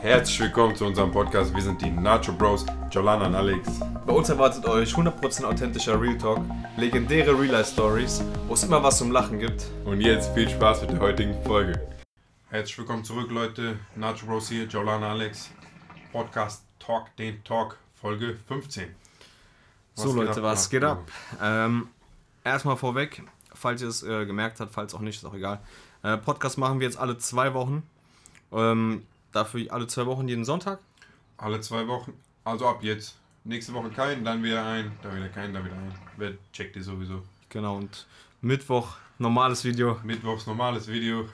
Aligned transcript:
Herzlich 0.00 0.38
willkommen 0.38 0.76
zu 0.76 0.86
unserem 0.86 1.10
Podcast. 1.10 1.52
Wir 1.52 1.60
sind 1.60 1.82
die 1.82 1.90
Nacho 1.90 2.32
Bros, 2.32 2.64
Jolana 2.88 3.26
und 3.26 3.34
Alex. 3.34 3.80
Bei 4.06 4.12
uns 4.12 4.28
erwartet 4.28 4.64
euch 4.66 4.92
100% 4.94 5.42
authentischer 5.42 6.00
Real 6.00 6.16
Talk, 6.16 6.40
legendäre 6.76 7.32
Real 7.32 7.50
Life 7.50 7.72
Stories, 7.72 8.22
wo 8.46 8.54
es 8.54 8.62
immer 8.62 8.80
was 8.80 8.98
zum 8.98 9.10
Lachen 9.10 9.40
gibt. 9.40 9.66
Und 9.84 10.00
jetzt 10.00 10.32
viel 10.34 10.48
Spaß 10.48 10.82
mit 10.82 10.92
der 10.92 11.00
heutigen 11.00 11.34
Folge. 11.42 11.84
Herzlich 12.48 12.78
willkommen 12.78 13.02
zurück, 13.02 13.32
Leute. 13.32 13.80
Nacho 13.96 14.24
Bros 14.26 14.48
hier, 14.48 14.66
Jolana 14.66 15.10
Alex. 15.10 15.50
Podcast 16.12 16.62
Talk 16.78 17.14
den 17.16 17.42
Talk, 17.42 17.76
Folge 18.00 18.36
15. 18.46 18.94
Was 19.96 20.04
so 20.04 20.12
Leute, 20.12 20.44
was 20.44 20.70
geht 20.70 20.84
ab? 20.84 21.10
Ähm, 21.42 21.88
erstmal 22.44 22.76
vorweg, 22.76 23.24
falls 23.52 23.82
ihr 23.82 23.88
es 23.88 24.04
äh, 24.04 24.26
gemerkt 24.26 24.60
habt, 24.60 24.72
falls 24.72 24.94
auch 24.94 25.00
nicht, 25.00 25.16
ist 25.16 25.24
auch 25.24 25.34
egal. 25.34 25.58
Äh, 26.04 26.18
Podcast 26.18 26.56
machen 26.56 26.78
wir 26.78 26.86
jetzt 26.86 27.00
alle 27.00 27.18
zwei 27.18 27.52
Wochen. 27.52 27.82
Ähm, 28.52 29.02
dafür 29.32 29.72
alle 29.72 29.86
zwei 29.86 30.06
Wochen 30.06 30.28
jeden 30.28 30.44
Sonntag. 30.44 30.80
Alle 31.36 31.60
zwei 31.60 31.86
Wochen, 31.86 32.12
also 32.44 32.66
ab 32.68 32.82
jetzt. 32.82 33.16
Nächste 33.44 33.72
Woche 33.72 33.90
keinen, 33.90 34.24
dann 34.24 34.42
wieder 34.42 34.66
ein, 34.66 34.92
dann 35.02 35.16
wieder 35.16 35.28
keinen, 35.28 35.54
dann 35.54 35.64
wieder 35.64 35.76
ein. 35.76 35.94
Wer 36.16 36.32
checkt 36.52 36.76
ihr 36.76 36.82
sowieso? 36.82 37.22
Genau, 37.48 37.76
und 37.76 38.06
Mittwoch 38.40 38.96
normales 39.18 39.64
Video. 39.64 39.98
Mittwochs 40.02 40.46
normales 40.46 40.88
Video. 40.88 41.28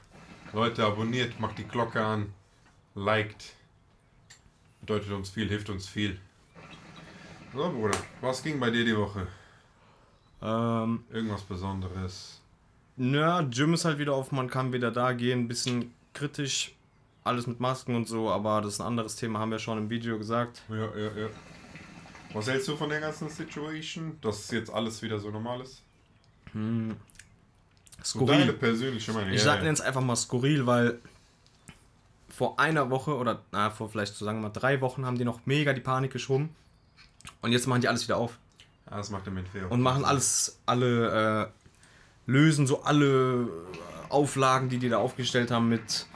Leute, 0.53 0.85
abonniert, 0.85 1.41
macht 1.41 1.59
die 1.59 1.65
Glocke 1.65 2.05
an, 2.05 2.33
liked. 2.95 3.55
Bedeutet 4.81 5.11
uns 5.13 5.31
viel, 5.31 5.49
hilft 5.49 5.71
uns 5.71 5.89
viel. 5.89 6.21
So, 7.53 7.71
Bruder, 7.71 7.99
was 8.21 8.43
ging 8.43 8.61
bei 8.61 8.71
dir 8.71 8.85
die 8.85 8.97
Woche? 8.97 9.27
Ähm, 10.43 11.05
Irgendwas 11.11 11.43
Besonderes? 11.43 12.41
Ja, 12.97 13.43
Gym 13.43 13.75
ist 13.75 13.85
halt 13.85 13.99
wieder 13.99 14.15
auf, 14.15 14.31
man 14.31 14.49
kann 14.49 14.73
wieder 14.73 14.91
da 14.91 15.13
gehen, 15.13 15.49
bisschen 15.49 15.93
kritisch, 16.13 16.75
alles 17.25 17.47
mit 17.47 17.59
Masken 17.59 17.97
und 17.97 18.07
so, 18.07 18.31
aber 18.31 18.61
das 18.61 18.75
ist 18.75 18.81
ein 18.81 18.87
anderes 18.87 19.17
Thema, 19.17 19.39
haben 19.39 19.51
wir 19.51 19.59
schon 19.59 19.79
im 19.79 19.91
Video 19.91 20.19
gesagt. 20.19 20.63
Ja, 20.69 20.77
ja, 20.77 21.17
ja. 21.17 21.29
Was 22.35 22.49
hältst 22.49 22.69
du 22.69 22.77
von 22.77 22.91
der 22.91 23.01
ganzen 23.01 23.29
Situation, 23.31 24.19
dass 24.21 24.51
jetzt 24.51 24.71
alles 24.71 25.01
wieder 25.03 25.19
so 25.19 25.31
normal 25.31 25.63
ist? 25.63 25.83
Hm. 26.53 26.95
Skurril. 28.05 28.35
So 28.35 28.41
deine 28.41 28.53
persönliche 28.53 29.13
Meinung. 29.13 29.31
Ich 29.31 29.39
ja, 29.39 29.45
sag 29.45 29.63
ja. 29.63 29.69
jetzt 29.69 29.81
einfach 29.81 30.03
mal 30.03 30.17
skurril, 30.17 30.67
weil 30.67 30.99
vor 32.29 32.59
einer 32.59 32.91
Woche 32.91 33.17
oder 33.17 33.43
na, 33.53 33.71
vor 33.71 33.89
vielleicht 33.89 34.15
so 34.15 34.25
sagen 34.25 34.39
wir 34.39 34.49
mal 34.49 34.51
drei 34.51 34.81
Wochen 34.81 35.07
haben 35.07 35.17
die 35.17 35.25
noch 35.25 35.47
mega 35.47 35.73
die 35.73 35.81
Panik 35.81 36.13
geschoben 36.13 36.51
und 37.41 37.53
jetzt 37.53 37.67
machen 37.67 37.81
die 37.81 37.89
alles 37.89 38.05
wieder 38.05 38.17
auf. 38.17 38.39
Ja, 38.91 38.99
das 38.99 39.11
macht 39.11 39.27
der 39.27 39.33
fair. 39.51 39.71
Und 39.71 39.81
machen 39.81 40.05
alles, 40.05 40.59
alle, 40.67 41.51
äh, 42.27 42.31
lösen 42.31 42.67
so 42.67 42.83
alle 42.83 43.49
Auflagen, 44.09 44.69
die 44.69 44.79
die 44.79 44.89
da 44.89 44.99
aufgestellt 44.99 45.51
haben 45.51 45.69
mit 45.69 46.07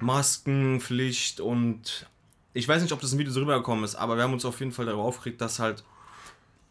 Maskenpflicht 0.00 1.40
und 1.40 2.06
ich 2.52 2.66
weiß 2.66 2.82
nicht, 2.82 2.92
ob 2.92 3.00
das 3.00 3.12
im 3.12 3.18
Video 3.18 3.32
so 3.32 3.40
rübergekommen 3.40 3.84
ist, 3.84 3.96
aber 3.96 4.16
wir 4.16 4.22
haben 4.22 4.32
uns 4.32 4.44
auf 4.44 4.58
jeden 4.60 4.72
Fall 4.72 4.86
darüber 4.86 5.02
aufgeregt, 5.02 5.40
dass 5.40 5.58
halt 5.58 5.84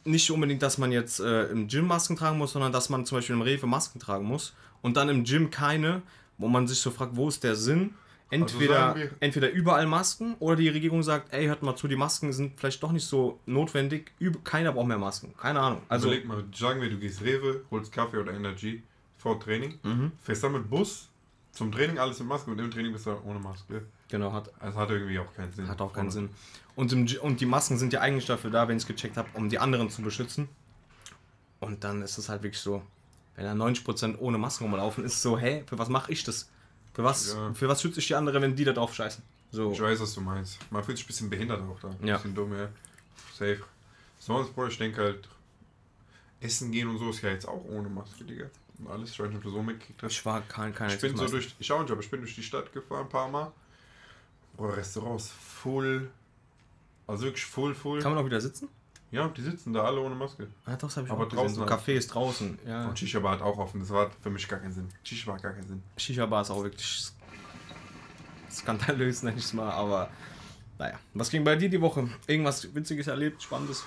nicht 0.03 0.29
unbedingt, 0.31 0.61
dass 0.61 0.77
man 0.77 0.91
jetzt 0.91 1.19
äh, 1.19 1.45
im 1.45 1.67
Gym 1.67 1.87
Masken 1.87 2.15
tragen 2.15 2.37
muss, 2.37 2.53
sondern 2.53 2.71
dass 2.71 2.89
man 2.89 3.05
zum 3.05 3.17
Beispiel 3.17 3.35
im 3.35 3.41
Rewe 3.41 3.65
Masken 3.65 3.99
tragen 3.99 4.25
muss 4.25 4.55
und 4.81 4.97
dann 4.97 5.09
im 5.09 5.23
Gym 5.23 5.49
keine, 5.49 6.01
wo 6.37 6.47
man 6.47 6.67
sich 6.67 6.79
so 6.79 6.91
fragt, 6.91 7.15
wo 7.15 7.27
ist 7.27 7.43
der 7.43 7.55
Sinn? 7.55 7.93
Entweder, 8.31 8.95
also 8.95 9.07
entweder 9.19 9.51
überall 9.51 9.85
Masken 9.85 10.35
oder 10.39 10.55
die 10.55 10.69
Regierung 10.69 11.03
sagt, 11.03 11.31
ey, 11.31 11.45
hört 11.45 11.61
mal 11.61 11.75
zu, 11.75 11.87
die 11.87 11.95
Masken 11.95 12.33
sind 12.33 12.59
vielleicht 12.59 12.81
doch 12.81 12.91
nicht 12.91 13.05
so 13.05 13.39
notwendig, 13.45 14.11
keiner 14.43 14.71
braucht 14.71 14.87
mehr 14.87 14.97
Masken. 14.97 15.35
Keine 15.37 15.59
Ahnung. 15.59 15.83
Also, 15.89 16.07
Überleg 16.07 16.27
mal, 16.27 16.43
sagen 16.53 16.81
wir, 16.81 16.89
du 16.89 16.97
gehst 16.97 17.21
Rewe, 17.21 17.61
holst 17.69 17.91
Kaffee 17.91 18.17
oder 18.17 18.33
Energy 18.33 18.81
vor 19.17 19.39
Training, 19.39 19.77
mhm. 19.83 20.11
fährst 20.19 20.43
dann 20.43 20.53
mit 20.53 20.69
Bus 20.69 21.09
zum 21.55 21.71
Training 21.71 21.97
alles 21.97 22.19
mit 22.19 22.27
Maske 22.27 22.51
und 22.51 22.59
im 22.59 22.69
Training 22.69 22.91
bist 22.91 23.05
du 23.05 23.17
ohne 23.23 23.39
Maske. 23.39 23.81
Genau, 24.09 24.33
hat. 24.33 24.51
Also 24.59 24.77
hat 24.77 24.89
irgendwie 24.89 25.17
auch 25.17 25.33
keinen 25.33 25.51
Sinn. 25.53 25.67
Hat 25.67 25.81
auch 25.81 25.93
keinen 25.93 26.11
Sinn. 26.11 26.29
Und, 26.75 26.91
im, 26.91 27.07
und 27.21 27.39
die 27.39 27.45
Masken 27.45 27.77
sind 27.77 27.93
ja 27.93 28.01
eigentlich 28.01 28.25
dafür 28.25 28.51
da, 28.51 28.67
wenn 28.67 28.75
ich 28.75 28.83
es 28.83 28.87
gecheckt 28.87 29.15
habe, 29.15 29.29
um 29.33 29.49
die 29.49 29.57
anderen 29.57 29.89
zu 29.89 30.01
beschützen. 30.01 30.49
Und 31.61 31.85
dann 31.85 32.01
ist 32.01 32.17
es 32.17 32.27
halt 32.27 32.43
wirklich 32.43 32.61
so, 32.61 32.83
wenn 33.37 33.45
da 33.45 33.53
90% 33.53 34.19
ohne 34.19 34.37
Masken 34.37 34.65
rumlaufen, 34.65 35.05
ist 35.05 35.21
so, 35.21 35.37
hey, 35.39 35.63
für 35.65 35.79
was 35.79 35.87
mache 35.87 36.11
ich 36.11 36.25
das? 36.25 36.49
Für 36.93 37.05
was, 37.05 37.33
ja. 37.33 37.53
für 37.53 37.69
was 37.69 37.81
schütze 37.81 37.99
ich 37.99 38.07
die 38.07 38.15
andere, 38.15 38.41
wenn 38.41 38.55
die 38.55 38.65
da 38.65 38.73
drauf 38.73 38.93
scheißen? 38.93 39.23
So. 39.51 39.71
Ich 39.71 39.81
weiß, 39.81 40.01
was 40.01 40.13
du 40.13 40.21
meinst. 40.21 40.59
Man 40.71 40.83
fühlt 40.83 40.97
sich 40.97 41.05
ein 41.05 41.07
bisschen 41.07 41.29
behindert 41.29 41.61
auch 41.61 41.79
da. 41.79 41.87
Ein 41.87 42.07
ja. 42.07 42.17
bisschen 42.17 42.35
dumm, 42.35 42.53
ja. 42.53 42.67
Safe. 43.33 43.61
Sonst, 44.19 44.53
Bro, 44.53 44.67
ich 44.67 44.77
denke 44.77 45.01
halt, 45.01 45.29
Essen 46.41 46.71
gehen 46.71 46.89
und 46.89 46.97
so 46.97 47.09
ist 47.09 47.21
ja 47.21 47.29
jetzt 47.29 47.47
auch 47.47 47.63
ohne 47.63 47.87
Maske, 47.87 48.25
Digga 48.25 48.49
alles. 48.89 49.15
Du 49.15 49.49
so 49.49 49.63
mitgekriegt 49.63 50.03
hast. 50.03 50.11
Ich 50.11 50.25
war 50.25 50.41
kein, 50.41 50.73
kein 50.73 50.89
Ich 50.89 50.99
bin 50.99 51.15
so 51.15 51.27
durch, 51.27 51.55
ich 51.59 51.71
auch 51.71 51.81
nicht, 51.81 51.91
aber 51.91 52.01
ich 52.01 52.09
bin 52.09 52.21
durch 52.21 52.35
die 52.35 52.43
Stadt 52.43 52.71
gefahren 52.73 53.05
ein 53.05 53.09
paar 53.09 53.29
Mal. 53.29 53.51
Boah, 54.57 54.75
Restaurants 54.75 55.29
voll. 55.29 56.09
Also 57.07 57.25
wirklich 57.25 57.45
voll, 57.45 57.75
voll. 57.75 57.99
Kann 58.01 58.13
man 58.13 58.21
auch 58.21 58.25
wieder 58.25 58.41
sitzen? 58.41 58.69
Ja, 59.11 59.27
die 59.29 59.41
sitzen 59.41 59.71
da 59.71 59.83
alle 59.83 60.01
ohne 60.01 60.15
Maske. 60.15 60.47
Ja, 60.65 60.73
doch, 60.73 60.87
das 60.87 60.97
habe 60.97 61.07
ich 61.07 61.13
aber 61.13 61.25
auch 61.25 61.29
draußen 61.29 61.47
gesehen. 61.47 61.67
So 61.67 61.73
Café 61.73 61.93
ist 61.93 62.07
draußen. 62.13 62.59
Ja. 62.67 62.87
Und 62.87 62.97
Shisha 62.97 63.19
Bar 63.19 63.33
hat 63.33 63.41
auch 63.41 63.57
offen. 63.57 63.79
Das 63.79 63.89
war 63.89 64.11
für 64.21 64.29
mich 64.29 64.47
gar 64.47 64.59
keinen 64.59 64.73
Sinn. 64.73 64.89
Shisha 65.03 65.25
Bar 65.27 65.35
hat 65.35 65.43
gar 65.43 65.53
keinen 65.53 65.67
Sinn. 65.67 65.83
Shisha 65.97 66.25
Bar 66.25 66.41
ist 66.41 66.49
auch 66.49 66.63
wirklich 66.63 67.11
skandalös, 68.51 69.23
nenne 69.23 69.37
ich 69.37 69.45
es 69.45 69.53
mal. 69.53 69.71
Aber 69.71 70.09
naja, 70.79 70.99
was 71.13 71.29
ging 71.29 71.43
bei 71.43 71.55
dir 71.55 71.69
die 71.69 71.79
Woche? 71.79 72.09
Irgendwas 72.27 72.73
Witziges 72.73 73.07
erlebt, 73.07 73.43
Spannendes? 73.43 73.85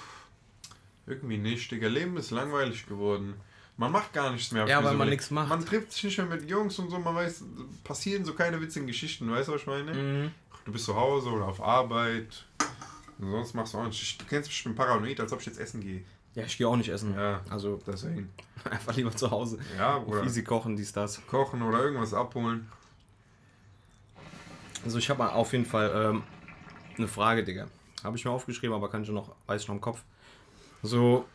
Irgendwie 1.07 1.39
nicht, 1.39 1.71
Digga. 1.71 1.89
Leben 1.89 2.17
ist 2.17 2.31
langweilig 2.31 2.87
geworden. 2.87 3.35
Man 3.79 3.93
macht 3.93 4.13
gar 4.13 4.33
nichts 4.33 4.51
mehr. 4.51 4.67
Ja, 4.67 4.83
weil 4.83 4.95
man 4.95 5.09
nichts 5.09 5.31
macht. 5.31 5.49
Man 5.49 5.65
trifft 5.65 5.93
sich 5.93 6.03
nicht 6.03 6.19
mehr 6.19 6.27
mit 6.27 6.51
Jungs 6.51 6.79
und 6.81 6.91
so, 6.91 6.99
man 6.99 7.15
weiß, 7.15 7.45
passieren 7.85 8.25
so 8.25 8.35
keine 8.35 8.61
witzigen 8.61 8.89
Geschichten, 8.89 9.31
weißt 9.31 9.49
du, 9.49 9.53
was 9.53 9.61
ich 9.61 9.67
meine? 9.69 9.95
Mhm. 9.95 10.31
Du 10.65 10.73
bist 10.73 10.85
zu 10.85 10.97
Hause 10.97 11.31
oder 11.31 11.47
auf 11.47 11.63
Arbeit. 11.63 12.45
Und 13.19 13.31
sonst 13.31 13.55
machst 13.55 13.75
du 13.75 13.79
auch 13.79 13.87
nicht. 13.87 14.21
Du 14.21 14.25
kennst 14.27 14.49
mich, 14.49 14.59
ich 14.59 14.65
bin 14.65 14.75
paranoid, 14.75 15.21
als 15.21 15.33
ob 15.33 15.41
ich 15.41 15.47
jetzt 15.47 15.61
essen 15.61 15.81
gehe. 15.81 16.03
Ja, 16.35 16.43
ich 16.43 16.59
gehe 16.59 16.67
auch 16.67 16.77
nicht 16.77 16.89
essen. 16.89 17.15
Ja, 17.15 17.41
also 17.51 17.81
deswegen. 17.87 18.31
Einfach 18.69 18.97
lieber 18.97 19.13
zu 19.13 19.31
Hause. 19.31 19.59
Ja, 19.77 19.99
oder. 19.99 20.25
easy 20.25 20.43
kochen, 20.43 20.77
dies, 20.77 20.93
das. 20.93 21.25
Kochen 21.29 21.63
oder 21.63 21.81
irgendwas 21.81 22.13
abholen. 22.13 22.71
Also 24.85 24.99
ich 24.99 25.09
habe 25.09 25.33
auf 25.33 25.53
jeden 25.53 25.67
Fall 25.67 25.93
ähm, 25.95 26.23
eine 26.97 27.07
Frage, 27.07 27.45
Digga. 27.45 27.69
Habe 28.03 28.17
ich 28.17 28.25
mir 28.25 28.33
aufgeschrieben, 28.33 28.75
aber 28.75 28.91
kann 28.91 29.05
ich 29.05 29.09
noch, 29.09 29.37
weiß 29.47 29.63
ich 29.63 29.69
noch 29.69 29.77
im 29.77 29.81
Kopf. 29.81 30.03
So, 30.83 31.27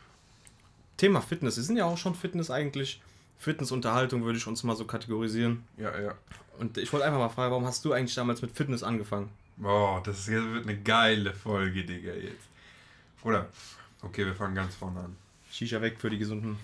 Thema 0.96 1.20
Fitness. 1.20 1.56
Wir 1.56 1.64
sind 1.64 1.76
ja 1.76 1.84
auch 1.84 1.98
schon 1.98 2.14
Fitness 2.14 2.50
eigentlich. 2.50 3.00
Fitnessunterhaltung 3.38 4.24
würde 4.24 4.38
ich 4.38 4.46
uns 4.46 4.62
mal 4.62 4.76
so 4.76 4.84
kategorisieren. 4.84 5.64
Ja, 5.76 5.98
ja. 6.00 6.14
Und 6.58 6.78
ich 6.78 6.92
wollte 6.92 7.06
einfach 7.06 7.18
mal 7.18 7.28
fragen, 7.28 7.50
warum 7.50 7.66
hast 7.66 7.84
du 7.84 7.92
eigentlich 7.92 8.14
damals 8.14 8.42
mit 8.42 8.52
Fitness 8.52 8.82
angefangen? 8.82 9.30
Boah, 9.56 10.02
das 10.04 10.28
wird 10.28 10.64
eine 10.64 10.76
geile 10.78 11.32
Folge, 11.32 11.84
Digga, 11.84 12.12
jetzt. 12.12 12.48
Oder, 13.22 13.48
okay, 14.02 14.24
wir 14.24 14.34
fangen 14.34 14.54
ganz 14.54 14.74
vorne 14.74 15.00
an. 15.00 15.16
Shisha 15.50 15.80
weg 15.80 15.96
für 15.98 16.10
die 16.10 16.18
Gesunden. 16.18 16.58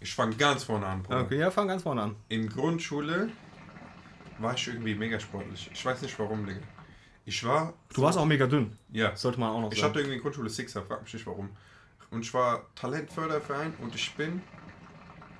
Ich 0.00 0.14
fange 0.14 0.36
ganz 0.36 0.64
vorne 0.64 0.86
an, 0.86 1.02
Bruder. 1.02 1.22
Okay, 1.22 1.38
ja, 1.38 1.50
fang 1.50 1.68
ganz 1.68 1.82
vorne 1.82 2.02
an. 2.02 2.16
In 2.28 2.48
Grundschule 2.48 3.28
war 4.38 4.54
ich 4.54 4.66
irgendwie 4.68 4.94
mega 4.94 5.20
sportlich. 5.20 5.70
Ich 5.72 5.84
weiß 5.84 6.00
nicht 6.02 6.18
warum, 6.18 6.46
Digga. 6.46 6.60
Ich 7.26 7.44
war. 7.44 7.74
Du 7.92 8.02
warst 8.02 8.18
auch 8.18 8.24
mega 8.24 8.46
dünn. 8.46 8.76
Ja. 8.92 9.14
Sollte 9.14 9.38
man 9.38 9.50
auch 9.50 9.60
noch 9.60 9.72
ich 9.72 9.78
sagen. 9.78 9.90
Ich 9.90 9.90
hatte 9.90 10.00
irgendwie 10.00 10.16
in 10.16 10.22
Grundschule 10.22 10.48
Sixer, 10.48 10.82
frag 10.82 11.02
mich 11.02 11.12
nicht 11.12 11.26
warum. 11.26 11.50
Und 12.10 12.22
ich 12.22 12.34
war 12.34 12.66
Talentförderverein 12.74 13.74
und 13.80 13.94
ich 13.94 14.14
bin, 14.14 14.42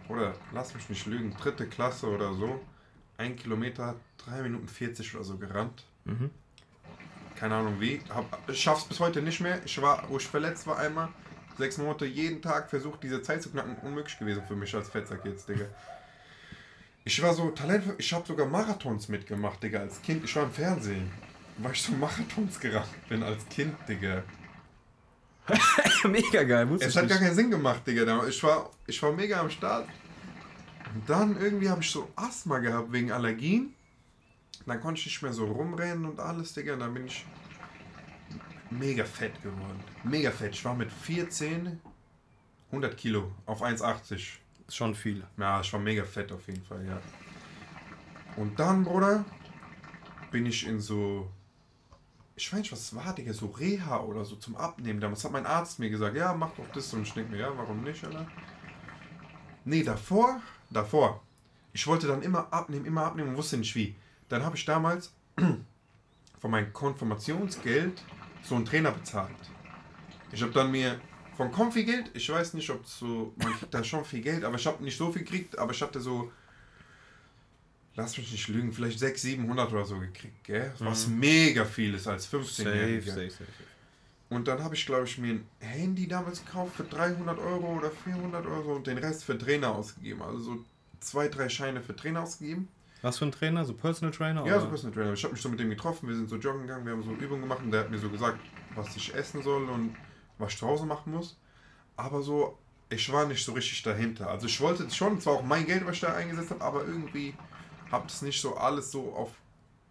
oder 0.08 0.34
lass 0.52 0.74
mich 0.74 0.88
nicht 0.88 1.06
lügen, 1.06 1.34
dritte 1.36 1.66
Klasse 1.66 2.06
oder 2.06 2.32
so, 2.34 2.60
ein 3.18 3.36
Kilometer, 3.36 3.96
drei 4.18 4.42
Minuten 4.42 4.68
40 4.68 5.14
oder 5.14 5.24
so 5.24 5.36
gerannt. 5.36 5.84
Mhm. 6.04 6.30
Keine 7.36 7.56
Ahnung 7.56 7.80
wie. 7.80 8.00
Hab, 8.08 8.38
ich 8.48 8.60
schaff's 8.60 8.84
bis 8.84 9.00
heute 9.00 9.22
nicht 9.22 9.40
mehr. 9.40 9.60
Ich 9.64 9.80
war, 9.80 10.04
wo 10.08 10.18
ich 10.18 10.26
verletzt 10.26 10.66
war 10.66 10.78
einmal, 10.78 11.08
sechs 11.58 11.78
Monate 11.78 12.06
jeden 12.06 12.42
Tag 12.42 12.70
versucht, 12.70 13.02
diese 13.02 13.22
Zeit 13.22 13.42
zu 13.42 13.50
knacken. 13.50 13.76
Unmöglich 13.82 14.18
gewesen 14.18 14.42
für 14.46 14.56
mich 14.56 14.74
als 14.74 14.88
Fettsack 14.88 15.24
jetzt, 15.24 15.48
Digga. 15.48 15.66
Ich 17.04 17.20
war 17.22 17.32
so 17.32 17.50
Talent, 17.50 17.84
ich 17.98 18.12
habe 18.12 18.26
sogar 18.26 18.46
Marathons 18.46 19.08
mitgemacht, 19.08 19.62
Digga, 19.62 19.80
als 19.80 20.02
Kind. 20.02 20.24
Ich 20.24 20.36
war 20.36 20.44
im 20.44 20.52
Fernsehen, 20.52 21.10
weil 21.58 21.72
ich 21.72 21.82
so 21.82 21.92
Marathons 21.92 22.60
gerannt 22.60 23.08
bin 23.08 23.22
als 23.22 23.48
Kind, 23.48 23.74
Digga. 23.88 24.22
mega 26.08 26.42
geil, 26.42 26.68
wusste 26.68 26.86
Es 26.86 26.96
hat 26.96 27.04
nicht. 27.04 27.12
gar 27.12 27.20
keinen 27.20 27.34
Sinn 27.34 27.50
gemacht, 27.50 27.86
Digga. 27.86 28.26
Ich 28.26 28.42
war, 28.42 28.70
ich 28.86 29.02
war 29.02 29.12
mega 29.12 29.40
am 29.40 29.50
Start. 29.50 29.88
Und 30.94 31.08
dann 31.08 31.40
irgendwie 31.40 31.68
habe 31.68 31.80
ich 31.82 31.90
so 31.90 32.08
Asthma 32.16 32.58
gehabt 32.58 32.92
wegen 32.92 33.12
Allergien. 33.12 33.74
Dann 34.66 34.80
konnte 34.80 35.00
ich 35.00 35.06
nicht 35.06 35.22
mehr 35.22 35.32
so 35.32 35.46
rumrennen 35.46 36.04
und 36.04 36.20
alles, 36.20 36.52
Digga. 36.52 36.74
Und 36.74 36.80
dann 36.80 36.94
bin 36.94 37.06
ich 37.06 37.24
mega 38.70 39.04
fett 39.04 39.42
geworden. 39.42 39.80
Mega 40.04 40.30
fett. 40.30 40.54
Ich 40.54 40.64
war 40.64 40.74
mit 40.74 40.90
14 40.90 41.80
100 42.70 42.96
Kilo 42.96 43.32
auf 43.46 43.62
1,80. 43.62 44.14
Ist 44.14 44.76
schon 44.76 44.94
viel. 44.94 45.24
Ja, 45.36 45.60
ich 45.60 45.72
war 45.72 45.80
mega 45.80 46.04
fett 46.04 46.30
auf 46.32 46.46
jeden 46.46 46.62
Fall, 46.62 46.84
ja. 46.86 47.00
Und 48.36 48.58
dann, 48.58 48.84
Bruder, 48.84 49.24
bin 50.30 50.46
ich 50.46 50.66
in 50.66 50.80
so 50.80 51.28
ich 52.40 52.50
weiß 52.50 52.60
nicht, 52.60 52.72
was 52.72 52.94
war, 52.94 53.14
Digga, 53.14 53.34
so 53.34 53.46
Reha 53.46 54.00
oder 54.00 54.24
so 54.24 54.34
zum 54.36 54.56
Abnehmen. 54.56 54.98
Damals 54.98 55.22
hat 55.24 55.32
mein 55.32 55.44
Arzt 55.44 55.78
mir 55.78 55.90
gesagt, 55.90 56.16
ja, 56.16 56.32
mach 56.32 56.50
doch 56.52 56.66
das. 56.72 56.92
Und 56.94 57.02
ich 57.02 57.12
denke 57.12 57.32
mir, 57.32 57.38
ja, 57.38 57.52
warum 57.54 57.82
nicht, 57.82 58.02
Alter? 58.02 58.26
Nee, 59.66 59.82
davor, 59.82 60.40
davor. 60.70 61.22
Ich 61.74 61.86
wollte 61.86 62.06
dann 62.06 62.22
immer 62.22 62.50
abnehmen, 62.50 62.86
immer 62.86 63.04
abnehmen 63.04 63.28
und 63.30 63.36
wusste 63.36 63.58
nicht 63.58 63.74
wie. 63.76 63.94
Dann 64.30 64.42
habe 64.42 64.56
ich 64.56 64.64
damals 64.64 65.12
von 66.40 66.50
meinem 66.50 66.72
Konfirmationsgeld 66.72 68.02
so 68.42 68.54
einen 68.54 68.64
Trainer 68.64 68.92
bezahlt. 68.92 69.36
Ich 70.32 70.40
habe 70.40 70.52
dann 70.52 70.70
mir 70.70 70.98
von 71.36 71.52
Konfi-Geld, 71.52 72.10
ich 72.14 72.30
weiß 72.30 72.54
nicht, 72.54 72.70
ob 72.70 72.86
so, 72.86 73.34
man 73.36 73.52
kriegt 73.58 73.74
da 73.74 73.84
schon 73.84 74.04
viel 74.04 74.22
Geld, 74.22 74.44
aber 74.44 74.56
ich 74.56 74.66
habe 74.66 74.82
nicht 74.82 74.96
so 74.96 75.12
viel 75.12 75.24
gekriegt, 75.24 75.58
aber 75.58 75.72
ich 75.72 75.82
hatte 75.82 76.00
so, 76.00 76.32
lass 78.00 78.16
mich 78.16 78.32
nicht 78.32 78.48
lügen, 78.48 78.72
vielleicht 78.72 78.98
600, 78.98 79.18
700 79.18 79.72
oder 79.72 79.84
so 79.84 79.98
gekriegt, 79.98 80.44
gell? 80.44 80.72
Was 80.78 81.06
mega 81.06 81.64
viel 81.64 81.94
ist 81.94 82.06
als 82.06 82.26
15 82.26 82.64
Safe, 82.64 83.02
safe, 83.02 83.30
safe. 83.30 83.44
Und 84.30 84.46
dann 84.46 84.62
habe 84.62 84.76
ich, 84.76 84.86
glaube 84.86 85.04
ich, 85.04 85.18
mir 85.18 85.32
ein 85.32 85.44
Handy 85.58 86.06
damals 86.06 86.44
gekauft 86.44 86.76
für 86.76 86.84
300 86.84 87.38
Euro 87.38 87.76
oder 87.76 87.90
400 87.90 88.46
Euro 88.46 88.76
und 88.76 88.86
den 88.86 88.98
Rest 88.98 89.24
für 89.24 89.36
Trainer 89.36 89.74
ausgegeben. 89.74 90.22
Also 90.22 90.38
so 90.38 90.64
zwei, 91.00 91.28
drei 91.28 91.48
Scheine 91.48 91.80
für 91.80 91.96
Trainer 91.96 92.22
ausgegeben. 92.22 92.68
Was 93.02 93.18
für 93.18 93.24
ein 93.24 93.32
Trainer? 93.32 93.64
So 93.64 93.74
Personal 93.74 94.12
Trainer? 94.14 94.46
Ja, 94.46 94.54
oder? 94.54 94.60
so 94.60 94.68
Personal 94.68 94.94
Trainer. 94.94 95.12
Ich 95.14 95.24
habe 95.24 95.32
mich 95.32 95.42
so 95.42 95.48
mit 95.48 95.58
dem 95.58 95.70
getroffen, 95.70 96.08
wir 96.08 96.14
sind 96.14 96.28
so 96.28 96.36
joggen 96.36 96.62
gegangen, 96.62 96.84
wir 96.84 96.92
haben 96.92 97.02
so 97.02 97.12
Übungen 97.12 97.42
gemacht 97.42 97.60
und 97.62 97.72
der 97.72 97.80
hat 97.80 97.90
mir 97.90 97.98
so 97.98 98.08
gesagt, 98.08 98.38
was 98.76 98.94
ich 98.96 99.12
essen 99.14 99.42
soll 99.42 99.68
und 99.68 99.96
was 100.38 100.52
ich 100.52 100.58
zu 100.58 100.66
Hause 100.66 100.86
machen 100.86 101.12
muss. 101.12 101.36
Aber 101.96 102.22
so, 102.22 102.56
ich 102.88 103.10
war 103.12 103.26
nicht 103.26 103.44
so 103.44 103.52
richtig 103.52 103.82
dahinter. 103.82 104.28
Also 104.28 104.46
ich 104.46 104.60
wollte 104.60 104.86
zwar 104.88 105.32
auch 105.32 105.42
mein 105.42 105.66
Geld, 105.66 105.84
was 105.86 105.94
ich 105.94 106.00
da 106.00 106.14
eingesetzt 106.14 106.50
habe, 106.50 106.62
aber 106.62 106.84
irgendwie 106.84 107.34
habe 107.90 108.06
das 108.06 108.22
nicht 108.22 108.40
so 108.40 108.56
alles 108.56 108.90
so 108.90 109.12
auf 109.12 109.30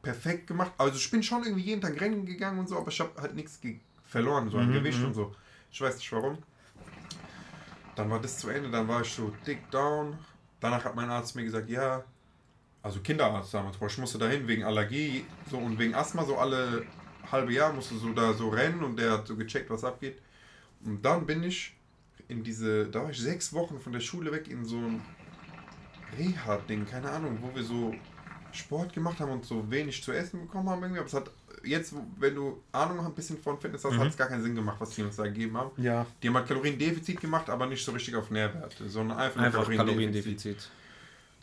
perfekt 0.01 0.48
gemacht. 0.48 0.72
Also 0.78 0.98
ich 0.98 1.12
bin 1.12 1.22
schon 1.22 1.44
irgendwie 1.44 1.63
jeden 1.63 1.81
Tag 1.81 2.00
rennen 2.00 2.25
gegangen 2.25 2.60
und 2.60 2.69
so, 2.69 2.78
aber 2.78 2.90
ich 2.90 3.00
habe 3.00 3.22
halt 3.22 3.36
nichts 3.36 3.60
verloren, 4.06 4.50
so 4.50 4.57
an 4.57 4.69
Mhm, 4.69 4.74
Gewicht 4.74 5.00
mhm. 5.00 5.06
und 5.07 5.13
so. 5.13 5.36
Ich 5.72 5.81
weiß 5.81 5.96
nicht 5.96 6.12
warum. 6.12 6.38
Dann 7.96 8.10
war 8.10 8.19
das 8.19 8.38
zu 8.38 8.50
Ende, 8.50 8.69
dann 8.69 8.88
war 8.88 9.01
ich 9.01 9.12
so 9.12 9.34
dick 9.46 9.69
down. 9.72 10.18
Danach 10.60 10.86
hat 10.86 10.96
mein 10.96 11.10
Arzt 11.10 11.36
mir 11.36 11.44
gesagt, 11.44 11.69
ja, 11.69 12.04
also 12.81 13.01
Kinderarzt 13.01 13.54
damals, 13.54 13.78
ich 13.81 13.98
musste 13.98 14.18
dahin 14.18 14.48
wegen 14.48 14.63
Allergie 14.63 15.25
so 15.50 15.57
und 15.57 15.78
wegen 15.78 15.94
Asthma, 15.94 16.24
so 16.24 16.38
alle 16.38 16.86
halbe 17.30 17.54
Jahr 17.54 17.74
musste 17.74 17.95
so 17.98 18.13
da 18.13 18.34
so 18.34 18.50
rennen 18.50 18.84
und 18.84 18.98
der 18.98 19.12
hat 19.12 19.28
so 19.28 19.36
gecheckt, 19.36 19.69
was 19.69 19.84
abgeht. 19.84 20.18
Und 20.86 21.04
dann 21.04 21.25
bin 21.25 21.44
ich 21.44 21.75
in 22.30 22.44
diese, 22.44 22.88
da 22.88 23.04
war 23.04 23.10
ich 23.10 23.19
sechs 23.19 23.52
Wochen 23.54 23.80
von 23.80 23.92
der 23.92 24.00
Schule 24.00 24.31
weg 24.31 24.48
in 24.48 24.63
so 24.63 24.78
ein 24.78 25.02
Reha-Ding, 26.17 26.85
keine 26.85 27.09
Ahnung, 27.11 27.38
wo 27.41 27.53
wir 27.56 27.63
so 27.63 27.94
Sport 28.51 28.94
gemacht 28.94 29.19
haben 29.19 29.31
und 29.31 29.45
so 29.45 29.69
wenig 29.69 30.03
zu 30.03 30.11
essen 30.11 30.41
bekommen 30.41 30.69
haben 30.69 30.81
irgendwie. 30.81 31.00
Aber 31.00 31.07
es 31.07 31.13
hat 31.13 31.29
jetzt, 31.63 31.94
wenn 32.17 32.35
du 32.35 32.61
Ahnung 32.71 33.06
ein 33.06 33.13
bisschen 33.13 33.38
von 33.38 33.59
Fitness 33.59 33.83
hast, 33.83 33.94
Mhm. 33.94 34.00
hat 34.00 34.07
es 34.07 34.17
gar 34.17 34.27
keinen 34.27 34.41
Sinn 34.41 34.56
gemacht, 34.56 34.77
was 34.79 34.91
die 34.91 35.03
uns 35.03 35.15
da 35.17 35.23
gegeben 35.23 35.56
haben. 35.57 35.71
Ja. 35.81 36.06
Die 36.23 36.27
haben 36.27 36.35
halt 36.35 36.47
Kaloriendefizit 36.47 37.19
gemacht, 37.21 37.50
aber 37.50 37.67
nicht 37.67 37.83
so 37.83 37.91
richtig 37.91 38.15
auf 38.15 38.31
Nährwerte, 38.31 38.89
sondern 38.89 39.17
einfach, 39.19 39.41
Einfach 39.41 39.67
nur 39.67 39.77
Kaloriendefizit. 39.77 40.69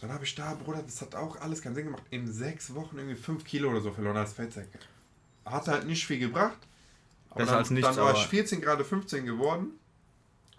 Dann 0.00 0.12
habe 0.12 0.24
ich 0.24 0.34
da, 0.34 0.54
Bruder, 0.54 0.82
das 0.82 1.00
hat 1.00 1.14
auch 1.14 1.40
alles 1.40 1.62
keinen 1.62 1.74
Sinn 1.74 1.86
gemacht, 1.86 2.02
in 2.10 2.30
sechs 2.30 2.74
Wochen 2.74 2.98
irgendwie 2.98 3.14
5 3.16 3.44
Kilo 3.44 3.70
oder 3.70 3.80
so 3.80 3.92
verloren 3.92 4.16
als 4.16 4.32
Fettsäcke. 4.34 4.78
Hat 5.44 5.68
halt 5.68 5.86
nicht 5.86 6.06
viel 6.06 6.18
gebracht. 6.18 6.58
Aber 7.30 7.38
Besser 7.40 7.52
dann, 7.52 7.58
als 7.60 7.70
nichts, 7.70 7.88
dann 7.94 8.04
war 8.04 8.14
ich 8.14 8.26
14, 8.26 8.60
gerade 8.60 8.84
15 8.84 9.24
geworden. 9.24 9.78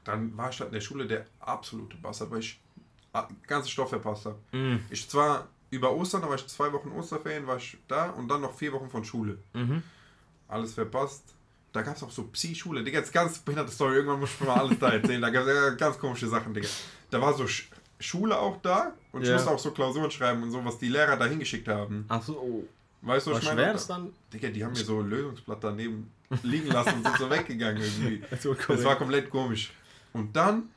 Dann 0.03 0.35
war 0.37 0.49
ich 0.49 0.59
halt 0.59 0.69
in 0.69 0.73
der 0.75 0.81
Schule 0.81 1.05
der 1.07 1.25
absolute 1.39 1.97
Bastard, 1.97 2.31
weil 2.31 2.39
ich 2.39 2.59
ah, 3.17 3.27
ganze 3.47 3.69
Stoff 3.69 3.89
verpasst 3.89 4.25
habe. 4.25 4.37
Mhm. 4.51 4.79
Ich 4.89 5.07
zwar 5.09 5.47
über 5.69 5.93
Ostern, 5.93 6.21
da 6.21 6.29
war 6.29 6.35
ich 6.35 6.47
zwei 6.47 6.71
Wochen 6.71 6.91
Osterferien, 6.91 7.45
war 7.47 7.57
ich 7.57 7.77
da 7.87 8.09
und 8.11 8.27
dann 8.27 8.41
noch 8.41 8.53
vier 8.55 8.71
Wochen 8.73 8.89
von 8.89 9.03
Schule. 9.03 9.37
Mhm. 9.53 9.83
Alles 10.47 10.73
verpasst. 10.73 11.23
Da 11.73 11.81
gab 11.81 11.95
es 11.97 12.03
auch 12.03 12.09
so 12.11 12.23
Psi-Schule. 12.23 12.83
Digga, 12.83 12.99
jetzt 12.99 13.11
ganz 13.13 13.39
behinderte 13.39 13.71
Story. 13.71 13.95
Irgendwann 13.95 14.21
muss 14.21 14.31
ich 14.33 14.47
mal 14.47 14.55
alles 14.57 14.79
da 14.79 14.89
erzählen. 14.89 15.21
Da 15.21 15.29
gab 15.29 15.45
es 15.45 15.77
ganz 15.77 15.99
komische 15.99 16.27
Sachen, 16.27 16.53
Digga. 16.53 16.67
Da 17.11 17.21
war 17.21 17.33
so 17.33 17.45
Sch 17.47 17.69
Schule 17.99 18.37
auch 18.37 18.61
da 18.61 18.93
und 19.11 19.23
ich 19.23 19.27
Ja. 19.27 19.33
musste 19.35 19.49
auch 19.49 19.59
so 19.59 19.71
Klausuren 19.71 20.11
schreiben 20.11 20.43
und 20.43 20.51
so, 20.51 20.63
was 20.63 20.77
die 20.77 20.87
Lehrer 20.87 21.17
da 21.17 21.25
hingeschickt 21.25 21.67
haben. 21.67 22.05
Ach 22.07 22.21
so, 22.21 22.37
oh. 22.37 22.63
Weißt 23.01 23.27
du, 23.27 23.31
was 23.31 23.43
ich 23.43 23.53
meine? 23.53 23.75
dann? 23.87 24.13
Digga, 24.33 24.49
die 24.49 24.63
haben 24.63 24.73
mir 24.73 24.83
so 24.83 24.99
ein 24.99 25.09
Lösungsblatt 25.09 25.63
daneben 25.63 26.11
liegen 26.43 26.67
lassen 26.67 26.95
und 26.95 27.03
sind 27.05 27.17
so 27.17 27.29
weggegangen 27.29 27.81
irgendwie. 27.81 28.21
Das 28.67 28.83
war 28.83 28.95
komplett 28.95 29.29
komisch. 29.29 29.71
Und 30.13 30.35
dann 30.35 30.69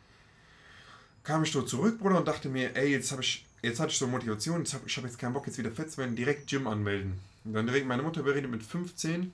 kam 1.30 1.44
ich 1.44 1.52
so 1.52 1.62
zurück, 1.62 2.00
Bruder, 2.00 2.18
und 2.18 2.26
dachte 2.26 2.48
mir, 2.48 2.74
ey, 2.74 2.90
jetzt 2.90 3.12
habe 3.12 3.22
ich, 3.22 3.46
jetzt 3.62 3.78
hatte 3.78 3.92
ich 3.92 3.98
so 3.98 4.08
Motivation, 4.08 4.58
jetzt 4.58 4.74
hab, 4.74 4.84
ich 4.84 4.96
habe 4.96 5.06
jetzt 5.06 5.16
keinen 5.16 5.32
Bock, 5.32 5.46
jetzt 5.46 5.58
wieder 5.58 5.70
fett 5.70 5.92
zu 5.92 5.98
werden, 5.98 6.16
direkt 6.16 6.48
Gym 6.48 6.66
anmelden. 6.66 7.20
Und 7.44 7.52
dann 7.52 7.68
direkt 7.68 7.86
meine 7.86 8.02
Mutter 8.02 8.24
beredet 8.24 8.50
mit 8.50 8.64
15, 8.64 9.32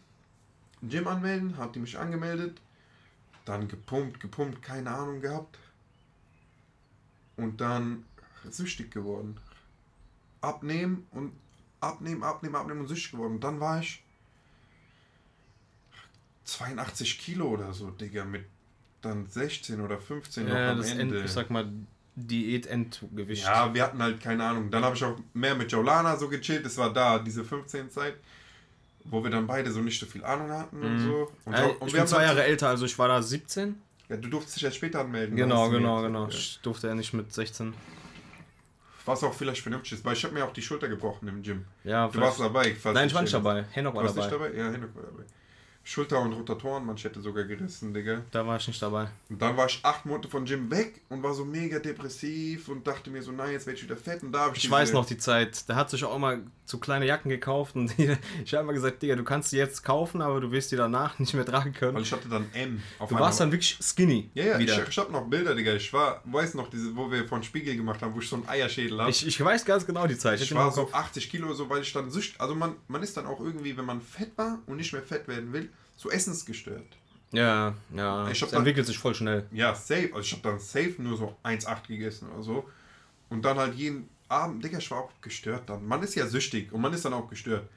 Gym 0.82 1.08
anmelden, 1.08 1.56
hat 1.56 1.74
die 1.74 1.78
mich 1.78 1.98
angemeldet, 1.98 2.60
dann 3.46 3.66
gepumpt, 3.66 4.20
gepumpt, 4.20 4.60
keine 4.60 4.90
Ahnung 4.90 5.22
gehabt. 5.22 5.58
Und 7.38 7.62
dann 7.62 8.04
süchtig 8.50 8.90
geworden. 8.90 9.38
Abnehmen 10.42 11.06
und 11.12 11.32
abnehmen, 11.80 12.22
abnehmen, 12.22 12.56
abnehmen 12.56 12.80
und 12.80 12.88
süchtig 12.88 13.12
geworden. 13.12 13.36
Und 13.36 13.44
dann 13.44 13.58
war 13.58 13.80
ich 13.80 14.02
82 16.44 17.18
Kilo 17.18 17.48
oder 17.48 17.72
so, 17.72 17.90
Digga, 17.90 18.26
mit 18.26 18.44
dann 19.06 19.26
16 19.28 19.80
oder 19.80 19.98
15 19.98 20.46
Ja, 20.48 20.54
noch 20.54 20.72
am 20.72 20.78
das 20.78 20.90
End, 20.90 21.00
Ende. 21.00 21.22
ich 21.24 21.30
sag 21.30 21.50
mal, 21.50 21.66
Diät-Endgewicht. 22.14 23.44
ja, 23.44 23.72
wir 23.74 23.82
hatten 23.82 24.02
halt 24.02 24.20
keine 24.20 24.44
Ahnung. 24.44 24.70
Dann 24.70 24.84
habe 24.84 24.96
ich 24.96 25.04
auch 25.04 25.16
mehr 25.34 25.54
mit 25.54 25.70
Jolana 25.72 26.16
so 26.16 26.28
gechillt. 26.28 26.64
Das 26.64 26.76
war 26.78 26.92
da, 26.92 27.18
diese 27.18 27.44
15 27.44 27.90
Zeit, 27.90 28.14
wo 29.04 29.22
wir 29.22 29.30
dann 29.30 29.46
beide 29.46 29.70
so 29.70 29.80
nicht 29.80 29.98
so 30.00 30.06
viel 30.06 30.24
Ahnung 30.24 30.50
hatten 30.50 30.82
und 30.82 30.94
Mhm. 30.94 31.04
so. 31.06 31.32
Und, 31.44 31.54
Äh, 31.54 31.64
und 31.78 31.88
ich 31.88 31.94
wir 31.94 32.00
bin 32.00 32.08
zwei 32.08 32.16
dann- 32.18 32.26
Jahre 32.28 32.44
älter, 32.44 32.68
also 32.68 32.84
ich 32.86 32.98
war 32.98 33.08
da 33.08 33.20
17. 33.22 33.76
Ja, 34.08 34.16
du 34.16 34.28
durftest 34.28 34.56
dich 34.56 34.64
erst 34.64 34.76
später 34.76 35.00
anmelden. 35.00 35.36
Genau, 35.36 35.68
mir 35.68 35.78
genau, 35.78 35.96
erzählt, 35.96 36.12
genau. 36.12 36.22
Ja. 36.24 36.28
Ich 36.30 36.60
durfte 36.62 36.86
ja 36.88 36.94
nicht 36.94 37.12
mit 37.12 37.32
16. 37.32 37.74
Was 39.04 39.22
auch 39.22 39.34
vielleicht 39.34 39.62
vernünftig 39.62 39.92
ist, 39.92 40.04
weil 40.04 40.14
ich 40.14 40.24
habe 40.24 40.34
mir 40.34 40.44
auch 40.44 40.52
die 40.52 40.62
Schulter 40.62 40.88
gebrochen 40.88 41.28
im 41.28 41.42
Gym. 41.42 41.64
Ja, 41.84 42.08
Du 42.08 42.20
warst 42.20 42.40
dabei. 42.40 42.74
Nein, 42.92 43.06
ich 43.06 43.14
war 43.14 43.22
nicht 43.22 43.34
dabei. 43.34 43.64
Henok 43.70 43.94
war 43.94 44.02
Warst 44.04 44.16
du 44.16 44.20
nicht 44.20 44.32
dabei. 44.32 44.48
dabei? 44.48 44.58
Ja, 44.58 44.70
Henok 44.72 44.94
war 44.96 45.02
dabei. 45.04 45.22
Schulter 45.88 46.20
und 46.20 46.32
Rotatoren, 46.32 46.84
Manschette 46.84 47.20
sogar 47.20 47.44
gerissen, 47.44 47.94
Digga. 47.94 48.22
Da 48.32 48.44
war 48.44 48.56
ich 48.56 48.66
nicht 48.66 48.82
dabei. 48.82 49.06
Und 49.30 49.40
dann 49.40 49.56
war 49.56 49.66
ich 49.66 49.78
acht 49.84 50.04
Monate 50.04 50.28
von 50.28 50.44
Gym 50.44 50.68
weg 50.68 51.00
und 51.08 51.22
war 51.22 51.32
so 51.32 51.44
mega 51.44 51.78
depressiv 51.78 52.68
und 52.68 52.84
dachte 52.84 53.08
mir 53.08 53.22
so, 53.22 53.30
nein, 53.30 53.52
jetzt 53.52 53.66
werde 53.66 53.78
ich 53.78 53.84
wieder 53.84 53.96
fett. 53.96 54.20
Und 54.24 54.32
da 54.32 54.46
habe 54.46 54.56
ich 54.56 54.64
Ich 54.64 54.70
weiß 54.70 54.92
noch 54.92 55.06
die 55.06 55.16
Zeit, 55.16 55.62
da 55.68 55.76
hat 55.76 55.88
sich 55.90 56.02
auch 56.02 56.18
mal 56.18 56.42
so 56.64 56.78
kleine 56.78 57.06
Jacken 57.06 57.28
gekauft 57.28 57.76
und 57.76 57.96
ich 58.44 58.52
habe 58.52 58.64
immer 58.64 58.72
gesagt, 58.72 59.00
Digga, 59.00 59.14
du 59.14 59.22
kannst 59.22 59.52
die 59.52 59.58
jetzt 59.58 59.84
kaufen, 59.84 60.20
aber 60.22 60.40
du 60.40 60.50
wirst 60.50 60.72
die 60.72 60.76
danach 60.76 61.16
nicht 61.20 61.34
mehr 61.34 61.46
tragen 61.46 61.72
können. 61.72 61.94
Weil 61.94 62.02
ich 62.02 62.12
hatte 62.12 62.28
dann 62.28 62.46
M 62.52 62.82
auf 62.98 63.08
Du 63.08 63.14
warst 63.14 63.38
dann 63.38 63.52
wirklich 63.52 63.78
skinny 63.80 64.28
Ja, 64.34 64.44
ja, 64.44 64.58
wieder. 64.58 64.82
ich, 64.82 64.88
ich 64.88 64.98
hab 64.98 65.12
noch 65.12 65.28
Bilder, 65.28 65.54
Digga. 65.54 65.72
Ich 65.74 65.92
war, 65.92 66.20
weiß 66.24 66.54
noch, 66.54 66.68
diese, 66.68 66.96
wo 66.96 67.08
wir 67.12 67.28
von 67.28 67.44
Spiegel 67.44 67.76
gemacht 67.76 68.02
haben, 68.02 68.12
wo 68.12 68.18
ich 68.18 68.28
so 68.28 68.34
einen 68.34 68.48
Eierschädel 68.48 68.98
habe. 68.98 69.10
Ich, 69.10 69.24
ich 69.24 69.42
weiß 69.42 69.64
ganz 69.64 69.86
genau 69.86 70.08
die 70.08 70.18
Zeit. 70.18 70.40
Ich 70.40 70.50
hab 70.50 70.58
war 70.58 70.72
so 70.72 70.80
im 70.80 70.86
Kopf. 70.88 70.96
80 70.96 71.30
Kilo, 71.30 71.54
so 71.54 71.70
weil 71.70 71.82
ich 71.82 71.92
dann 71.92 72.10
süchtig. 72.10 72.40
Also 72.40 72.56
man, 72.56 72.74
man 72.88 73.04
ist 73.04 73.16
dann 73.16 73.26
auch 73.26 73.38
irgendwie, 73.38 73.76
wenn 73.76 73.84
man 73.86 74.00
fett 74.00 74.36
war 74.36 74.58
und 74.66 74.78
nicht 74.78 74.92
mehr 74.92 75.02
fett 75.02 75.28
werden 75.28 75.52
will, 75.52 75.70
so 75.96 76.10
essensgestört. 76.10 76.96
Ja, 77.32 77.74
ja. 77.94 78.28
Ich 78.30 78.40
es 78.42 78.50
dann- 78.50 78.58
entwickelt 78.58 78.86
sich 78.86 78.98
voll 78.98 79.14
schnell. 79.14 79.46
Ja, 79.50 79.74
safe. 79.74 80.10
Also 80.14 80.20
ich 80.20 80.32
habe 80.32 80.42
dann 80.42 80.58
safe 80.58 80.94
nur 80.98 81.16
so 81.16 81.36
1,8 81.42 81.88
gegessen 81.88 82.30
oder 82.30 82.42
so. 82.42 82.68
Und 83.28 83.44
dann 83.44 83.58
halt 83.58 83.74
jeden 83.74 84.08
Abend, 84.28 84.64
Digga, 84.64 84.78
ich 84.78 84.90
war 84.90 84.98
auch 84.98 85.10
gestört 85.20 85.68
dann. 85.68 85.86
Man 85.86 86.02
ist 86.02 86.14
ja 86.14 86.26
süchtig 86.26 86.72
und 86.72 86.80
man 86.80 86.92
ist 86.92 87.04
dann 87.04 87.12
auch 87.12 87.28
gestört. 87.28 87.68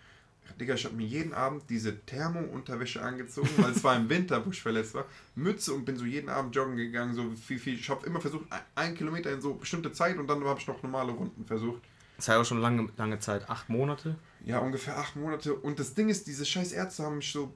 Digga, 0.60 0.74
ich 0.74 0.84
habe 0.86 0.96
mir 0.96 1.06
jeden 1.06 1.34
Abend 1.34 1.64
diese 1.70 2.00
Thermo-Unterwäsche 2.06 3.02
angezogen, 3.02 3.50
weil 3.58 3.72
es 3.72 3.84
war 3.84 3.96
im 3.96 4.10
Winter, 4.10 4.44
wo 4.46 4.50
ich 4.50 4.62
verletzt 4.62 4.94
war. 4.96 5.06
Mütze 5.36 5.74
und 5.74 5.86
bin 5.86 5.96
so 5.96 6.06
jeden 6.06 6.28
Abend 6.30 6.56
joggen 6.56 6.76
gegangen. 6.76 7.14
So 7.14 7.32
viel, 7.36 7.60
viel. 7.60 7.76
Ich 7.76 7.90
habe 7.90 8.06
immer 8.06 8.20
versucht, 8.20 8.46
ein, 8.52 8.60
ein 8.76 8.96
Kilometer 8.96 9.32
in 9.32 9.42
so 9.42 9.54
bestimmte 9.54 9.92
Zeit 9.92 10.18
und 10.18 10.28
dann 10.28 10.44
habe 10.44 10.60
ich 10.60 10.68
noch 10.68 10.82
normale 10.82 11.12
Runden 11.12 11.46
versucht. 11.46 11.82
Das 12.18 12.28
war 12.28 12.36
ja 12.36 12.42
auch 12.42 12.46
schon 12.46 12.62
lange, 12.62 12.90
lange 12.98 13.20
Zeit. 13.20 13.50
Acht 13.50 13.70
Monate. 13.70 14.16
Ja, 14.44 14.60
ungefähr 14.60 14.98
acht 14.98 15.16
Monate. 15.16 15.54
Und 15.54 15.80
das 15.80 15.94
Ding 15.94 16.10
ist, 16.10 16.28
diese 16.28 16.46
scheiß 16.46 16.72
Ärzte 16.74 17.04
haben 17.04 17.18
mich 17.18 17.32
so, 17.32 17.54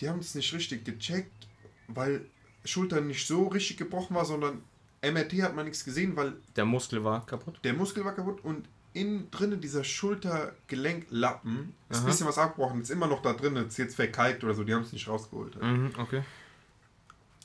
die 0.00 0.08
haben 0.08 0.18
es 0.20 0.34
nicht 0.34 0.52
richtig 0.52 0.84
gecheckt, 0.84 1.46
weil 1.88 2.26
Schulter 2.64 3.00
nicht 3.00 3.26
so 3.26 3.48
richtig 3.48 3.76
gebrochen 3.76 4.14
war, 4.16 4.24
sondern 4.24 4.62
MRT 5.02 5.42
hat 5.42 5.54
man 5.56 5.64
nichts 5.66 5.84
gesehen, 5.84 6.16
weil 6.16 6.34
Der 6.56 6.64
Muskel 6.64 7.02
war 7.04 7.26
kaputt. 7.26 7.58
der 7.64 7.74
Muskel 7.74 8.04
war 8.04 8.14
kaputt 8.14 8.44
und 8.44 8.68
innen 8.94 9.30
drinnen 9.30 9.60
dieser 9.60 9.82
Schultergelenklappen 9.84 11.74
ist 11.88 12.00
ein 12.00 12.06
bisschen 12.06 12.26
was 12.26 12.38
abgebrochen, 12.38 12.82
ist 12.82 12.90
immer 12.90 13.06
noch 13.06 13.22
da 13.22 13.32
drin, 13.32 13.56
ist 13.56 13.78
jetzt 13.78 13.96
verkalkt 13.96 14.44
oder 14.44 14.54
so, 14.54 14.64
die 14.64 14.74
haben 14.74 14.82
es 14.82 14.92
nicht 14.92 15.08
rausgeholt. 15.08 15.60
Mhm, 15.60 15.92
okay. 15.98 16.22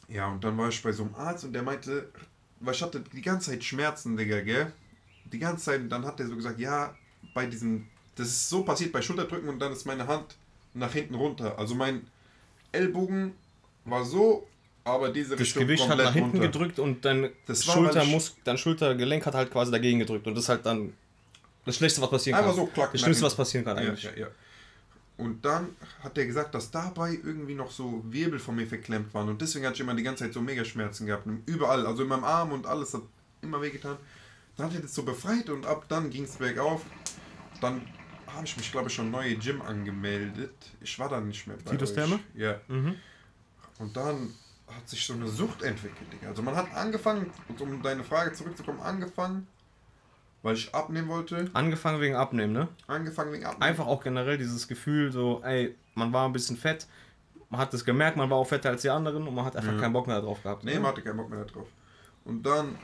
Ja, 0.08 0.28
und 0.28 0.44
dann 0.44 0.58
war 0.58 0.70
ich 0.70 0.82
bei 0.82 0.92
so 0.92 1.04
einem 1.04 1.16
Arzt 1.16 1.44
und 1.46 1.54
der 1.54 1.64
meinte, 1.64 2.10
weil 2.60 2.74
ich 2.74 2.82
hatte 2.82 3.02
die 3.14 3.22
ganze 3.22 3.52
Zeit 3.52 3.64
Schmerzen, 3.64 4.16
Digga, 4.18 4.42
gell? 4.42 4.72
Die 5.26 5.40
ganze 5.40 5.66
Zeit, 5.66 5.82
und 5.82 5.90
dann 5.90 6.06
hat 6.06 6.20
der 6.20 6.28
so 6.28 6.36
gesagt, 6.36 6.60
ja, 6.60 6.96
bei 7.34 7.46
diesem, 7.46 7.88
das 8.16 8.28
ist 8.28 8.50
so 8.50 8.64
passiert 8.64 8.92
bei 8.94 9.02
Schulterdrücken 9.02 9.50
und 9.50 9.60
dann 9.60 9.74
ist 9.74 9.86
meine 9.86 10.08
Hand 10.08 10.38
nach 10.74 10.94
hinten 10.94 11.16
runter. 11.16 11.58
Also 11.60 11.76
mein 11.76 12.08
Ellbogen 12.72 13.34
war 13.86 14.04
so, 14.06 14.48
aber 14.84 15.10
diese 15.10 15.32
Das 15.32 15.42
Richtung 15.42 15.64
Gewicht 15.64 15.88
hat 15.88 15.98
nach 15.98 16.14
hinten 16.14 16.32
runter. 16.32 16.48
gedrückt 16.48 16.80
und 16.80 17.04
dein 17.04 17.30
Das 17.46 17.64
Schultermus 17.66 18.36
dein 18.44 18.58
Schultergelenk 18.58 19.26
hat 19.26 19.34
halt 19.36 19.52
quasi 19.52 19.72
dagegen 19.72 20.00
gedrückt. 20.00 20.28
Und 20.28 20.36
das 20.36 20.44
ist 20.46 20.50
halt 20.50 20.66
dann 20.66 20.94
das 21.66 21.76
Schlechteste, 21.76 22.02
was 22.02 22.10
passieren 22.10 22.38
Einfach 22.40 22.56
kann. 22.56 22.66
so 22.66 22.72
klack. 22.72 22.92
das 22.92 23.02
Schlimmste, 23.02 23.26
was 23.26 23.36
passieren 23.36 23.66
kann 23.66 23.78
Ja, 23.78 23.84
eigentlich. 23.84 24.04
ja, 24.04 24.12
ja. 24.18 24.28
Und 25.18 25.44
dann 25.44 25.70
hat 26.04 26.16
er 26.18 26.26
gesagt, 26.28 26.54
dass 26.54 26.70
dabei 26.70 27.10
irgendwie 27.12 27.56
noch 27.56 27.72
so 27.72 28.04
Wirbel 28.08 28.38
von 28.40 28.56
mir 28.56 28.68
verklemmt 28.68 29.14
waren. 29.16 29.28
Und 29.30 29.42
deswegen 29.42 29.66
hatte 29.66 29.76
ich 29.76 29.82
immer 29.82 29.96
die 29.96 30.04
ganze 30.04 30.24
Zeit 30.26 30.34
so 30.34 30.42
mega 30.42 30.64
Schmerzen 30.64 31.08
gehabt. 31.08 31.26
Überall, 31.48 31.88
also 31.88 32.04
in 32.04 32.10
meinem 32.10 32.24
Arm 32.24 32.52
und 32.52 32.68
alles 32.68 32.94
hat 32.94 33.02
immer 33.42 33.60
wehgetan. 33.62 33.98
Dann 34.56 34.68
hat 34.68 34.76
er 34.76 34.82
das 34.82 34.94
so 34.94 35.04
befreit 35.04 35.50
und 35.50 35.66
ab 35.66 35.86
dann 35.90 36.10
ging 36.12 36.24
es 36.26 36.36
bergauf. 36.36 36.82
Dann 37.62 37.82
habe 38.36 38.46
ich 38.46 38.58
mich, 38.58 38.72
glaube 38.72 38.88
ich, 38.90 38.94
schon 38.96 39.10
neue 39.12 39.36
Gym 39.36 39.62
angemeldet. 39.62 40.54
Ich 40.82 40.98
war 41.00 41.10
dann 41.10 41.28
nicht 41.28 41.48
mehr 41.48 41.58
bei 41.64 41.72
Titus 41.72 41.90
euch. 41.92 41.96
Therme? 41.96 42.20
Ja. 42.36 42.56
Mhm. 42.68 42.96
Und 43.80 43.96
dann 43.96 44.34
hat 44.68 44.88
sich 44.90 45.06
so 45.06 45.14
eine 45.14 45.28
Sucht 45.28 45.62
entwickelt, 45.64 46.12
Digga. 46.12 46.28
Also 46.30 46.42
man 46.42 46.56
hat 46.56 46.74
angefangen, 46.76 47.32
um 47.60 47.82
deine 47.82 48.04
Frage 48.04 48.34
zurückzukommen, 48.34 48.82
angefangen, 48.82 49.48
weil 50.44 50.56
ich 50.56 50.74
abnehmen 50.76 51.08
wollte, 51.08 51.50
Angefangen 51.54 52.02
wegen 52.02 52.16
Abnehmen, 52.16 52.54
ne? 52.54 52.68
angefangen 52.88 53.32
wegen 53.32 53.46
Abnehmen. 53.46 53.64
Einfach 53.64 53.86
auch 53.88 54.04
generell 54.04 54.38
dieses 54.38 54.68
Gefühl, 54.68 55.12
so, 55.12 55.42
ey, 55.44 55.76
man 55.96 56.12
war 56.12 56.28
ein 56.28 56.34
bisschen 56.34 56.58
fett, 56.58 56.86
man 57.50 57.62
hat 57.62 57.74
es 57.74 57.86
gemerkt, 57.86 58.18
man 58.18 58.30
war 58.30 58.38
auch 58.38 58.48
fetter 58.48 58.70
als 58.70 58.82
die 58.82 58.90
anderen 58.90 59.26
und 59.28 59.34
man 59.34 59.46
hat 59.46 59.56
einfach 59.56 59.72
Ja. 59.74 59.80
keinen 59.80 59.94
Bock 59.94 60.06
mehr 60.08 60.20
drauf 60.22 60.44
gehabt. 60.44 60.64
Nee, 60.66 60.74
ne? 60.74 60.80
man 60.82 60.92
hatte 60.92 61.02
keinen 61.02 61.18
Bock 61.18 61.30
mehr 61.30 61.46
drauf. 61.46 61.68
Und 62.26 62.44
dann 62.44 62.76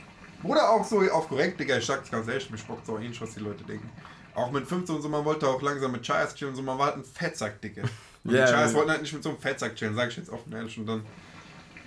wurde 0.42 0.62
auch 0.66 0.84
so 0.84 1.00
auf 1.10 1.28
korrekt, 1.28 1.60
Digga, 1.60 1.76
ich 1.76 1.84
sag's 1.86 2.10
ganz 2.10 2.26
ehrlich, 2.28 2.48
mich 2.50 2.64
bockt 2.64 2.88
auch 2.88 2.98
eh 2.98 3.08
nicht, 3.08 3.20
was 3.20 3.34
die 3.34 3.40
Leute 3.40 3.62
denken. 3.64 3.90
Auch 4.34 4.50
mit 4.50 4.66
15 4.66 4.96
und 4.96 5.02
so, 5.02 5.08
man 5.08 5.24
wollte 5.24 5.46
auch 5.48 5.62
langsam 5.62 5.92
mit 5.92 6.02
Chayas 6.04 6.34
chillen 6.34 6.52
und 6.52 6.56
so, 6.56 6.62
man 6.62 6.78
war 6.78 6.86
halt 6.86 6.96
ein 6.96 7.04
Fettsack, 7.04 7.60
Digga. 7.60 7.82
Und 8.24 8.32
Ja, 8.32 8.46
die 8.46 8.52
Chayas 8.52 8.72
ja. 8.72 8.78
wollten 8.78 8.90
halt 8.90 9.02
nicht 9.02 9.12
mit 9.12 9.22
so 9.22 9.28
einem 9.28 9.38
Fettsack 9.38 9.76
chillen, 9.76 9.94
sag 9.94 10.08
ich 10.08 10.16
jetzt 10.16 10.30
offen 10.30 10.50
ehrlich. 10.54 10.78
Und 10.78 10.86
dann 10.86 11.04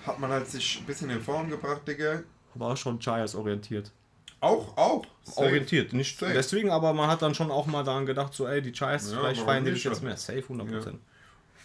hat 0.06 0.20
man 0.20 0.30
halt 0.30 0.48
sich 0.48 0.80
ein 0.80 0.86
bisschen 0.86 1.10
in 1.10 1.20
Form 1.20 1.50
gebracht, 1.50 1.82
Digga. 1.88 2.22
War 2.54 2.78
schon 2.78 3.00
Chayas 3.00 3.34
orientiert. 3.34 3.92
Auch, 4.40 4.78
auch. 4.78 5.04
Safe. 5.24 5.42
Orientiert, 5.48 5.94
nicht 5.94 6.18
Safe. 6.20 6.32
deswegen, 6.34 6.70
aber 6.70 6.94
man 6.94 7.10
hat 7.10 7.24
dann 7.24 7.34
schon 7.34 7.50
auch 7.50 7.66
mal 7.66 7.84
daran 7.84 8.06
gedacht, 8.06 8.34
so, 8.36 8.48
ey, 8.48 8.62
die 8.62 8.72
Chayas, 8.72 9.12
Ja, 9.12 9.18
vielleicht 9.20 9.42
feiern 9.42 9.64
die 9.66 9.72
nicht, 9.72 9.84
dich 9.84 9.92
jetzt 9.92 10.02
ja. 10.04 10.08
mehr. 10.10 10.18
Safe, 10.18 10.42
100%. 10.48 10.94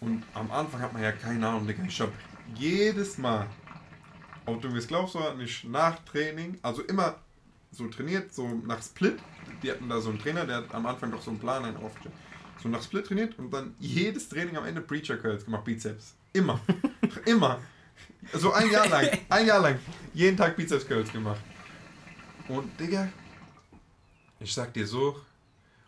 Und 0.01 0.23
am 0.33 0.51
Anfang 0.51 0.81
hat 0.81 0.93
man 0.95 1.03
ja 1.03 1.13
keine 1.13 1.47
Ahnung, 1.47 1.67
Digga. 1.67 1.85
Ich 1.87 2.01
hab 2.01 2.11
jedes 2.55 3.19
Mal, 3.19 3.47
ob 4.47 4.61
du 4.63 4.69
mir 4.69 4.79
es 4.79 4.89
glaubst 4.89 5.15
oder 5.17 5.35
nicht, 5.35 5.65
nach 5.69 5.99
Training, 6.05 6.59
also 6.63 6.81
immer 6.83 7.17
so 7.73 7.89
trainiert, 7.89 8.33
so 8.33 8.49
nach 8.67 8.83
Split. 8.83 9.19
Die 9.63 9.71
hatten 9.71 9.89
da 9.89 10.01
so 10.01 10.11
einen 10.11 10.19
Trainer, 10.19 10.45
der 10.45 10.57
hat 10.57 10.75
am 10.75 10.87
Anfang 10.87 11.11
doch 11.11 11.23
so 11.23 11.31
einen 11.31 11.39
Plan 11.39 11.65
einen 11.65 11.77
aufgestellt. 11.77 12.15
So 12.63 12.69
nach 12.69 12.83
Split 12.83 13.07
trainiert 13.07 13.39
und 13.39 13.51
dann 13.51 13.75
jedes 13.79 14.29
Training 14.29 14.57
am 14.57 14.65
Ende 14.65 14.81
Preacher 14.81 15.17
Curls 15.17 15.45
gemacht, 15.45 15.65
Bizeps. 15.65 16.15
Immer. 16.33 16.61
immer. 17.27 17.61
So 18.33 18.53
ein 18.53 18.71
Jahr 18.71 18.89
lang. 18.89 19.09
Ein 19.29 19.47
Jahr 19.47 19.61
lang. 19.61 19.79
Jeden 20.15 20.37
Tag 20.37 20.57
Bizeps 20.57 20.87
Curls 20.87 21.13
gemacht. 21.13 21.41
Und 22.49 22.79
Digga, 22.79 23.09
ich 24.39 24.53
sag 24.53 24.73
dir 24.75 24.87
so, 24.87 25.21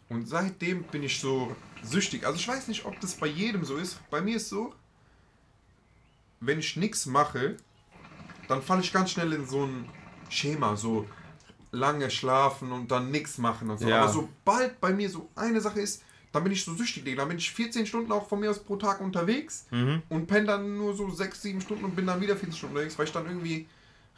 und 0.09 0.29
seitdem 0.29 0.85
bin 0.85 1.03
ich 1.03 1.19
so 1.19 1.55
süchtig. 1.83 2.25
Also 2.27 2.39
ich 2.39 2.47
weiß 2.47 2.69
nicht, 2.69 2.85
ob 2.85 3.01
das 3.01 3.15
bei 3.15 3.27
jedem 3.27 3.65
so 3.65 3.77
ist. 3.77 3.99
Bei 4.11 4.21
mir 4.21 4.37
ist 4.37 4.49
so, 4.49 4.75
wenn 6.41 6.59
ich 6.59 6.77
nichts 6.77 7.07
mache, 7.07 7.57
dann 8.49 8.63
falle 8.63 8.83
ich 8.83 8.93
ganz 8.93 9.11
schnell 9.11 9.33
in 9.33 9.47
so 9.47 9.65
ein 9.65 9.89
Schema, 10.29 10.77
so 10.77 11.09
lange 11.75 12.11
schlafen 12.11 12.73
und 12.73 12.91
dann 12.91 13.11
nichts 13.11 13.39
machen 13.39 13.71
und 13.71 13.79
so. 13.79 13.89
Ja. 13.89 14.01
Aber 14.03 14.13
sobald 14.13 14.81
bei 14.81 14.93
mir 14.93 15.11
so 15.11 15.29
eine 15.35 15.61
Sache 15.61 15.81
ist, 15.81 16.03
dann 16.33 16.43
bin 16.43 16.53
ich 16.53 16.65
so 16.65 16.75
süchtig, 16.75 17.05
Digga. 17.05 17.23
Dann 17.23 17.29
bin 17.29 17.39
ich 17.39 17.51
14 17.53 17.87
Stunden 17.87 18.11
auch 18.13 18.29
von 18.29 18.41
mir 18.41 18.51
aus 18.51 18.59
pro 18.63 18.77
Tag 18.77 19.01
unterwegs 19.01 19.67
Mhm. 19.71 20.03
und 20.09 20.27
penne 20.27 20.47
dann 20.47 20.79
nur 20.79 20.95
so 20.95 21.11
6, 21.11 21.43
7 21.43 21.61
Stunden 21.61 21.85
und 21.85 21.95
bin 21.95 22.07
dann 22.07 22.21
wieder 22.21 22.37
14 22.37 22.57
Stunden 22.57 22.75
unterwegs, 22.77 22.99
weil 22.99 23.07
ich 23.07 23.13
dann 23.13 23.27
irgendwie 23.27 23.69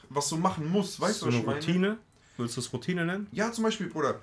was 0.08 0.28
so 0.28 0.36
machen 0.36 0.70
muss. 0.70 1.00
Weißt 1.00 1.20
so 1.20 1.26
du, 1.26 1.30
was 1.30 1.34
eine 1.34 1.40
ich 1.42 1.46
meine? 1.46 1.58
Routine? 1.58 1.98
Willst 2.38 2.56
du 2.56 2.60
es 2.60 2.72
Routine 2.72 3.04
nennen? 3.06 3.26
Ja, 3.32 3.50
zum 3.52 3.64
Beispiel, 3.64 3.88
Bruder, 3.88 4.20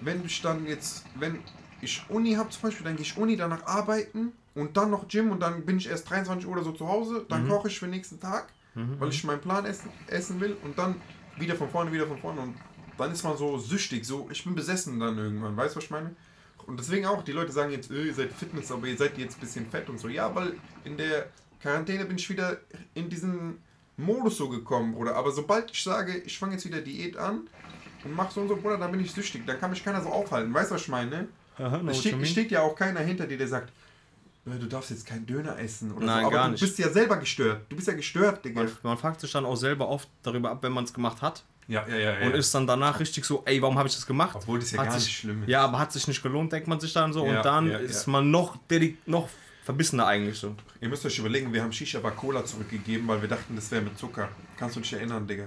wenn 0.00 0.24
ich 0.24 0.40
dann 0.42 0.66
jetzt, 0.66 1.04
wenn 1.14 1.42
ich 1.80 2.08
Uni 2.08 2.34
habe 2.34 2.50
zum 2.50 2.62
Beispiel, 2.62 2.84
dann 2.84 2.96
gehe 2.96 3.04
ich 3.04 3.16
Uni, 3.16 3.36
danach 3.36 3.64
arbeiten 3.66 4.32
und 4.54 4.76
dann 4.76 4.90
noch 4.90 5.08
Gym 5.08 5.30
und 5.30 5.40
dann 5.40 5.64
bin 5.64 5.78
ich 5.78 5.88
erst 5.88 6.10
23 6.10 6.46
Uhr 6.46 6.52
oder 6.54 6.64
so 6.64 6.72
zu 6.72 6.88
Hause, 6.88 7.24
dann 7.28 7.44
Mhm. 7.44 7.48
koche 7.48 7.68
ich 7.68 7.78
für 7.78 7.86
den 7.86 7.92
nächsten 7.92 8.20
Tag, 8.20 8.52
weil 8.74 9.08
ich 9.10 9.24
meinen 9.24 9.40
Plan 9.40 9.64
essen, 9.64 9.92
essen 10.06 10.40
will 10.40 10.54
und 10.54 10.78
dann 10.78 11.02
wieder 11.38 11.54
von 11.54 11.68
vorne, 11.68 11.92
wieder 11.92 12.06
von 12.06 12.18
vorne 12.18 12.40
und 12.40 12.54
dann 12.96 13.12
ist 13.12 13.22
man 13.22 13.36
so 13.36 13.58
süchtig, 13.58 14.04
so, 14.04 14.28
ich 14.30 14.42
bin 14.44 14.54
besessen 14.54 14.98
dann 14.98 15.16
irgendwann, 15.16 15.56
weißt 15.56 15.74
du, 15.74 15.78
was 15.78 15.84
ich 15.84 15.90
meine? 15.90 16.14
Und 16.66 16.78
deswegen 16.78 17.06
auch, 17.06 17.22
die 17.22 17.32
Leute 17.32 17.52
sagen 17.52 17.70
jetzt, 17.72 17.90
äh, 17.90 18.04
ihr 18.04 18.14
seid 18.14 18.32
Fitness, 18.32 18.70
aber 18.70 18.86
ihr 18.86 18.96
seid 18.96 19.16
jetzt 19.16 19.38
ein 19.38 19.40
bisschen 19.40 19.66
fett 19.66 19.88
und 19.88 19.98
so. 19.98 20.08
Ja, 20.08 20.34
weil 20.34 20.54
in 20.84 20.96
der 20.98 21.28
Quarantäne 21.62 22.04
bin 22.04 22.18
ich 22.18 22.28
wieder 22.28 22.58
in 22.94 23.08
diesen 23.08 23.58
Modus 23.96 24.36
so 24.36 24.48
gekommen, 24.48 24.92
Bruder. 24.92 25.16
Aber 25.16 25.30
sobald 25.32 25.70
ich 25.70 25.82
sage, 25.82 26.18
ich 26.18 26.38
fange 26.38 26.52
jetzt 26.52 26.66
wieder 26.66 26.80
Diät 26.82 27.16
an 27.16 27.48
und 28.04 28.14
mach 28.14 28.30
so 28.30 28.42
und 28.42 28.48
so, 28.48 28.56
Bruder, 28.56 28.76
dann 28.76 28.90
bin 28.90 29.00
ich 29.00 29.12
süchtig. 29.12 29.46
Dann 29.46 29.58
kann 29.58 29.70
mich 29.70 29.82
keiner 29.82 30.02
so 30.02 30.10
aufhalten. 30.10 30.52
Weißt 30.52 30.70
du, 30.70 30.74
was 30.74 30.82
ich 30.82 30.88
meine? 30.88 31.28
Aha, 31.56 31.80
Es 31.88 32.00
steht, 32.00 32.26
steht 32.26 32.50
ja 32.50 32.60
auch 32.60 32.76
keiner 32.76 33.00
hinter 33.00 33.26
dir, 33.26 33.38
der 33.38 33.48
sagt, 33.48 33.72
du 34.44 34.66
darfst 34.66 34.90
jetzt 34.90 35.06
keinen 35.06 35.26
Döner 35.26 35.58
essen 35.58 35.92
oder 35.92 36.06
Nein, 36.06 36.20
so. 36.20 36.26
Aber 36.26 36.36
gar 36.36 36.44
du 36.46 36.52
nicht. 36.52 36.60
bist 36.60 36.78
ja 36.78 36.88
selber 36.90 37.16
gestört. 37.16 37.66
Du 37.68 37.76
bist 37.76 37.88
ja 37.88 37.94
gestört, 37.94 38.44
Digga. 38.44 38.62
Man, 38.62 38.72
man 38.82 38.98
fragt 38.98 39.20
sich 39.20 39.30
dann 39.32 39.44
auch 39.44 39.56
selber 39.56 39.88
oft 39.88 40.08
darüber 40.22 40.50
ab, 40.50 40.62
wenn 40.62 40.72
man 40.72 40.84
es 40.84 40.92
gemacht 40.92 41.20
hat. 41.22 41.44
Ja, 41.66 41.86
ja, 41.86 41.96
ja. 41.96 42.26
Und 42.26 42.34
ist 42.34 42.54
dann 42.54 42.66
danach 42.66 42.98
richtig 42.98 43.26
so, 43.26 43.42
ey, 43.44 43.60
warum 43.60 43.76
habe 43.76 43.88
ich 43.88 43.94
das 43.94 44.06
gemacht? 44.06 44.36
Obwohl 44.36 44.58
das 44.58 44.70
ja 44.70 44.78
Hat 44.78 44.86
gar 44.86 44.98
sich, 44.98 45.08
nicht 45.08 45.18
schlimm 45.18 45.42
ist. 45.42 45.50
Ja, 45.50 45.64
aber 45.64 45.78
hat 45.78 45.92
sich 45.92 46.08
nicht 46.08 46.22
gelohnt, 46.22 46.50
denkt 46.50 46.66
man 46.66 46.80
sich 46.80 46.94
dann 46.94 47.12
so. 47.12 47.26
Ja, 47.26 47.36
und 47.36 47.44
dann 47.44 47.70
ja, 47.70 47.76
ist 47.78 48.06
ja. 48.06 48.12
man 48.12 48.30
noch, 48.30 48.58
noch 49.04 49.28
verbissener 49.64 50.06
eigentlich 50.06 50.38
so. 50.38 50.54
Ihr 50.80 50.88
müsst 50.88 51.04
euch 51.04 51.18
überlegen, 51.18 51.52
wir 51.52 51.62
haben 51.62 51.72
Shisha 51.72 51.98
aber 51.98 52.12
Cola 52.12 52.42
zurückgegeben, 52.42 53.06
weil 53.06 53.20
wir 53.20 53.28
dachten, 53.28 53.54
das 53.54 53.70
wäre 53.70 53.82
mit 53.82 53.98
Zucker. 53.98 54.30
Kannst 54.56 54.76
du 54.76 54.80
dich 54.80 54.94
erinnern, 54.94 55.26
Digga? 55.26 55.44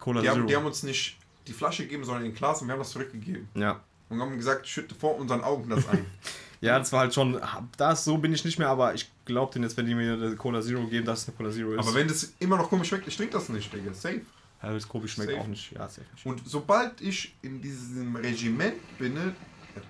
Cola 0.00 0.22
Die 0.22 0.28
haben, 0.28 0.38
Zero. 0.38 0.46
die 0.48 0.56
haben 0.56 0.66
uns 0.66 0.82
nicht 0.82 1.18
die 1.46 1.52
Flasche 1.52 1.84
gegeben, 1.84 2.02
sondern 2.04 2.24
in 2.24 2.34
Glas 2.34 2.60
und 2.60 2.66
wir 2.66 2.72
haben 2.72 2.80
das 2.80 2.90
zurückgegeben. 2.90 3.48
ja. 3.54 3.80
Und 4.10 4.20
haben 4.20 4.36
gesagt, 4.36 4.68
schütte 4.68 4.94
vor 4.94 5.16
unseren 5.16 5.42
Augen 5.42 5.70
das 5.70 5.88
ein. 5.88 6.04
ja, 6.64 6.78
das 6.78 6.92
war 6.92 7.00
halt 7.00 7.14
schon, 7.14 7.40
das, 7.76 8.04
so 8.04 8.16
bin 8.18 8.32
ich 8.32 8.44
nicht 8.44 8.58
mehr, 8.58 8.68
aber 8.68 8.94
ich 8.94 9.10
glaube 9.24 9.52
denen 9.52 9.64
jetzt, 9.64 9.76
wenn 9.76 9.86
die 9.86 9.94
mir 9.94 10.14
eine 10.14 10.34
Cola 10.36 10.60
Zero 10.62 10.86
geben, 10.86 11.04
dass 11.04 11.22
es 11.22 11.28
eine 11.28 11.36
Cola 11.36 11.50
Zero 11.50 11.72
ist. 11.72 11.78
Aber 11.78 11.94
wenn 11.94 12.08
das 12.08 12.34
immer 12.38 12.56
noch 12.56 12.68
komisch 12.68 12.88
schmeckt, 12.88 13.06
ich 13.06 13.16
trinke 13.16 13.34
das 13.34 13.48
nicht, 13.48 13.72
Digga. 13.72 13.92
Safe. 13.92 14.22
ja, 14.62 14.72
das 14.72 14.88
komisch 14.88 15.12
schmeckt 15.12 15.30
Safe. 15.30 15.42
auch 15.42 15.46
nicht. 15.46 15.72
Ja, 15.72 15.88
safe 15.88 16.06
nicht. 16.12 16.26
Und 16.26 16.42
sobald 16.46 17.00
ich 17.00 17.34
in 17.42 17.60
diesem 17.60 18.16
Regiment 18.16 18.76
bin, 18.98 19.16
äh, 19.16 19.32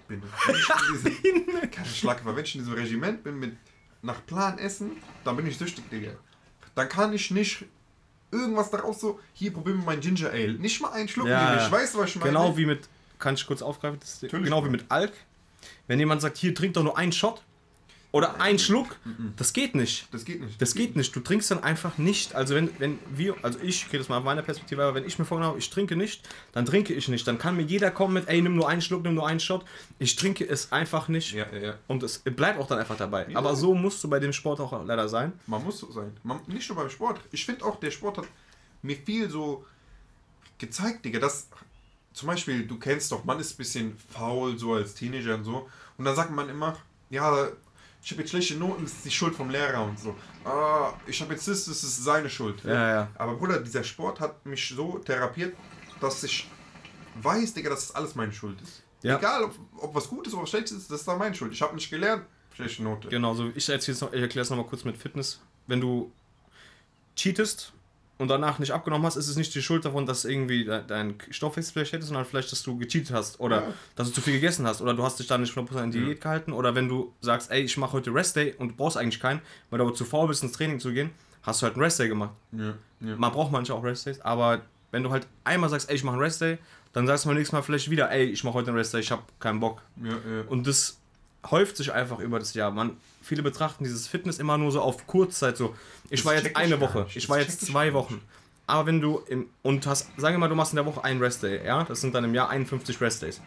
bin 0.08 0.22
ich 0.22 1.04
in 1.04 1.46
diesem, 1.46 1.70
keine 1.70 1.88
Schlag, 1.88 2.24
wenn 2.24 2.44
ich 2.44 2.54
in 2.54 2.60
diesem 2.62 2.74
Regiment 2.74 3.22
bin 3.22 3.38
mit 3.38 3.56
nach 4.02 4.24
Plan 4.26 4.58
essen, 4.58 4.92
dann 5.24 5.36
bin 5.36 5.46
ich 5.46 5.56
süchtig, 5.56 5.88
Digga. 5.90 6.10
Dann 6.74 6.88
kann 6.88 7.12
ich 7.12 7.30
nicht 7.30 7.64
irgendwas 8.32 8.70
daraus 8.70 9.00
so, 9.00 9.20
hier 9.32 9.52
probieren 9.52 9.78
wir 9.78 9.84
mein 9.84 10.00
Ginger 10.00 10.30
Ale. 10.30 10.54
Nicht 10.54 10.80
mal 10.80 10.92
einen 10.92 11.08
Schluck 11.08 11.28
Ja, 11.28 11.50
nehme 11.50 11.62
ich. 11.62 11.70
Weißt 11.70 11.94
du, 11.94 11.98
was 11.98 12.10
ich 12.10 12.16
meine? 12.16 12.32
Genau 12.32 12.56
wie 12.56 12.66
mit, 12.66 12.88
kann 13.18 13.34
ich 13.34 13.46
kurz 13.46 13.62
aufgreifen? 13.62 14.00
Das, 14.00 14.20
genau 14.28 14.64
wie 14.64 14.70
mit 14.70 14.84
Alk. 14.88 15.12
Wenn 15.86 15.98
jemand 15.98 16.22
sagt, 16.22 16.36
hier 16.36 16.54
trink 16.54 16.74
doch 16.74 16.82
nur 16.82 16.96
einen 16.96 17.12
Shot 17.12 17.42
oder 18.12 18.40
einen 18.40 18.60
Schluck, 18.60 18.96
das 19.36 19.52
geht 19.52 19.74
nicht. 19.74 20.06
Das 20.12 20.24
geht 20.24 20.40
nicht. 20.40 20.62
Das 20.62 20.74
geht 20.74 20.94
nicht. 20.94 21.16
Du 21.16 21.18
trinkst 21.18 21.50
dann 21.50 21.64
einfach 21.64 21.98
nicht. 21.98 22.34
Also 22.36 22.54
wenn, 22.54 22.70
wenn 22.78 23.00
wir, 23.10 23.34
also 23.42 23.58
ich 23.60 23.90
gehe 23.90 23.98
das 23.98 24.08
mal 24.08 24.18
auf 24.18 24.24
meiner 24.24 24.42
Perspektive, 24.42 24.84
aber 24.84 24.94
wenn 24.94 25.04
ich 25.04 25.18
mir 25.18 25.24
vorgenommen 25.24 25.50
habe, 25.50 25.58
ich 25.58 25.68
trinke 25.68 25.96
nicht, 25.96 26.28
dann 26.52 26.64
trinke 26.64 26.94
ich 26.94 27.08
nicht. 27.08 27.26
Dann 27.26 27.38
kann 27.38 27.56
mir 27.56 27.64
jeder 27.64 27.90
kommen 27.90 28.14
mit, 28.14 28.28
ey, 28.28 28.40
nimm 28.40 28.54
nur 28.54 28.68
einen 28.68 28.82
Schluck, 28.82 29.02
nimm 29.02 29.14
nur 29.14 29.26
einen 29.26 29.40
Shot. 29.40 29.64
Ich 29.98 30.14
trinke 30.14 30.48
es 30.48 30.70
einfach 30.70 31.08
nicht. 31.08 31.32
Ja, 31.32 31.46
ja, 31.52 31.58
ja. 31.58 31.74
Und 31.88 32.04
es 32.04 32.18
bleibt 32.20 32.60
auch 32.60 32.68
dann 32.68 32.78
einfach 32.78 32.96
dabei. 32.96 33.26
Ja. 33.28 33.36
Aber 33.36 33.56
so 33.56 33.74
musst 33.74 34.04
du 34.04 34.08
bei 34.08 34.20
dem 34.20 34.32
Sport 34.32 34.60
auch 34.60 34.84
leider 34.84 35.08
sein. 35.08 35.32
Man 35.48 35.64
muss 35.64 35.78
so 35.78 35.90
sein. 35.90 36.16
Man, 36.22 36.40
nicht 36.46 36.68
nur 36.68 36.78
beim 36.78 36.90
Sport. 36.90 37.20
Ich 37.32 37.44
finde 37.44 37.64
auch, 37.64 37.80
der 37.80 37.90
Sport 37.90 38.18
hat 38.18 38.26
mir 38.82 38.96
viel 38.96 39.28
so 39.28 39.64
gezeigt, 40.58 41.04
Digga, 41.04 41.18
dass 41.18 41.48
zum 42.14 42.28
Beispiel, 42.28 42.66
du 42.66 42.78
kennst 42.78 43.10
doch, 43.12 43.24
man 43.24 43.40
ist 43.40 43.54
ein 43.54 43.56
bisschen 43.56 43.98
faul, 43.98 44.56
so 44.56 44.74
als 44.74 44.94
Teenager 44.94 45.34
und 45.34 45.44
so. 45.44 45.68
Und 45.98 46.04
dann 46.04 46.14
sagt 46.14 46.30
man 46.30 46.48
immer, 46.48 46.76
ja, 47.10 47.48
ich 48.02 48.10
habe 48.12 48.22
jetzt 48.22 48.30
schlechte 48.30 48.54
Noten, 48.54 48.84
das 48.84 48.92
ist 48.92 49.04
die 49.04 49.10
Schuld 49.10 49.34
vom 49.34 49.50
Lehrer 49.50 49.84
und 49.84 49.98
so. 49.98 50.14
Ah, 50.44 50.92
ich 51.06 51.20
habe 51.20 51.34
jetzt 51.34 51.48
das, 51.48 51.64
das 51.64 51.82
ist 51.82 52.04
seine 52.04 52.30
Schuld. 52.30 52.62
Ja, 52.62 52.88
ja. 52.88 53.08
Aber 53.16 53.34
Bruder, 53.34 53.60
dieser 53.60 53.82
Sport 53.82 54.20
hat 54.20 54.46
mich 54.46 54.68
so 54.68 54.98
therapiert, 54.98 55.56
dass 56.00 56.22
ich 56.22 56.48
weiß, 57.20 57.54
Digga, 57.54 57.70
dass 57.70 57.88
das 57.88 57.96
alles 57.96 58.14
meine 58.14 58.32
Schuld 58.32 58.60
ist. 58.62 58.82
Ja. 59.02 59.18
Egal, 59.18 59.44
ob, 59.44 59.54
ob 59.76 59.94
was 59.94 60.08
Gutes 60.08 60.32
oder 60.34 60.42
was 60.42 60.50
Schlechtes 60.50 60.72
ist, 60.72 60.90
das 60.90 61.00
ist 61.00 61.08
dann 61.08 61.18
meine 61.18 61.34
Schuld. 61.34 61.52
Ich 61.52 61.62
habe 61.62 61.74
nicht 61.74 61.90
gelernt, 61.90 62.26
schlechte 62.54 62.82
Note. 62.84 63.08
Genau, 63.08 63.34
so 63.34 63.50
ich 63.54 63.68
erzähle 63.68 64.12
es 64.40 64.50
nochmal 64.50 64.66
kurz 64.66 64.84
mit 64.84 64.96
Fitness. 64.96 65.40
Wenn 65.66 65.80
du 65.80 66.12
cheatest 67.16 67.72
und 68.18 68.28
danach 68.28 68.58
nicht 68.58 68.70
abgenommen 68.72 69.04
hast, 69.06 69.16
ist 69.16 69.28
es 69.28 69.36
nicht 69.36 69.54
die 69.54 69.62
Schuld 69.62 69.84
davon, 69.84 70.06
dass 70.06 70.24
irgendwie 70.24 70.64
de- 70.64 70.82
dein 70.86 71.16
Stoffwechsel 71.30 71.72
vielleicht 71.72 71.92
hättest, 71.92 72.08
sondern 72.08 72.24
vielleicht, 72.24 72.52
dass 72.52 72.62
du 72.62 72.76
gecheatet 72.78 73.12
hast 73.12 73.40
oder 73.40 73.62
Ja. 73.62 73.74
dass 73.96 74.08
du 74.08 74.14
zu 74.14 74.20
viel 74.20 74.34
gegessen 74.34 74.66
hast 74.66 74.80
oder 74.80 74.94
du 74.94 75.02
hast 75.02 75.18
dich 75.18 75.26
dann 75.26 75.40
nicht 75.40 75.52
100% 75.56 75.82
in 75.84 75.90
Diät 75.90 76.20
gehalten 76.20 76.52
oder 76.52 76.74
wenn 76.74 76.88
du 76.88 77.12
sagst, 77.20 77.50
ey, 77.50 77.62
ich 77.62 77.76
mache 77.76 77.92
heute 77.94 78.14
Rest 78.14 78.36
Day 78.36 78.54
und 78.58 78.68
du 78.68 78.74
brauchst 78.76 78.96
eigentlich 78.96 79.20
keinen, 79.20 79.40
weil 79.70 79.78
du 79.78 79.84
aber 79.86 79.94
zu 79.94 80.04
faul 80.04 80.28
bist, 80.28 80.42
ins 80.42 80.52
Training 80.52 80.78
zu 80.80 80.92
gehen, 80.92 81.10
hast 81.42 81.60
du 81.60 81.64
halt 81.64 81.74
einen 81.74 81.82
Rest 81.82 81.98
Day 81.98 82.08
gemacht. 82.08 82.30
Ja, 82.52 82.74
ja. 83.00 83.16
Man 83.16 83.32
braucht 83.32 83.50
manchmal 83.50 83.78
auch 83.78 83.84
Rest 83.84 84.06
Days, 84.06 84.20
aber 84.20 84.62
wenn 84.92 85.02
du 85.02 85.10
halt 85.10 85.26
einmal 85.42 85.68
sagst, 85.68 85.90
ey, 85.90 85.96
ich 85.96 86.04
mache 86.04 86.14
einen 86.14 86.22
Rest 86.22 86.40
Day, 86.40 86.58
dann 86.92 87.08
sagst 87.08 87.24
du 87.24 87.28
mal 87.28 87.34
nächstes 87.34 87.52
Mal 87.52 87.62
vielleicht 87.62 87.90
wieder, 87.90 88.10
ey, 88.12 88.26
ich 88.26 88.44
mache 88.44 88.54
heute 88.54 88.68
einen 88.68 88.78
Rest 88.78 88.94
Day, 88.94 89.00
ich 89.00 89.10
habe 89.10 89.22
keinen 89.40 89.58
Bock. 89.58 89.82
ja, 90.00 90.10
ja. 90.12 90.44
Und 90.48 90.66
das 90.68 90.98
häuft 91.50 91.76
sich 91.76 91.92
einfach 91.92 92.20
über 92.20 92.38
das 92.38 92.54
Jahr. 92.54 92.70
Man, 92.70 92.96
viele 93.24 93.42
betrachten 93.42 93.84
dieses 93.84 94.06
Fitness 94.06 94.38
immer 94.38 94.58
nur 94.58 94.70
so 94.70 94.80
auf 94.80 95.06
Kurzzeit 95.06 95.56
so. 95.56 95.74
Ich 96.10 96.20
Das 96.20 96.26
war 96.26 96.34
jetzt 96.34 96.56
eine 96.56 96.80
Woche, 96.80 97.06
ich 97.14 97.28
war 97.28 97.38
jetzt 97.38 97.64
zwei 97.66 97.92
Wochen. 97.94 98.20
Aber 98.66 98.86
wenn 98.86 99.00
du 99.00 99.18
im, 99.28 99.48
und 99.62 99.86
hast, 99.86 100.08
sagen 100.16 100.34
wir 100.34 100.38
mal, 100.38 100.48
du 100.48 100.54
machst 100.54 100.72
in 100.72 100.76
der 100.76 100.86
Woche 100.86 101.02
einen 101.04 101.20
Rest 101.20 101.42
Day, 101.42 101.64
ja, 101.66 101.84
das 101.84 102.00
sind 102.00 102.14
dann 102.14 102.24
im 102.24 102.34
Jahr 102.34 102.48
51 102.48 103.00
Rest 103.00 103.22
Days. 103.22 103.40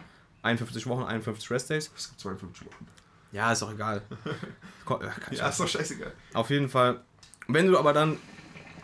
51 0.43 0.85
Wochen, 0.87 1.03
51 1.03 1.49
Rest 1.49 1.69
Days. 1.69 1.91
Es 1.95 2.09
gibt 2.09 2.19
52 2.19 2.67
Wochen. 2.67 2.87
Ja, 3.31 3.51
ist 3.51 3.63
auch 3.63 3.71
egal. 3.73 4.01
Ko- 4.85 4.97
kann 4.99 5.11
ich 5.31 5.39
Ja, 5.39 5.49
ist 5.49 5.59
doch 5.59 5.67
scheißegal. 5.67 6.11
Auf 6.33 6.49
jeden 6.49 6.69
Fall. 6.69 7.01
Wenn 7.47 7.67
du 7.67 7.77
aber 7.77 7.93
dann 7.93 8.17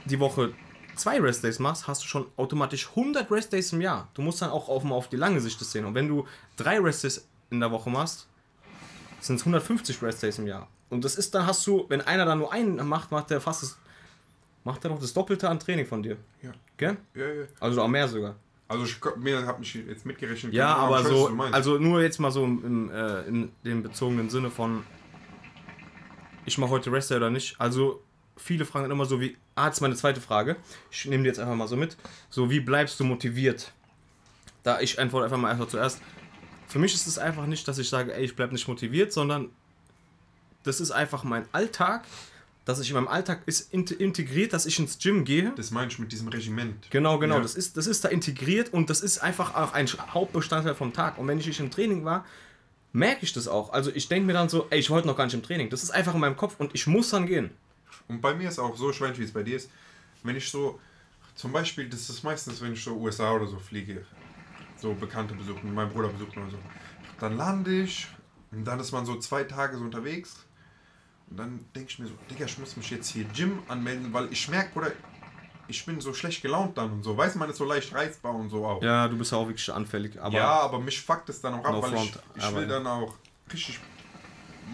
die 0.05 0.19
Woche 0.19 0.53
zwei 0.95 1.19
Rest 1.19 1.43
Days 1.43 1.59
machst, 1.59 1.87
hast 1.87 2.03
du 2.03 2.07
schon 2.07 2.25
automatisch 2.35 2.89
100 2.89 3.29
Rest 3.31 3.53
Days 3.53 3.71
im 3.71 3.81
Jahr. 3.81 4.09
Du 4.15 4.21
musst 4.21 4.41
dann 4.41 4.49
auch 4.49 4.69
auf, 4.69 4.83
auf 4.85 5.09
die 5.09 5.17
lange 5.17 5.39
Sicht 5.39 5.59
das 5.61 5.71
sehen. 5.71 5.85
Und 5.85 5.93
wenn 5.95 6.07
du 6.07 6.27
drei 6.57 6.79
Rest 6.79 7.03
Days 7.03 7.27
in 7.51 7.59
der 7.59 7.71
Woche 7.71 7.89
machst, 7.89 8.27
sind 9.21 9.35
es 9.37 9.41
150 9.43 10.01
Rest-Days 10.01 10.39
im 10.39 10.47
Jahr. 10.47 10.67
Und 10.93 11.03
das 11.03 11.15
ist 11.15 11.33
dann, 11.35 11.45
hast 11.45 11.65
du, 11.67 11.85
wenn 11.89 12.01
einer 12.01 12.25
da 12.25 12.35
nur 12.35 12.53
einen 12.53 12.75
macht, 12.87 13.11
macht 13.11 13.29
der 13.29 13.41
fast 13.41 13.63
das, 13.63 13.77
macht 14.63 14.83
er 14.85 14.91
noch 14.91 14.99
das 14.99 15.13
Doppelte 15.13 15.49
an 15.49 15.59
Training 15.59 15.85
von 15.85 16.03
dir. 16.03 16.17
Ja. 16.41 16.51
Gell? 16.77 16.97
Ja, 17.15 17.27
ja. 17.27 17.45
Also 17.59 17.81
auch 17.81 17.87
mehr 17.87 18.07
sogar. 18.07 18.35
Also 18.67 18.85
ich 18.85 18.99
habe 19.03 19.59
mich 19.59 19.73
jetzt 19.73 20.05
mitgerechnet. 20.05 20.53
Ja, 20.53 20.75
aber 20.75 21.03
weiß, 21.03 21.07
so, 21.07 21.29
meinst. 21.29 21.53
also 21.53 21.77
nur 21.77 22.01
jetzt 22.01 22.19
mal 22.19 22.31
so 22.31 22.45
im, 22.45 22.89
äh, 22.91 23.21
in 23.23 23.51
dem 23.65 23.83
bezogenen 23.83 24.29
Sinne 24.29 24.49
von, 24.49 24.83
ich 26.45 26.57
mache 26.57 26.71
heute 26.71 26.91
Rest 26.91 27.11
Day 27.11 27.17
oder 27.17 27.29
nicht. 27.29 27.59
Also 27.59 28.01
viele 28.37 28.65
fragen 28.65 28.85
dann 28.85 28.91
immer 28.91 29.05
so 29.05 29.19
wie, 29.19 29.37
ah, 29.55 29.67
jetzt 29.67 29.81
meine 29.81 29.95
zweite 29.95 30.21
Frage. 30.21 30.55
Ich 30.91 31.05
nehme 31.05 31.23
die 31.23 31.27
jetzt 31.27 31.39
einfach 31.39 31.55
mal 31.55 31.67
so 31.67 31.75
mit. 31.75 31.97
So, 32.29 32.49
wie 32.49 32.59
bleibst 32.59 32.99
du 32.99 33.03
motiviert? 33.03 33.73
Da 34.63 34.79
ich 34.79 34.99
antworte 34.99 35.25
einfach 35.25 35.37
mal 35.37 35.51
einfach 35.51 35.67
zuerst. 35.67 36.01
Für 36.67 36.79
mich 36.79 36.93
ist 36.93 37.05
es 37.05 37.17
einfach 37.17 37.45
nicht, 37.45 37.67
dass 37.67 37.77
ich 37.77 37.89
sage, 37.89 38.13
ey, 38.13 38.23
ich 38.23 38.35
bleibe 38.35 38.53
nicht 38.53 38.67
motiviert, 38.67 39.11
sondern 39.11 39.49
das 40.63 40.79
ist 40.81 40.91
einfach 40.91 41.23
mein 41.23 41.45
Alltag, 41.51 42.03
dass 42.65 42.79
ich 42.79 42.89
in 42.89 42.95
meinem 42.95 43.09
Alltag 43.09 43.41
ist 43.45 43.73
int- 43.73 43.91
integriert, 43.91 44.53
dass 44.53 44.65
ich 44.65 44.79
ins 44.79 44.97
Gym 44.97 45.25
gehe. 45.25 45.51
das 45.57 45.71
meine 45.71 45.87
ich 45.91 45.99
mit 45.99 46.11
diesem 46.13 46.29
Regiment. 46.29 46.89
Genau, 46.91 47.19
genau. 47.19 47.35
Ja. 47.35 47.41
Das, 47.41 47.55
ist, 47.55 47.75
das 47.75 47.87
ist 47.87 48.05
da 48.05 48.09
integriert 48.09 48.71
und 48.71 48.89
das 48.89 49.01
ist 49.01 49.17
einfach 49.19 49.53
auch 49.55 49.73
ein 49.73 49.85
Hauptbestandteil 49.87 50.73
vom 50.75 50.93
Tag. 50.93 51.17
Und 51.17 51.27
wenn 51.27 51.39
ich 51.39 51.47
nicht 51.47 51.59
im 51.59 51.69
Training 51.71 52.05
war, 52.05 52.25
merke 52.93 53.23
ich 53.23 53.33
das 53.33 53.47
auch. 53.49 53.73
Also 53.73 53.91
ich 53.93 54.07
denke 54.07 54.27
mir 54.27 54.33
dann 54.33 54.47
so, 54.47 54.67
ey, 54.69 54.79
ich 54.79 54.89
heute 54.89 55.07
noch 55.07 55.17
gar 55.17 55.25
nicht 55.25 55.33
im 55.33 55.43
Training. 55.43 55.69
Das 55.69 55.83
ist 55.83 55.91
einfach 55.91 56.13
in 56.13 56.21
meinem 56.21 56.37
Kopf 56.37 56.55
und 56.57 56.73
ich 56.73 56.87
muss 56.87 57.09
dann 57.09 57.25
gehen. 57.25 57.49
Und 58.07 58.21
bei 58.21 58.33
mir 58.33 58.47
ist 58.47 58.59
auch 58.59 58.77
so, 58.77 58.91
ich 58.91 59.01
weiß 59.01 59.09
nicht, 59.09 59.19
wie 59.19 59.23
es 59.25 59.31
bei 59.33 59.43
dir 59.43 59.57
ist, 59.57 59.69
wenn 60.23 60.35
ich 60.37 60.49
so, 60.49 60.79
zum 61.35 61.51
Beispiel, 61.51 61.89
das 61.89 62.09
ist 62.09 62.23
meistens, 62.23 62.61
wenn 62.61 62.71
ich 62.73 62.83
so 62.83 62.95
USA 62.95 63.33
oder 63.33 63.47
so 63.47 63.57
fliege, 63.59 64.05
so 64.79 64.93
Bekannte 64.93 65.33
besuchen, 65.33 65.73
mein 65.73 65.89
Bruder 65.89 66.07
besucht 66.09 66.37
oder 66.37 66.49
so, 66.49 66.57
dann 67.19 67.35
lande 67.35 67.81
ich 67.81 68.07
und 68.51 68.63
dann 68.65 68.79
ist 68.79 68.91
man 68.93 69.05
so 69.05 69.17
zwei 69.19 69.43
Tage 69.43 69.77
so 69.77 69.83
unterwegs 69.83 70.45
und 71.33 71.39
dann 71.39 71.65
denke 71.75 71.89
ich 71.89 71.97
mir 71.97 72.05
so, 72.05 72.13
Digga, 72.29 72.45
ich 72.45 72.59
muss 72.59 72.77
mich 72.77 72.91
jetzt 72.91 73.09
hier 73.09 73.23
Gym 73.25 73.57
anmelden, 73.67 74.13
weil 74.13 74.31
ich 74.31 74.47
merke, 74.49 74.77
oder 74.77 74.91
ich 75.67 75.83
bin 75.83 75.99
so 75.99 76.13
schlecht 76.13 76.43
gelaunt 76.43 76.77
dann 76.77 76.91
und 76.91 77.01
so, 77.03 77.17
weiß 77.17 77.33
man 77.35 77.49
ist 77.49 77.57
so 77.57 77.65
leicht 77.65 77.91
reizbar 77.91 78.35
und 78.35 78.49
so 78.49 78.63
auch. 78.67 78.83
Ja, 78.83 79.07
du 79.07 79.17
bist 79.17 79.31
ja 79.31 79.39
auch 79.39 79.47
wirklich 79.47 79.73
anfällig. 79.73 80.21
Aber 80.21 80.35
ja, 80.35 80.59
aber 80.59 80.79
mich 80.79 81.01
fuckt 81.01 81.29
es 81.29 81.41
dann 81.41 81.55
auch 81.55 81.65
ab, 81.65 81.71
No 81.71 81.81
weil 81.81 81.93
ich, 81.93 81.99
front, 82.11 82.19
ich 82.35 82.43
aber 82.43 82.57
will 82.57 82.67
dann 82.67 82.85
auch 82.85 83.15
richtig, 83.51 83.79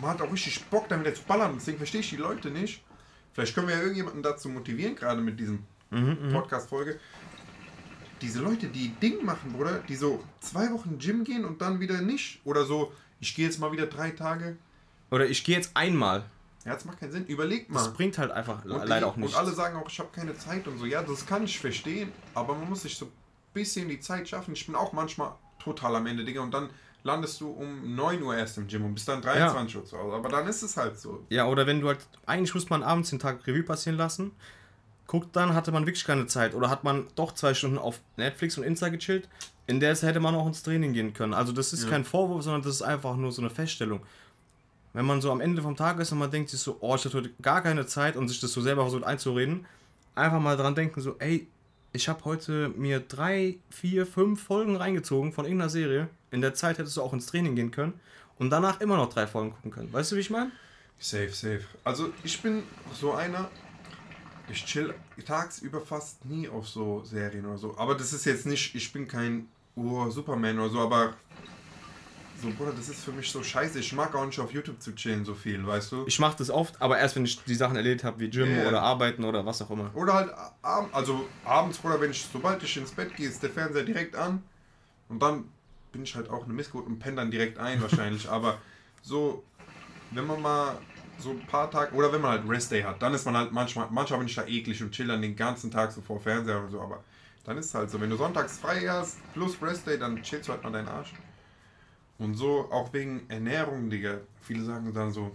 man 0.01 0.09
hat 0.09 0.21
auch 0.21 0.33
richtig 0.33 0.61
Bock 0.65 0.89
damit 0.89 1.15
zu 1.15 1.23
ballern, 1.23 1.53
deswegen 1.55 1.77
verstehe 1.77 2.01
ich 2.01 2.09
die 2.09 2.17
Leute 2.17 2.51
nicht. 2.51 2.83
Vielleicht 3.31 3.55
können 3.55 3.69
wir 3.69 3.75
ja 3.75 3.81
irgendjemanden 3.81 4.21
dazu 4.21 4.49
motivieren, 4.49 4.95
gerade 4.95 5.21
mit 5.21 5.39
diesem 5.39 5.63
Mhm, 5.91 6.33
Podcast-Folge. 6.33 6.99
Diese 8.21 8.41
Leute, 8.41 8.67
die 8.67 8.89
Ding 9.01 9.23
machen, 9.23 9.53
Bruder, 9.53 9.79
die 9.87 9.95
so 9.95 10.21
zwei 10.41 10.69
Wochen 10.73 10.97
Gym 10.99 11.23
gehen 11.23 11.45
und 11.45 11.61
dann 11.61 11.79
wieder 11.79 12.01
nicht. 12.01 12.41
Oder 12.43 12.65
so, 12.65 12.91
ich 13.21 13.33
gehe 13.33 13.45
jetzt 13.45 13.59
mal 13.59 13.71
wieder 13.71 13.85
drei 13.87 14.09
Tage. 14.11 14.57
oder 15.09 15.25
ich 15.25 15.43
gehe 15.45 15.55
jetzt 15.55 15.71
einmal. 15.75 16.25
Ja, 16.65 16.73
das 16.73 16.85
macht 16.85 16.99
keinen 16.99 17.11
Sinn. 17.11 17.25
Überleg 17.25 17.67
Das 17.71 17.85
mal. 17.87 17.91
bringt 17.93 18.17
halt 18.17 18.31
einfach 18.31 18.63
Und 18.65 18.71
leider 18.71 18.99
die- 18.99 19.03
auch 19.05 19.15
nicht. 19.15 19.29
Und 19.29 19.35
alle 19.35 19.51
sagen 19.51 19.77
auch, 19.77 19.89
ich 19.89 19.97
habe 19.99 20.09
keine 20.13 20.37
Zeit 20.37 20.67
und 20.67 20.77
so. 20.77 20.85
Ja, 20.85 21.01
das 21.01 21.25
kann 21.25 21.43
ich 21.43 21.59
verstehen, 21.59 22.11
aber 22.33 22.53
man 22.55 22.69
muss 22.69 22.81
sich 22.81 22.97
so 22.97 23.05
ein 23.05 23.11
bisschen 23.53 23.87
die 23.89 23.99
Zeit 23.99 24.27
schaffen. 24.27 24.53
Ich 24.53 24.65
bin 24.65 24.75
auch 24.75 24.91
manchmal 24.93 25.31
total 25.63 25.95
am 25.95 26.05
Ende, 26.05 26.25
Digga. 26.25 26.41
Und 26.41 26.53
dann 26.53 26.69
landest 27.03 27.39
du 27.39 27.49
um 27.49 27.95
9 27.95 28.21
Uhr 28.21 28.35
erst 28.35 28.57
im 28.57 28.67
Gym 28.67 28.83
und 28.85 28.93
bist 28.93 29.07
dann 29.07 29.21
23 29.21 29.77
Uhr 29.77 29.85
zu 29.85 29.97
Hause. 29.97 30.15
Aber 30.17 30.27
dann 30.29 30.47
ist 30.47 30.61
es 30.61 30.75
halt 30.75 30.99
so. 30.99 31.23
Ja, 31.29 31.47
oder 31.47 31.65
wenn 31.65 31.79
du 31.79 31.87
halt, 31.87 31.99
eigentlich 32.25 32.53
muss 32.53 32.69
man 32.69 32.83
abends 32.83 33.09
den 33.09 33.19
Tag 33.19 33.47
Revue 33.47 33.63
passieren 33.63 33.97
lassen. 33.97 34.31
Guckt 35.07 35.35
dann, 35.35 35.55
hatte 35.55 35.71
man 35.71 35.85
wirklich 35.87 36.05
keine 36.05 36.27
Zeit. 36.27 36.53
Oder 36.53 36.69
hat 36.69 36.83
man 36.83 37.07
doch 37.15 37.31
zwei 37.33 37.53
Stunden 37.53 37.77
auf 37.79 37.99
Netflix 38.17 38.57
und 38.57 38.63
Insta 38.65 38.89
gechillt. 38.89 39.27
In 39.65 39.79
der 39.79 39.95
Zeit 39.95 40.09
hätte 40.09 40.19
man 40.19 40.35
auch 40.35 40.45
ins 40.45 40.61
Training 40.61 40.93
gehen 40.93 41.13
können. 41.13 41.33
Also 41.33 41.51
das 41.53 41.73
ist 41.73 41.85
Ja. 41.85 41.89
kein 41.89 42.03
Vorwurf, 42.05 42.43
sondern 42.43 42.61
das 42.63 42.75
ist 42.75 42.81
einfach 42.81 43.15
nur 43.15 43.31
so 43.31 43.41
eine 43.41 43.49
Feststellung. 43.49 44.01
Wenn 44.93 45.05
man 45.05 45.21
so 45.21 45.31
am 45.31 45.41
Ende 45.41 45.61
vom 45.61 45.75
Tag 45.75 45.99
ist 45.99 46.11
und 46.11 46.17
man 46.17 46.31
denkt 46.31 46.49
sich 46.49 46.59
so, 46.59 46.77
oh, 46.79 46.95
ich 46.95 47.05
hatte 47.05 47.17
heute 47.17 47.31
gar 47.41 47.61
keine 47.61 47.85
Zeit 47.85 48.15
und 48.15 48.27
sich 48.27 48.39
das 48.39 48.53
so 48.53 48.61
selber 48.61 48.83
versucht 48.83 49.03
einzureden, 49.03 49.65
einfach 50.15 50.39
mal 50.39 50.57
dran 50.57 50.75
denken, 50.75 50.99
so, 51.01 51.15
ey, 51.19 51.47
ich 51.91 52.07
habe 52.07 52.23
heute 52.25 52.69
mir 52.69 52.99
drei, 52.99 53.57
vier, 53.69 54.05
fünf 54.05 54.43
Folgen 54.43 54.75
reingezogen 54.75 55.33
von 55.33 55.45
irgendeiner 55.45 55.69
Serie. 55.69 56.09
In 56.31 56.41
der 56.41 56.53
Zeit 56.53 56.77
hättest 56.77 56.97
du 56.97 57.01
auch 57.01 57.13
ins 57.13 57.25
Training 57.27 57.55
gehen 57.55 57.71
können 57.71 57.93
und 58.37 58.49
danach 58.49 58.79
immer 58.81 58.97
noch 58.97 59.09
drei 59.09 59.27
Folgen 59.27 59.51
gucken 59.51 59.71
können. 59.71 59.93
Weißt 59.93 60.11
du, 60.11 60.15
wie 60.15 60.21
ich 60.21 60.29
meine? 60.29 60.51
Safe, 60.99 61.29
safe. 61.29 61.63
Also 61.83 62.11
ich 62.23 62.41
bin 62.41 62.63
so 62.93 63.13
einer, 63.13 63.49
ich 64.49 64.65
chill 64.65 64.93
tagsüber 65.25 65.81
fast 65.81 66.25
nie 66.25 66.47
auf 66.47 66.67
so 66.67 67.03
Serien 67.03 67.45
oder 67.45 67.57
so. 67.57 67.77
Aber 67.77 67.95
das 67.95 68.13
ist 68.13 68.25
jetzt 68.25 68.45
nicht, 68.45 68.75
ich 68.75 68.91
bin 68.91 69.07
kein 69.07 69.47
Ur-Superman 69.75 70.59
oder 70.59 70.69
so, 70.69 70.79
aber 70.79 71.13
so, 72.41 72.49
Bruder, 72.51 72.71
das 72.71 72.89
ist 72.89 73.03
für 73.03 73.11
mich 73.11 73.29
so 73.31 73.43
scheiße. 73.43 73.79
Ich 73.79 73.93
mag 73.93 74.13
auch 74.15 74.25
nicht 74.25 74.39
auf 74.39 74.51
YouTube 74.51 74.81
zu 74.81 74.93
chillen 74.95 75.25
so 75.25 75.35
viel, 75.35 75.65
weißt 75.65 75.91
du? 75.91 76.05
Ich 76.07 76.19
mache 76.19 76.37
das 76.37 76.49
oft, 76.49 76.81
aber 76.81 76.97
erst 76.97 77.15
wenn 77.15 77.25
ich 77.25 77.43
die 77.43 77.55
Sachen 77.55 77.75
erledigt 77.75 78.03
habe, 78.03 78.19
wie 78.19 78.29
Gym 78.29 78.57
Ja. 78.57 78.67
oder 78.67 78.81
Arbeiten 78.81 79.23
oder 79.23 79.45
was 79.45 79.61
auch 79.61 79.69
immer. 79.69 79.91
Oder 79.93 80.13
halt 80.13 80.33
abends, 80.61 80.93
also 80.93 81.27
abends, 81.45 81.77
Bruder, 81.77 81.99
wenn 82.01 82.11
ich, 82.11 82.25
sobald 82.31 82.63
ich 82.63 82.77
ins 82.77 82.91
Bett 82.91 83.15
gehe, 83.15 83.27
ist 83.27 83.43
der 83.43 83.49
Fernseher 83.49 83.83
direkt 83.83 84.15
an. 84.15 84.43
Und 85.07 85.21
dann 85.21 85.45
bin 85.91 86.03
ich 86.03 86.15
halt 86.15 86.29
auch 86.29 86.45
eine 86.45 86.53
Missgut 86.53 86.85
und 86.85 86.99
penne 86.99 87.17
dann 87.17 87.31
direkt 87.31 87.57
ein 87.57 87.81
wahrscheinlich. 87.81 88.29
Aber 88.31 88.57
so, 89.01 89.43
wenn 90.11 90.25
man 90.25 90.41
mal 90.41 90.77
so 91.19 91.31
ein 91.31 91.45
paar 91.47 91.69
Tage, 91.69 91.93
oder 91.95 92.11
wenn 92.13 92.21
man 92.21 92.31
halt 92.31 92.49
Rest 92.49 92.71
Day 92.71 92.83
hat, 92.83 93.01
dann 93.01 93.13
ist 93.13 93.25
man 93.25 93.35
halt 93.35 93.51
manchmal, 93.51 93.87
manchmal 93.91 94.19
bin 94.19 94.27
ich 94.27 94.35
da 94.35 94.45
eklig 94.45 94.81
und 94.81 94.91
chill 94.91 95.07
dann 95.07 95.21
den 95.21 95.35
ganzen 95.35 95.69
Tag 95.71 95.91
so 95.91 96.01
vor 96.01 96.19
Fernseher 96.19 96.61
und 96.63 96.71
so. 96.71 96.79
Aber 96.79 97.03
dann 97.43 97.57
ist 97.57 97.67
es 97.67 97.73
halt 97.73 97.89
so, 97.89 97.99
wenn 97.99 98.09
du 98.09 98.15
sonntags 98.15 98.59
frei 98.59 98.81
hast, 98.87 99.17
plus 99.33 99.61
Rest 99.61 99.87
Day, 99.87 99.97
dann 99.97 100.21
chillst 100.21 100.47
du 100.47 100.53
halt 100.53 100.63
mal 100.63 100.71
deinen 100.71 100.87
Arsch. 100.87 101.13
Und 102.19 102.35
so 102.35 102.69
auch 102.71 102.93
wegen 102.93 103.27
Ernährung, 103.29 103.89
Digga. 103.89 104.19
Viele 104.41 104.63
sagen 104.63 104.93
dann 104.93 105.11
so, 105.11 105.31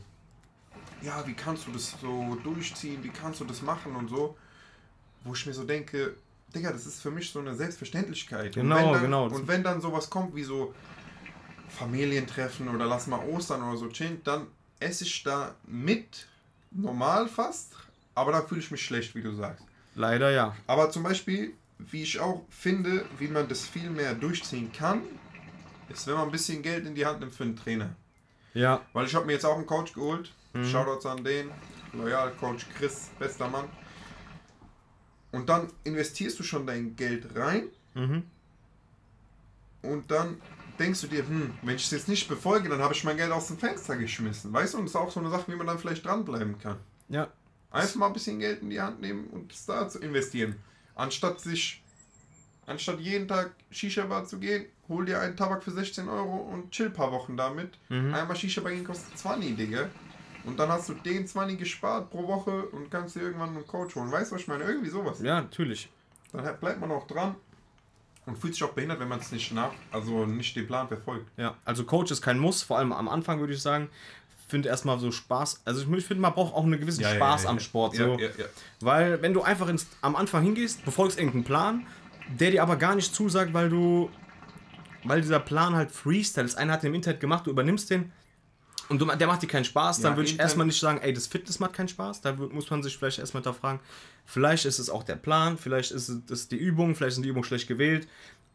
ja, 1.02 1.26
wie 1.26 1.34
kannst 1.34 1.66
du 1.66 1.72
das 1.72 1.96
so 2.00 2.36
durchziehen, 2.44 3.02
wie 3.02 3.08
kannst 3.08 3.40
du 3.40 3.44
das 3.44 3.62
machen 3.62 3.96
und 3.96 4.08
so. 4.08 4.36
Wo 5.24 5.32
ich 5.34 5.46
mir 5.46 5.54
so 5.54 5.64
denke, 5.64 6.14
Digga, 6.54 6.70
das 6.70 6.86
ist 6.86 7.00
für 7.00 7.10
mich 7.10 7.30
so 7.30 7.40
eine 7.40 7.54
Selbstverständlichkeit. 7.54 8.54
Genau, 8.54 8.88
und 8.88 8.92
dann, 8.92 9.02
genau. 9.02 9.26
Und 9.26 9.48
wenn 9.48 9.62
dann 9.62 9.80
sowas 9.80 10.08
kommt 10.08 10.34
wie 10.34 10.44
so 10.44 10.74
Familientreffen 11.68 12.68
oder 12.68 12.86
lass 12.86 13.06
mal 13.06 13.20
Ostern 13.28 13.62
oder 13.62 13.78
so 13.78 13.88
chillen, 13.88 14.20
dann 14.22 14.46
esse 14.78 15.04
ich 15.04 15.22
da 15.22 15.54
mit, 15.66 16.26
normal 16.70 17.28
fast, 17.28 17.74
aber 18.14 18.32
da 18.32 18.42
fühle 18.42 18.60
ich 18.60 18.70
mich 18.70 18.84
schlecht, 18.84 19.14
wie 19.14 19.22
du 19.22 19.32
sagst. 19.34 19.64
Leider 19.94 20.30
ja. 20.30 20.56
Aber 20.66 20.90
zum 20.90 21.02
Beispiel, 21.02 21.54
wie 21.78 22.02
ich 22.02 22.20
auch 22.20 22.44
finde, 22.50 23.04
wie 23.18 23.28
man 23.28 23.48
das 23.48 23.66
viel 23.66 23.90
mehr 23.90 24.14
durchziehen 24.14 24.72
kann, 24.72 25.02
ist, 25.88 26.06
wenn 26.06 26.14
man 26.14 26.24
ein 26.24 26.30
bisschen 26.30 26.62
Geld 26.62 26.86
in 26.86 26.94
die 26.94 27.04
Hand 27.06 27.20
nimmt 27.20 27.32
für 27.32 27.44
einen 27.44 27.56
Trainer. 27.56 27.94
Ja. 28.54 28.80
Weil 28.92 29.06
ich 29.06 29.14
habe 29.14 29.26
mir 29.26 29.32
jetzt 29.32 29.44
auch 29.44 29.56
einen 29.56 29.66
Coach 29.66 29.92
geholt. 29.92 30.32
Mhm. 30.52 30.64
Shoutouts 30.64 31.06
an 31.06 31.24
den. 31.24 31.50
Loyal 31.92 32.32
Coach 32.32 32.66
Chris, 32.76 33.10
bester 33.18 33.48
Mann. 33.48 33.66
Und 35.32 35.48
dann 35.48 35.68
investierst 35.84 36.38
du 36.38 36.42
schon 36.42 36.66
dein 36.66 36.94
Geld 36.96 37.34
rein 37.36 37.68
Mhm. 37.94 38.24
und 39.82 40.10
dann 40.10 40.40
denkst 40.80 41.02
du 41.02 41.06
dir, 41.06 41.24
hm, 41.26 41.54
wenn 41.62 41.76
ich 41.76 41.84
es 41.84 41.90
jetzt 41.92 42.08
nicht 42.08 42.26
befolge, 42.28 42.68
dann 42.68 42.80
habe 42.80 42.92
ich 42.94 43.04
mein 43.04 43.16
Geld 43.16 43.30
aus 43.30 43.46
dem 43.46 43.58
Fenster 43.58 43.96
geschmissen. 43.96 44.52
Weißt 44.52 44.74
du, 44.74 44.78
und 44.78 44.86
das 44.86 44.92
ist 44.92 44.96
auch 44.96 45.10
so 45.12 45.20
eine 45.20 45.30
Sache, 45.30 45.52
wie 45.52 45.56
man 45.56 45.68
dann 45.68 45.78
vielleicht 45.78 46.04
dranbleiben 46.04 46.58
kann. 46.58 46.78
Ja. 47.08 47.28
Einfach 47.70 47.94
mal 47.96 48.08
ein 48.08 48.12
bisschen 48.12 48.40
Geld 48.40 48.62
in 48.62 48.70
die 48.70 48.80
Hand 48.80 49.00
nehmen 49.00 49.28
und 49.28 49.52
es 49.52 49.64
da 49.66 49.88
zu 49.88 50.00
investieren. 50.00 50.56
Anstatt 50.96 51.40
sich, 51.40 51.83
anstatt 52.66 53.00
jeden 53.00 53.28
Tag 53.28 53.52
Shisha-Bar 53.70 54.24
zu 54.24 54.38
gehen, 54.38 54.66
hol 54.88 55.04
dir 55.04 55.20
einen 55.20 55.36
Tabak 55.36 55.62
für 55.62 55.70
16 55.70 56.08
Euro 56.08 56.36
und 56.52 56.70
chill 56.70 56.86
ein 56.86 56.92
paar 56.92 57.12
Wochen 57.12 57.36
damit. 57.36 57.78
Mhm. 57.88 58.14
Einmal 58.14 58.36
Shisha-Bar 58.36 58.72
gehen 58.72 58.84
kostet 58.84 59.16
20, 59.18 59.56
Digga. 59.56 59.88
Und 60.44 60.58
dann 60.58 60.68
hast 60.68 60.90
du 60.90 60.94
den 60.94 61.26
20 61.26 61.58
gespart 61.58 62.10
pro 62.10 62.26
Woche 62.26 62.66
und 62.66 62.90
kannst 62.90 63.16
dir 63.16 63.22
irgendwann 63.22 63.50
einen 63.50 63.66
Coach 63.66 63.94
holen. 63.96 64.12
Weißt 64.12 64.30
du, 64.30 64.34
was 64.34 64.42
ich 64.42 64.48
meine? 64.48 64.64
Irgendwie 64.64 64.90
sowas. 64.90 65.20
Ja, 65.20 65.40
natürlich. 65.40 65.88
Dann 66.32 66.58
bleibt 66.58 66.80
man 66.80 66.90
auch 66.90 67.06
dran 67.06 67.34
und 68.26 68.38
fühlt 68.38 68.54
sich 68.54 68.62
auch 68.62 68.72
behindert, 68.72 69.00
wenn 69.00 69.08
man 69.08 69.20
es 69.20 69.32
nicht 69.32 69.52
nach, 69.52 69.70
also 69.90 70.26
nicht 70.26 70.54
den 70.56 70.66
Plan 70.66 70.88
verfolgt. 70.88 71.26
Ja. 71.36 71.56
Also 71.64 71.84
Coach 71.84 72.10
ist 72.10 72.22
kein 72.22 72.38
Muss, 72.38 72.62
vor 72.62 72.78
allem 72.78 72.92
am 72.92 73.08
Anfang 73.08 73.40
würde 73.40 73.52
ich 73.52 73.62
sagen. 73.62 73.88
Finde 74.46 74.68
erstmal 74.68 74.98
so 74.98 75.10
Spaß. 75.10 75.62
Also 75.64 75.90
ich 75.94 76.04
finde, 76.04 76.20
man 76.20 76.34
braucht 76.34 76.54
auch 76.54 76.64
einen 76.64 76.78
gewissen 76.78 77.02
Spaß 77.02 77.46
am 77.46 77.58
Sport. 77.60 77.94
Ja, 77.94 78.04
so. 78.04 78.18
ja, 78.18 78.28
ja. 78.28 78.44
Weil 78.80 79.22
wenn 79.22 79.32
du 79.32 79.42
einfach 79.42 79.68
ins, 79.68 79.86
am 80.02 80.16
Anfang 80.16 80.42
hingehst, 80.42 80.84
befolgst 80.84 81.18
irgendeinen 81.18 81.44
Plan, 81.44 81.86
der 82.28 82.50
dir 82.50 82.62
aber 82.62 82.76
gar 82.76 82.94
nicht 82.94 83.14
zusagt, 83.14 83.52
weil 83.54 83.68
du, 83.68 84.10
weil 85.04 85.20
dieser 85.20 85.40
Plan 85.40 85.74
halt 85.74 85.90
Freestyle 85.90 86.46
ist. 86.46 86.56
Einer 86.56 86.74
hat 86.74 86.82
den 86.82 86.88
im 86.88 86.94
Internet 86.94 87.20
gemacht, 87.20 87.46
du 87.46 87.50
übernimmst 87.50 87.90
den 87.90 88.12
und 88.88 88.98
du, 89.00 89.06
der 89.06 89.26
macht 89.26 89.42
dir 89.42 89.46
keinen 89.46 89.64
Spaß, 89.64 90.00
dann 90.00 90.12
Ja, 90.12 90.16
würde 90.16 90.30
ich 90.30 90.38
erstmal 90.38 90.66
nicht 90.66 90.78
sagen, 90.78 91.00
ey, 91.00 91.12
das 91.12 91.26
Fitness 91.26 91.58
macht 91.58 91.72
keinen 91.72 91.88
Spaß. 91.88 92.20
Da 92.20 92.32
muss 92.32 92.70
man 92.70 92.82
sich 92.82 92.96
vielleicht 92.96 93.18
erstmal 93.18 93.42
hinterfragen. 93.42 93.80
Vielleicht 94.26 94.64
ist 94.66 94.78
es 94.78 94.90
auch 94.90 95.02
der 95.02 95.16
Plan, 95.16 95.56
vielleicht 95.56 95.90
ist 95.90 96.08
es 96.08 96.48
die 96.48 96.56
Übung, 96.56 96.94
vielleicht 96.94 97.14
sind 97.14 97.22
die 97.22 97.30
Übungen 97.30 97.44
schlecht 97.44 97.66
gewählt. 97.66 98.06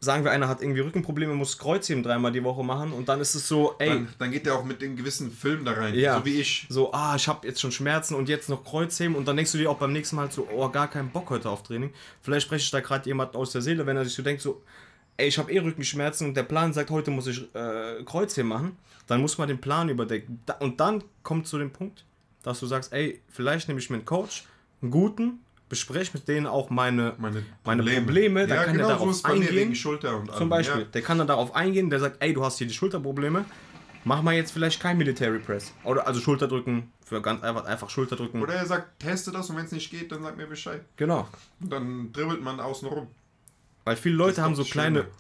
Sagen 0.01 0.23
wir, 0.23 0.31
einer 0.31 0.47
hat 0.47 0.61
irgendwie 0.61 0.79
Rückenprobleme, 0.79 1.33
muss 1.33 1.57
Kreuzheben 1.57 2.03
dreimal 2.03 2.31
die 2.31 2.43
Woche 2.43 2.63
machen 2.63 2.93
und 2.93 3.09
dann 3.09 3.19
ist 3.19 3.35
es 3.35 3.47
so, 3.47 3.75
ey, 3.79 3.89
Dann, 3.89 4.07
dann 4.17 4.31
geht 4.31 4.45
der 4.45 4.55
auch 4.55 4.63
mit 4.63 4.81
dem 4.81 4.95
gewissen 4.95 5.29
Film 5.29 5.65
da 5.65 5.73
rein. 5.73 5.93
Ja. 5.93 6.17
So 6.17 6.25
wie 6.25 6.39
ich. 6.39 6.67
so, 6.69 6.93
ah, 6.93 7.15
ich 7.17 7.27
habe 7.27 7.45
jetzt 7.45 7.59
schon 7.59 7.71
Schmerzen 7.73 8.15
und 8.15 8.29
jetzt 8.29 8.47
noch 8.47 8.63
Kreuzheben 8.63 9.15
und 9.15 9.27
dann 9.27 9.35
denkst 9.35 9.51
du 9.51 9.57
dir 9.57 9.69
auch 9.69 9.77
beim 9.77 9.91
nächsten 9.91 10.15
Mal 10.15 10.31
so, 10.31 10.47
oh, 10.49 10.69
gar 10.69 10.89
keinen 10.89 11.09
Bock 11.09 11.29
heute 11.29 11.49
auf 11.49 11.63
Training. 11.63 11.91
Vielleicht 12.21 12.45
spreche 12.45 12.63
ich 12.63 12.71
da 12.71 12.79
gerade 12.79 13.05
jemand 13.07 13.35
aus 13.35 13.51
der 13.51 13.61
Seele, 13.61 13.85
wenn 13.85 13.97
er 13.97 14.05
sich 14.05 14.13
so 14.13 14.23
denkt, 14.23 14.41
so, 14.41 14.61
ey, 15.17 15.27
ich 15.27 15.37
habe 15.37 15.51
eh 15.51 15.59
Rückenschmerzen 15.59 16.27
und 16.27 16.37
der 16.37 16.43
Plan 16.43 16.71
sagt, 16.71 16.91
heute 16.91 17.11
muss 17.11 17.27
ich 17.27 17.53
äh, 17.53 18.01
Kreuzheben 18.05 18.47
machen. 18.47 18.77
dann 19.07 19.19
muss 19.21 19.37
man 19.37 19.47
den 19.47 19.59
Plan 19.59 19.89
überdenken. 19.89 20.39
Und 20.59 20.79
dann 20.79 21.03
kommt 21.23 21.47
zu 21.47 21.57
dem 21.57 21.71
Punkt, 21.71 22.05
dass 22.43 22.59
du 22.61 22.67
sagst, 22.67 22.93
ey, 22.93 23.21
vielleicht 23.27 23.67
nehme 23.67 23.79
ich 23.79 23.89
mir 23.89 23.97
einen 23.97 24.05
Coach, 24.05 24.45
einen 24.81 24.91
guten, 24.91 25.39
bespreche 25.69 26.11
mit 26.15 26.27
denen 26.27 26.47
auch 26.47 26.69
meine, 26.69 27.13
Meine 27.17 27.45
meine 27.63 27.83
Probleme, 27.83 28.47
dann 28.47 28.57
ja, 28.57 28.63
kann 28.63 28.73
genau 28.73 28.87
der 28.87 28.97
so 28.97 29.05
darauf 29.05 29.23
mir 29.23 29.47
eingehen. 29.49 29.75
Zum 29.75 30.49
Beispiel, 30.49 30.81
Ja. 30.81 30.87
der 30.87 31.01
kann 31.01 31.17
dann 31.19 31.27
darauf 31.27 31.55
eingehen, 31.55 31.89
der 31.89 31.99
sagt, 31.99 32.17
ey, 32.21 32.33
du 32.33 32.43
hast 32.43 32.57
hier 32.57 32.67
die 32.67 32.73
Schulterprobleme, 32.73 33.45
mach 34.03 34.21
mal 34.23 34.33
jetzt 34.33 34.51
vielleicht 34.51 34.81
kein 34.81 34.97
Military 34.97 35.39
Press. 35.39 35.71
Oder 35.83 36.07
also 36.07 36.19
Schulterdrücken, 36.19 36.91
für 37.05 37.21
ganz 37.21 37.43
einfach, 37.43 37.65
einfach 37.65 37.89
Schulterdrücken. 37.89 38.41
Oder 38.41 38.55
er 38.55 38.65
sagt, 38.65 38.99
teste 38.99 39.31
das 39.31 39.49
und 39.49 39.57
wenn 39.57 39.65
es 39.65 39.71
nicht 39.71 39.91
geht, 39.91 40.11
dann 40.11 40.23
sag 40.23 40.37
mir 40.37 40.47
Bescheid. 40.47 40.81
Genau. 40.97 41.27
Und 41.61 41.71
dann 41.71 42.11
dribbelt 42.11 42.41
man 42.41 42.59
außen 42.59 42.87
rum. 42.87 43.07
Weil 43.85 43.95
viele 43.95 44.15
Leute 44.15 44.41
haben 44.41 44.55
so 44.55 44.63
kleine, 44.63 45.01
Schöne. 45.01 45.11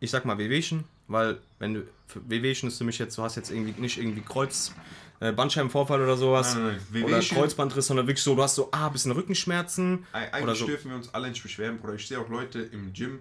ich 0.00 0.10
sag 0.10 0.24
mal 0.24 0.38
Wehwehchen, 0.38 0.84
weil 1.08 1.38
wenn 1.58 1.74
du, 1.74 1.82
Wehwehchen 2.26 2.68
ist 2.68 2.78
für 2.78 2.84
mich 2.84 2.98
jetzt, 2.98 3.16
du 3.18 3.22
hast 3.22 3.36
jetzt 3.36 3.50
irgendwie 3.50 3.78
nicht 3.80 3.98
irgendwie 3.98 4.22
Kreuz, 4.22 4.72
Bandscheibenvorfall 5.20 6.02
oder 6.02 6.16
sowas. 6.16 6.54
Nein, 6.54 6.64
nein, 6.64 6.80
nein. 6.92 7.04
Oder 7.04 7.20
Kreuzbandriss, 7.20 7.86
sondern 7.86 8.06
wirklich 8.06 8.22
so, 8.22 8.34
du 8.34 8.42
hast 8.42 8.54
so, 8.54 8.68
ah, 8.72 8.88
bisschen 8.88 9.12
Rückenschmerzen. 9.12 10.06
Eig- 10.12 10.28
Oder 10.28 10.34
Eigentlich 10.34 10.58
so. 10.58 10.66
dürfen 10.66 10.90
wir 10.90 10.96
uns 10.96 11.12
alle 11.12 11.28
nicht 11.28 11.42
beschweren, 11.42 11.78
Bruder. 11.78 11.94
Ich 11.94 12.08
sehe 12.08 12.18
auch 12.18 12.28
Leute 12.28 12.60
im 12.60 12.92
Gym. 12.92 13.18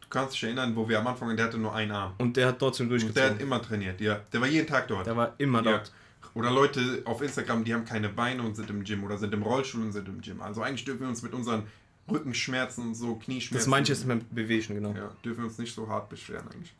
Du 0.00 0.06
kannst 0.08 0.34
dich 0.34 0.44
erinnern, 0.44 0.74
wo 0.76 0.88
wir 0.88 0.98
am 1.00 1.06
Anfang, 1.08 1.36
der 1.36 1.46
hatte 1.46 1.58
nur 1.58 1.74
einen 1.74 1.90
Arm. 1.92 2.14
Und 2.18 2.36
der 2.36 2.48
hat 2.48 2.58
trotzdem 2.58 2.88
Und 2.88 2.98
der 2.98 3.00
hat 3.00 3.14
durchgezogen. 3.14 3.40
immer 3.40 3.62
trainiert, 3.62 4.00
ja. 4.00 4.20
Der 4.32 4.40
war 4.40 4.48
jeden 4.48 4.66
Tag 4.66 4.86
dort. 4.88 5.06
Der 5.06 5.16
war 5.16 5.34
immer 5.38 5.62
ja. 5.64 5.72
dort. 5.72 5.92
Oder 6.34 6.50
Leute 6.50 7.02
auf 7.04 7.20
Instagram, 7.22 7.64
die 7.64 7.74
haben 7.74 7.84
keine 7.84 8.08
Beine 8.08 8.42
und 8.42 8.54
sind 8.54 8.70
im 8.70 8.84
Gym 8.84 9.02
oder 9.02 9.18
sind 9.18 9.34
im 9.34 9.42
Rollstuhl 9.42 9.82
und 9.82 9.92
sind 9.92 10.06
im 10.06 10.20
Gym. 10.20 10.40
Also 10.40 10.62
eigentlich 10.62 10.84
dürfen 10.84 11.00
wir 11.00 11.08
uns 11.08 11.22
mit 11.22 11.32
unseren 11.32 11.64
Rückenschmerzen 12.08 12.88
und 12.88 12.94
so 12.94 13.16
Knieschmerzen. 13.16 13.70
Das 13.70 13.88
jetzt 13.88 14.06
mit 14.06 14.24
Wehwehchen, 14.30 14.76
genau. 14.76 14.92
Ja, 14.92 15.10
dürfen 15.24 15.38
wir 15.38 15.46
uns 15.46 15.58
nicht 15.58 15.74
so 15.74 15.88
hart 15.88 16.08
beschweren 16.08 16.46
eigentlich. 16.52 16.72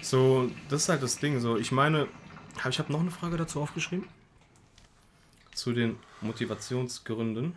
So, 0.00 0.50
das 0.68 0.82
ist 0.82 0.88
halt 0.88 1.02
das 1.02 1.18
Ding. 1.18 1.40
So, 1.40 1.56
ich 1.56 1.72
meine, 1.72 2.06
ich 2.66 2.78
habe 2.78 2.92
noch 2.92 3.00
eine 3.00 3.10
Frage 3.10 3.36
dazu 3.36 3.60
aufgeschrieben. 3.60 4.06
Zu 5.54 5.72
den 5.72 5.96
Motivationsgründen. 6.20 7.54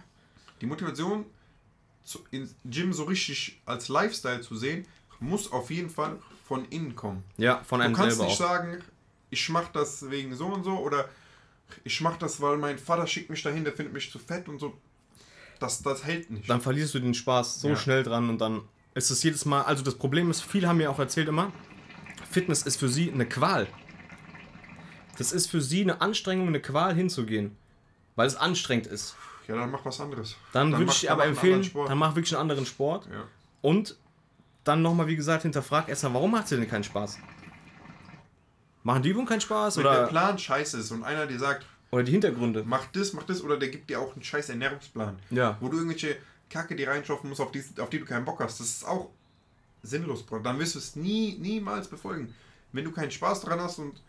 Die 0.60 0.66
Motivation, 0.66 1.26
Gym 2.66 2.94
so 2.94 3.04
richtig 3.04 3.62
als 3.66 3.90
Lifestyle 3.90 4.42
zu 4.42 4.56
sehen, 4.56 4.86
muss 5.20 5.52
auf 5.52 5.70
jeden 5.70 5.90
Fall 5.90 6.18
von 6.48 6.66
innen 6.70 6.96
kommen. 6.96 7.24
Ja, 7.38 7.64
von 7.64 7.80
Du 7.80 7.86
einem 7.86 7.96
kannst 7.96 8.18
selber 8.18 8.26
nicht 8.30 8.42
auch. 8.42 8.48
sagen, 8.48 8.78
ich 9.30 9.48
mache 9.50 9.70
das 9.74 10.10
wegen 10.10 10.36
so 10.36 10.48
und 10.48 10.64
so 10.64 10.78
oder 10.80 11.08
ich 11.84 12.02
mache 12.02 12.18
das, 12.20 12.42
weil 12.42 12.58
mein 12.58 12.78
Vater 12.78 13.08
schickt 13.08 13.30
mich 13.30 13.42
dahin, 13.44 13.64
der 13.64 13.74
findet 13.74 13.94
mich 13.94 14.12
zu 14.12 14.20
fett 14.20 14.50
und 14.50 14.60
so. 14.60 14.76
Das, 15.60 15.82
das 15.84 16.04
hält 16.04 16.30
nicht. 16.32 16.50
Dann 16.50 16.60
verlierst 16.60 16.96
du 16.96 17.00
den 17.00 17.14
Spaß 17.14 17.62
so 17.62 17.70
Ja. 17.70 17.76
schnell 17.76 18.04
dran 18.04 18.30
und 18.30 18.40
dann 18.40 18.62
ist 18.96 19.12
es 19.12 19.22
jedes 19.24 19.46
Mal. 19.46 19.62
Also 19.62 19.84
das 19.84 19.96
Problem 19.96 20.30
ist, 20.32 20.42
viele 20.42 20.68
haben 20.68 20.78
mir 20.78 20.90
auch 20.90 21.00
erzählt 21.00 21.28
immer, 21.30 21.52
Fitness 22.30 22.64
ist 22.64 22.78
für 22.78 22.90
sie 22.90 23.12
eine 23.12 23.26
Qual. 23.28 23.68
Das 25.18 25.32
ist 25.32 25.50
für 25.50 25.62
sie 25.62 25.82
eine 25.82 26.02
Anstrengung, 26.02 26.48
eine 26.48 26.60
Qual 26.62 26.94
hinzugehen. 26.96 27.56
Weil 28.16 28.28
es 28.28 28.36
anstrengend 28.36 28.88
ist. 28.88 29.16
ja, 29.48 29.56
dann 29.56 29.72
mach 29.72 29.86
was 29.86 30.00
anderes. 30.02 30.36
Dann, 30.54 30.72
würde 30.72 30.86
mach- 30.86 30.94
ich 30.94 31.00
dir 31.02 31.08
dann 31.08 31.14
aber 31.20 31.26
empfehlen, 31.26 31.70
dann 31.88 31.98
mach 31.98 32.16
wirklich 32.16 32.34
einen 32.36 32.42
anderen 32.42 32.66
Sport. 32.66 33.08
Ja. 33.12 33.24
Und 33.62 33.98
dann 34.64 34.82
nochmal, 34.82 35.08
wie 35.08 35.16
gesagt, 35.16 35.44
hinterfrag 35.44 35.88
erstmal, 35.90 36.14
warum 36.14 36.32
macht 36.32 36.50
dir 36.52 36.58
denn 36.58 36.70
keinen 36.70 36.84
Spaß? 36.84 37.18
Machen 38.84 39.04
die 39.04 39.10
Übungen 39.10 39.28
keinen 39.28 39.42
Spaß? 39.42 39.78
Wenn 39.78 39.84
der 39.84 39.92
Oder, 39.94 40.08
Plan 40.08 40.38
scheiße 40.40 40.78
ist 40.80 40.92
und 40.92 41.04
einer 41.04 41.28
dir 41.28 41.40
sagt, 41.40 41.66
oder 41.92 42.04
die 42.04 42.12
Hintergründe? 42.12 42.64
mach 42.66 42.86
das, 42.88 43.14
mach 43.14 43.24
das, 43.24 43.42
oder 43.44 43.58
der 43.58 43.70
gibt 43.70 43.90
dir 43.90 44.00
auch 44.00 44.14
einen 44.14 44.24
scheiß 44.24 44.50
Ernährungsplan, 44.50 45.20
Ja. 45.30 45.58
wo 45.60 45.68
du 45.70 45.78
irgendwelche 45.78 46.18
Kacke 46.50 46.76
die 46.76 46.84
reinschaffen 46.84 47.30
musst, 47.30 47.42
auf 47.42 47.52
die, 47.52 47.64
auf 47.80 47.90
die 47.90 48.00
du 48.00 48.06
keinen 48.06 48.26
Bock 48.26 48.40
hast, 48.40 48.60
das 48.60 48.68
ist 48.68 48.86
auch 48.88 49.10
sinnlos, 49.84 50.24
Bro. 50.24 50.40
Dann 50.40 50.58
wirst 50.60 50.76
du 50.76 50.80
es 50.80 50.96
nie, 50.96 51.38
niemals 51.40 51.88
befolgen. 51.88 52.34
Wenn 52.72 52.86
du 52.86 52.92
keinen 52.92 53.12
Spaß 53.12 53.42
dran 53.42 53.60
hast 53.60 53.80
und. 53.80 54.02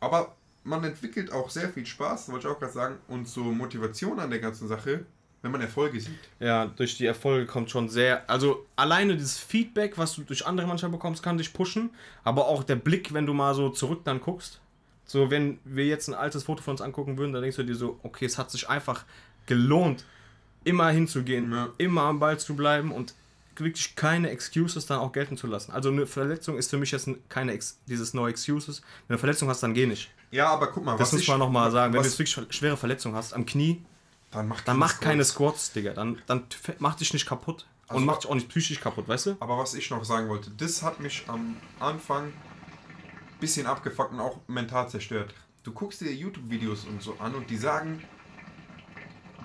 Aber 0.00 0.34
man 0.64 0.84
entwickelt 0.84 1.32
auch 1.32 1.50
sehr 1.50 1.68
viel 1.70 1.86
Spaß, 1.86 2.30
wollte 2.30 2.46
ich 2.48 2.54
auch 2.54 2.58
gerade 2.58 2.72
sagen, 2.72 2.96
und 3.08 3.26
so 3.28 3.42
Motivation 3.44 4.18
an 4.20 4.30
der 4.30 4.38
ganzen 4.38 4.68
Sache, 4.68 5.04
wenn 5.42 5.50
man 5.52 5.60
Erfolge 5.60 6.00
sieht. 6.00 6.18
Ja, 6.40 6.66
durch 6.66 6.96
die 6.96 7.06
Erfolge 7.06 7.46
kommt 7.46 7.70
schon 7.70 7.88
sehr. 7.88 8.28
Also 8.28 8.66
alleine 8.76 9.14
dieses 9.16 9.38
Feedback, 9.38 9.96
was 9.96 10.14
du 10.14 10.22
durch 10.22 10.46
andere 10.46 10.66
manchmal 10.66 10.90
bekommst, 10.90 11.22
kann 11.22 11.38
dich 11.38 11.52
pushen. 11.52 11.90
Aber 12.24 12.48
auch 12.48 12.64
der 12.64 12.76
Blick, 12.76 13.14
wenn 13.14 13.24
du 13.26 13.34
mal 13.34 13.54
so 13.54 13.70
zurück 13.70 14.00
dann 14.04 14.20
guckst. 14.20 14.60
So, 15.06 15.30
wenn 15.30 15.58
wir 15.64 15.86
jetzt 15.86 16.08
ein 16.08 16.14
altes 16.14 16.42
Foto 16.42 16.62
von 16.62 16.72
uns 16.72 16.82
angucken 16.82 17.16
würden, 17.16 17.32
dann 17.32 17.40
denkst 17.40 17.56
du 17.56 17.62
dir 17.62 17.74
so, 17.76 17.98
okay, 18.02 18.26
es 18.26 18.36
hat 18.36 18.50
sich 18.50 18.68
einfach 18.68 19.04
gelohnt, 19.46 20.04
immer 20.64 20.90
hinzugehen, 20.90 21.50
Ja. 21.50 21.70
immer 21.78 22.02
am 22.02 22.18
Ball 22.20 22.38
zu 22.38 22.54
bleiben 22.54 22.92
und 22.92 23.14
wirklich 23.60 23.96
keine 23.96 24.30
Excuses 24.30 24.86
dann 24.86 24.98
auch 24.98 25.12
gelten 25.12 25.36
zu 25.36 25.46
lassen. 25.46 25.72
Also 25.72 25.90
eine 25.90 26.06
Verletzung 26.06 26.58
ist 26.58 26.70
für 26.70 26.78
mich 26.78 26.90
jetzt 26.90 27.08
keine 27.28 27.52
Ex 27.52 27.78
dieses 27.86 28.14
No 28.14 28.28
Excuses. 28.28 28.80
Wenn 28.80 28.86
du 29.08 29.12
eine 29.14 29.18
Verletzung 29.18 29.48
hast, 29.48 29.62
dann 29.62 29.74
geh 29.74 29.86
nicht. 29.86 30.10
Ja, 30.30 30.48
aber 30.48 30.68
guck 30.68 30.84
mal, 30.84 30.92
Das 30.92 31.08
was 31.08 31.12
muss 31.12 31.22
ich, 31.22 31.28
man 31.28 31.38
nochmal 31.38 31.70
sagen. 31.70 31.92
Wenn 31.92 32.02
du 32.02 32.06
jetzt 32.08 32.18
wirklich 32.18 32.54
schwere 32.54 32.76
Verletzung 32.76 33.14
hast 33.14 33.32
am 33.32 33.46
Knie, 33.46 33.82
dann 34.30 34.48
mach, 34.48 34.60
dann 34.60 34.76
mach 34.78 35.00
keine 35.00 35.24
Squats. 35.24 35.66
Squats, 35.66 35.72
Digga. 35.72 35.94
Dann, 35.94 36.20
dann 36.26 36.44
mach 36.78 36.96
dich 36.96 37.12
nicht 37.12 37.26
kaputt. 37.26 37.66
Also 37.88 37.98
und 38.00 38.04
mach 38.04 38.18
dich 38.18 38.28
auch 38.28 38.34
nicht 38.34 38.48
psychisch 38.50 38.80
kaputt, 38.80 39.08
weißt 39.08 39.26
du? 39.26 39.36
Aber 39.40 39.56
was 39.56 39.74
ich 39.74 39.90
noch 39.90 40.04
sagen 40.04 40.28
wollte, 40.28 40.50
das 40.50 40.82
hat 40.82 41.00
mich 41.00 41.24
am 41.28 41.56
Anfang 41.80 42.24
ein 42.26 42.32
bisschen 43.40 43.66
abgefuckt 43.66 44.12
und 44.12 44.20
auch 44.20 44.38
mental 44.46 44.88
zerstört. 44.90 45.32
Du 45.62 45.72
guckst 45.72 46.02
dir 46.02 46.12
YouTube-Videos 46.12 46.84
und 46.84 47.02
so 47.02 47.16
an 47.18 47.34
und 47.34 47.48
die 47.48 47.56
sagen, 47.56 48.02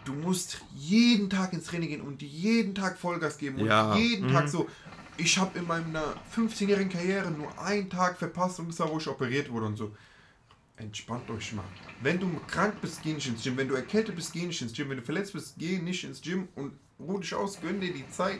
du 0.06 0.14
musst 0.14 0.62
jeden 0.76 1.30
Tag 1.30 1.54
ins 1.54 1.66
Training 1.66 1.90
gehen 1.90 2.02
und 2.02 2.22
jeden 2.22 2.76
Tag 2.76 2.98
Vollgas 2.98 3.38
geben 3.38 3.60
und 3.60 3.68
Ja, 3.68 3.96
jeden 3.96 4.28
mhm. 4.28 4.34
Tag 4.34 4.50
so. 4.50 4.68
Ich 5.18 5.38
habe 5.38 5.60
in 5.60 5.68
meiner 5.68 6.16
15-jährigen 6.36 6.92
Karriere 6.92 7.30
nur 7.30 7.58
einen 7.60 7.90
Tag 7.90 8.18
verpasst 8.18 8.60
und 8.60 8.70
das 8.70 8.80
war, 8.80 8.92
wo 8.92 8.98
ich 8.98 9.08
operiert 9.08 9.52
wurde 9.52 9.68
und 9.68 9.78
so. 9.78 9.92
Entspannt 10.78 11.30
euch 11.30 11.54
mal. 11.54 11.64
Wenn 12.02 12.20
du 12.20 12.28
krank 12.48 12.82
bist, 12.82 13.04
geh 13.04 13.14
nicht 13.14 13.28
ins 13.28 13.44
Gym. 13.44 13.56
Wenn 13.58 13.68
du 13.68 13.76
erkältet 13.76 14.16
bist, 14.16 14.34
geh 14.34 14.46
nicht 14.46 14.62
ins 14.62 14.74
Gym. 14.74 14.90
Wenn 14.90 14.98
du 14.98 15.04
verletzt 15.04 15.34
bist, 15.34 15.54
geh 15.58 15.78
nicht 15.78 16.04
ins 16.04 16.20
Gym 16.20 16.48
und 16.56 16.74
ruh 17.00 17.20
dich 17.20 17.34
aus, 17.36 17.62
gönn 17.62 17.80
dir 17.80 17.94
die 17.94 18.10
Zeit. 18.10 18.40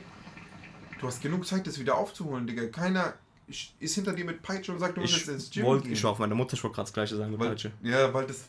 Du 1.00 1.08
hast 1.08 1.22
genug 1.22 1.46
Zeit, 1.46 1.68
das 1.68 1.80
wieder 1.80 1.96
aufzuholen, 1.96 2.48
Digga. 2.48 2.66
Keiner 2.68 3.14
ist 3.48 3.96
hinter 3.96 4.14
dir 4.14 4.26
mit 4.26 4.42
Peitsche 4.42 4.72
und 4.72 4.80
sagt, 4.80 4.98
du 4.98 5.02
musst 5.02 5.18
jetzt 5.18 5.28
ins 5.28 5.50
Gym 5.52 5.66
wollte, 5.66 5.84
gehen. 5.84 5.94
ich 5.94 6.04
war 6.04 6.12
auf 6.12 6.20
meine 6.20 6.34
Mutter, 6.34 6.54
ich 6.54 6.64
wollte 6.64 6.76
gerade 6.76 6.86
das 6.88 6.94
gleiche 6.94 7.16
sagen 7.16 7.32
mit 7.32 7.40
weil, 7.40 7.50
Peitsche. 7.50 7.72
ja, 7.82 8.14
weil 8.14 8.26
das, 8.26 8.46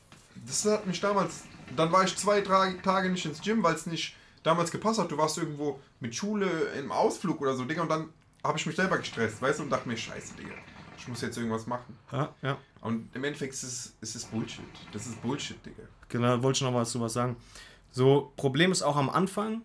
das 0.46 0.64
hat 0.64 0.86
mich 0.86 1.00
damals, 1.00 1.44
dann 1.76 1.92
war 1.92 2.04
ich 2.04 2.16
zwei, 2.16 2.40
drei 2.40 2.74
Tage 2.82 3.10
nicht 3.10 3.24
ins 3.24 3.40
Gym, 3.40 3.62
weil 3.62 3.74
es 3.74 3.86
nicht 3.86 4.16
damals 4.42 4.70
gepasst 4.70 4.98
hat. 4.98 5.10
Du 5.10 5.18
warst 5.18 5.38
irgendwo 5.38 5.80
mit 6.00 6.14
Schule 6.14 6.48
im 6.78 6.92
Ausflug 6.92 7.40
oder 7.40 7.54
so, 7.54 7.64
Digga, 7.64 7.82
und 7.82 7.88
dann 7.88 8.08
habe 8.42 8.58
ich 8.58 8.66
mich 8.66 8.76
selber 8.76 8.98
gestresst, 8.98 9.40
weißt 9.40 9.58
du, 9.58 9.64
und 9.64 9.70
dachte 9.70 9.88
mir, 9.88 9.96
scheiße, 9.96 10.34
Digga, 10.34 10.54
ich 10.98 11.08
muss 11.08 11.20
jetzt 11.22 11.36
irgendwas 11.36 11.66
machen. 11.66 11.96
Ja, 12.12 12.34
ja. 12.42 12.58
Und 12.82 13.08
im 13.14 13.24
Endeffekt 13.24 13.54
ist 13.54 13.62
es, 13.62 13.94
ist 14.00 14.14
es 14.14 14.24
Bullshit. 14.26 14.64
Das 14.92 15.06
ist 15.06 15.20
Bullshit, 15.22 15.64
Digga. 15.64 15.84
Genau, 16.10 16.42
wollte 16.42 16.58
ich 16.58 16.62
noch 16.62 16.74
was 16.74 16.90
zu 16.90 17.00
was 17.00 17.14
sagen. 17.14 17.36
So, 17.90 18.32
Problem 18.36 18.70
ist 18.72 18.82
auch 18.82 18.96
am 18.96 19.08
Anfang, 19.08 19.62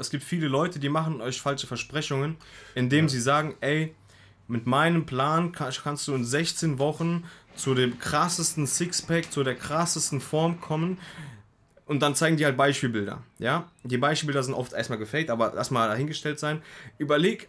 es 0.00 0.10
gibt 0.10 0.24
viele 0.24 0.48
Leute, 0.48 0.78
die 0.78 0.88
machen 0.88 1.20
euch 1.20 1.40
falsche 1.40 1.66
Versprechungen, 1.66 2.36
indem 2.74 3.08
sie 3.08 3.20
sagen, 3.20 3.54
ey, 3.60 3.94
mit 4.48 4.66
meinem 4.66 5.06
Plan 5.06 5.52
kann, 5.52 5.72
kannst 5.82 6.08
du 6.08 6.14
in 6.14 6.24
16 6.24 6.78
Wochen 6.78 7.24
zu 7.56 7.74
dem 7.74 7.98
krassesten 7.98 8.66
Sixpack, 8.66 9.32
zu 9.32 9.42
der 9.44 9.54
krassesten 9.54 10.20
Form 10.20 10.60
kommen. 10.60 10.98
Und 11.86 12.00
dann 12.00 12.14
zeigen 12.14 12.36
die 12.36 12.44
halt 12.44 12.56
Beispielbilder. 12.56 13.22
Ja, 13.38 13.70
die 13.84 13.96
Beispielbilder 13.98 14.42
sind 14.42 14.54
oft 14.54 14.72
erstmal 14.72 14.98
gefaked, 14.98 15.30
aber 15.30 15.54
erstmal 15.54 15.88
dahingestellt 15.88 16.38
sein. 16.40 16.60
Überleg, 16.98 17.48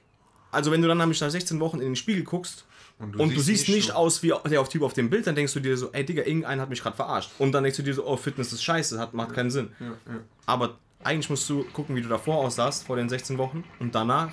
also 0.52 0.72
wenn 0.72 0.82
du 0.82 0.88
dann 0.88 1.00
nämlich 1.00 1.20
nach 1.22 1.32
16 1.32 1.60
Wochen 1.60 1.78
in 1.80 1.86
den 1.88 1.96
Spiegel 1.96 2.24
guckst 2.24 2.66
und 3.00 3.18
du 3.36 3.40
siehst, 3.40 3.68
nicht, 3.68 3.88
so- 3.88 3.94
aus 3.94 4.22
wie 4.24 4.32
der 4.50 4.62
auf 4.62 4.70
Typ 4.70 4.84
auf 4.84 4.94
dem 4.94 5.10
Bild, 5.10 5.26
dann 5.26 5.36
denkst 5.36 5.54
du 5.54 5.60
dir 5.60 5.76
so, 5.76 5.92
ey 5.92 6.06
Digga, 6.06 6.24
irgendeiner 6.24 6.62
hat 6.62 6.70
mich 6.70 6.82
gerade 6.82 6.96
verarscht. 6.96 7.32
Und 7.40 7.52
dann 7.52 7.64
denkst 7.64 7.78
du 7.78 7.84
dir 7.84 7.94
so, 7.96 8.06
oh, 8.06 8.16
Fitness 8.16 8.54
ist 8.54 8.64
scheiße, 8.64 9.00
hat, 9.00 9.14
macht 9.16 9.34
keinen 9.34 9.50
Sinn. 9.50 9.72
Ja, 9.80 9.88
ja. 9.88 10.20
Aber 10.46 10.78
eigentlich 11.04 11.30
musst 11.32 11.50
du 11.50 11.64
gucken, 11.74 11.96
wie 11.96 12.02
du 12.02 12.08
davor 12.10 12.38
aussahst, 12.38 12.86
vor 12.86 12.96
den 12.96 13.10
16 13.10 13.38
Wochen 13.40 13.64
und 13.80 13.94
danach. 13.96 14.32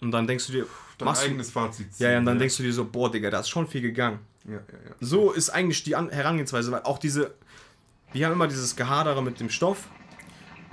Und 0.00 0.12
dann 0.12 0.26
denkst 0.28 0.46
du 0.46 0.52
dir, 0.52 0.66
Dein 0.98 1.06
machst 1.06 1.22
du, 1.24 1.26
eigenes 1.28 1.50
Fazit. 1.50 1.86
ja, 1.98 2.10
ja, 2.12 2.18
und 2.18 2.26
dann 2.26 2.34
ziehen, 2.34 2.38
denkst 2.40 2.56
du 2.58 2.62
dir 2.62 2.72
so, 2.72 2.84
boah, 2.84 3.10
Digga, 3.10 3.30
da 3.30 3.40
ist 3.40 3.48
schon 3.48 3.66
viel 3.66 3.80
gegangen. 3.80 4.20
Ja, 4.46 4.54
ja, 4.54 4.58
ja. 4.58 4.94
So 5.00 5.32
ist 5.32 5.50
eigentlich 5.50 5.82
die 5.84 5.96
An 5.96 6.10
Herangehensweise, 6.10 6.70
weil 6.72 6.82
auch 6.82 6.98
diese, 6.98 7.34
wir 8.12 8.26
haben 8.26 8.32
immer 8.32 8.48
dieses 8.48 8.76
Gehadere 8.76 9.22
mit 9.22 9.40
dem 9.40 9.50
Stoff. 9.50 9.88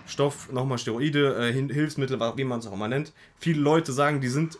Stoff, 0.08 0.52
nochmal 0.52 0.78
Steroide, 0.78 1.50
äh, 1.50 1.54
Hilfsmittel, 1.54 2.20
wie 2.36 2.44
man 2.44 2.60
es 2.60 2.68
auch 2.68 2.74
immer 2.74 2.90
nennt. 2.90 3.14
Viele 3.40 3.62
Leute 3.62 3.94
sagen, 3.94 4.20
die 4.20 4.28
sind 4.28 4.58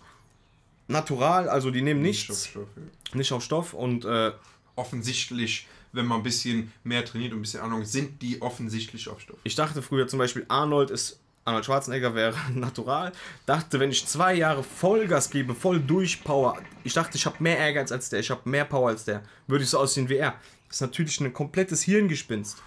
natural, 0.88 1.50
also 1.50 1.72
die 1.72 1.82
nehmen 1.82 2.02
nichts, 2.02 2.24
Stoff, 2.24 2.46
Stoff, 2.48 2.68
ja. 2.78 3.18
nicht 3.18 3.32
auf 3.34 3.44
Stoff 3.44 3.74
und 3.74 4.06
äh, 4.06 4.32
Offensichtlich, 4.76 5.68
wenn 5.92 6.06
man 6.06 6.22
ein 6.22 6.24
bisschen 6.24 6.72
mehr 6.84 7.04
trainiert 7.04 7.34
und 7.34 7.40
ein 7.40 7.42
bisschen 7.42 7.62
Ahnung, 7.62 7.84
sind 7.84 8.22
die 8.22 8.42
offensichtlich 8.42 9.10
auf 9.10 9.20
Stoff. 9.20 9.38
ich 9.44 9.56
dachte 9.56 9.82
früher 9.82 10.08
zum 10.08 10.18
Beispiel, 10.18 10.46
Arnold 10.48 10.90
ist, 10.90 11.20
Arnold 11.52 11.66
Schwarzenegger 11.66 12.16
wäre 12.16 12.34
natural. 12.56 13.12
Dachte, 13.46 13.80
wenn 13.80 13.92
ich 13.92 14.06
zwei 14.08 14.34
Jahre 14.34 14.64
Vollgas 14.64 15.30
gebe, 15.30 15.54
voll 15.54 15.80
durchpower, 15.80 16.58
ich 16.84 16.94
dachte, 16.94 17.18
ich 17.18 17.26
habe 17.26 17.36
mehr 17.40 17.58
Ehrgeiz 17.58 17.92
als 17.92 18.10
der, 18.10 18.20
ich 18.22 18.32
habe 18.32 18.42
mehr 18.50 18.66
Power 18.66 18.90
als 18.90 19.06
der, 19.06 19.22
würde 19.48 19.64
ich 19.64 19.70
so 19.70 19.80
aussehen 19.80 20.10
wie 20.10 20.16
er. 20.18 20.36
Das 20.68 20.78
ist 20.78 20.82
natürlich 20.82 21.20
ein 21.20 21.34
komplettes 21.34 21.84
Hirngespinst. 21.84 22.62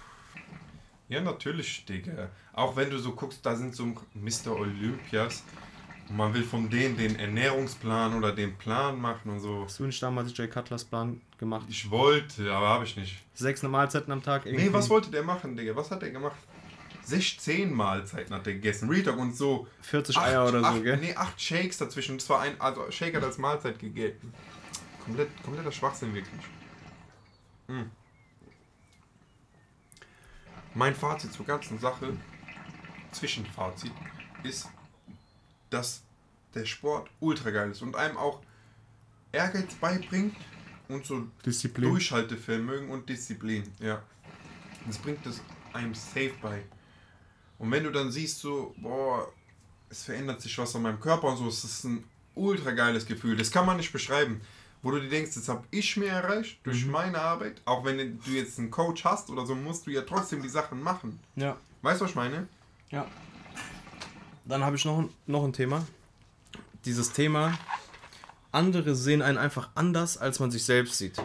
Ja, 1.09 1.21
natürlich, 1.21 1.85
Digga. 1.85 2.29
Auch 2.53 2.75
wenn 2.75 2.89
du 2.89 2.97
so 2.97 3.11
guckst, 3.13 3.39
da 3.45 3.55
sind 3.55 3.75
so 3.75 3.85
Mr. 4.13 4.55
Olympias, 4.57 5.43
Und 6.09 6.17
man 6.17 6.33
will 6.33 6.43
von 6.43 6.69
denen 6.69 6.97
den 6.97 7.15
Ernährungsplan 7.19 8.15
oder 8.15 8.31
den 8.31 8.55
Plan 8.57 8.99
machen 8.99 9.31
und 9.31 9.39
so. 9.39 9.63
Hast 9.65 9.79
du 9.79 9.83
nicht 9.85 10.01
damals 10.01 10.35
Jay 10.37 10.47
Cutlers 10.47 10.83
Plan 10.83 11.19
gemacht? 11.37 11.65
Ich 11.69 11.89
wollte, 11.89 12.51
aber 12.51 12.69
habe 12.69 12.85
ich 12.85 12.95
nicht. 12.95 13.17
Sechs 13.33 13.61
Mahlzeiten 13.63 14.11
am 14.11 14.21
Tag? 14.23 14.45
Nee, 14.45 14.69
was 14.71 14.89
wollte 14.89 15.09
der 15.11 15.23
machen, 15.23 15.55
Digga? 15.55 15.75
Was 15.75 15.89
hat 15.91 16.01
der 16.01 16.11
gemacht? 16.11 16.37
16 17.05 17.73
Mahlzeiten 17.73 18.33
hat 18.33 18.45
der 18.45 18.53
gegessen. 18.53 18.89
Real 18.89 19.03
Talk 19.03 19.17
und 19.17 19.35
so. 19.35 19.67
40 19.81 20.17
Eier 20.17 20.47
oder 20.47 20.59
so, 20.59 20.65
acht, 20.65 20.83
gell? 20.83 20.97
Nee, 20.97 21.15
8 21.15 21.39
Shakes 21.39 21.77
dazwischen. 21.77 22.17
Das 22.17 22.29
war 22.29 22.41
ein, 22.41 22.59
also 22.59 22.89
Shake 22.91 23.15
hat 23.15 23.23
als 23.23 23.37
Mahlzeit 23.37 23.79
gegeben. 23.79 24.33
Komplett, 25.03 25.29
kompletter 25.43 25.71
Schwachsinn 25.71 26.13
wirklich. 26.13 26.41
Hm. 27.67 27.91
Mein 30.73 30.95
Fazit 30.95 31.31
zur 31.31 31.45
ganzen 31.45 31.79
Sache, 31.79 32.17
Zwischenfazit, 33.11 33.93
ist, 34.43 34.67
dass 35.69 36.03
der 36.53 36.65
Sport 36.65 37.09
ultra 37.19 37.51
geil 37.51 37.71
ist 37.71 37.81
und 37.81 37.95
einem 37.95 38.17
auch 38.17 38.41
Ehrgeiz 39.31 39.73
beibringt 39.75 40.35
und 40.87 41.05
so 41.05 41.27
Disziplin. 41.45 41.89
Durchhaltevermögen 41.89 42.89
und 42.89 43.07
Disziplin, 43.07 43.63
ja. 43.79 44.01
Das 44.85 44.97
bringt 44.97 45.25
es 45.25 45.41
einem 45.73 45.93
safe 45.93 46.33
bei. 46.41 46.63
Und 47.59 47.71
wenn 47.71 47.83
du 47.83 47.91
dann 47.91 48.11
siehst, 48.11 48.39
so, 48.39 48.73
boah, 48.77 49.31
es 49.89 50.03
verändert 50.03 50.41
sich 50.41 50.57
was 50.57 50.75
an 50.75 50.81
meinem 50.81 50.99
Körper 50.99 51.27
und 51.29 51.37
so, 51.37 51.47
es 51.47 51.63
ist 51.63 51.83
ein 51.85 52.03
ultra 52.35 52.71
geiles 52.71 53.05
Gefühl. 53.05 53.37
Das 53.37 53.49
kann 53.51 53.65
man 53.65 53.77
nicht 53.77 53.91
beschreiben. 53.93 54.41
Wo 54.81 54.91
du 54.91 54.99
dir 55.01 55.09
denkst, 55.09 55.33
das 55.35 55.47
habe 55.49 55.63
ich 55.71 55.97
mir 55.97 56.09
erreicht 56.09 56.59
durch 56.63 56.85
meine 56.85 57.19
Arbeit. 57.19 57.59
Auch 57.65 57.83
wenn 57.85 57.97
du 58.23 58.31
jetzt 58.31 58.59
einen 58.59 58.69
Coach 58.69 59.03
hast 59.03 59.29
oder 59.31 59.43
so, 59.45 59.55
musst 59.55 59.87
du 59.87 59.91
ja 59.91 60.01
trotzdem 60.01 60.43
die 60.43 60.49
Sachen 60.49 60.83
machen. 60.83 61.19
Ja. 61.35 61.57
Weißt 61.81 62.01
du, 62.01 62.03
was 62.05 62.11
ich 62.11 62.15
meine? 62.15 62.47
Ja. 62.91 63.07
Dann 64.45 64.63
habe 64.63 64.75
ich 64.75 64.85
noch, 64.85 64.99
ein- 64.99 65.09
noch 65.25 65.43
ein 65.43 65.53
Thema. 65.53 65.87
Dieses 66.83 67.11
Thema, 67.13 67.57
andere 68.51 68.93
sehen 68.95 69.23
einen 69.23 69.39
einfach 69.39 69.69
anders, 69.73 70.17
als 70.19 70.39
man 70.39 70.51
sich 70.51 70.63
selbst 70.63 70.99
sieht. 70.99 71.15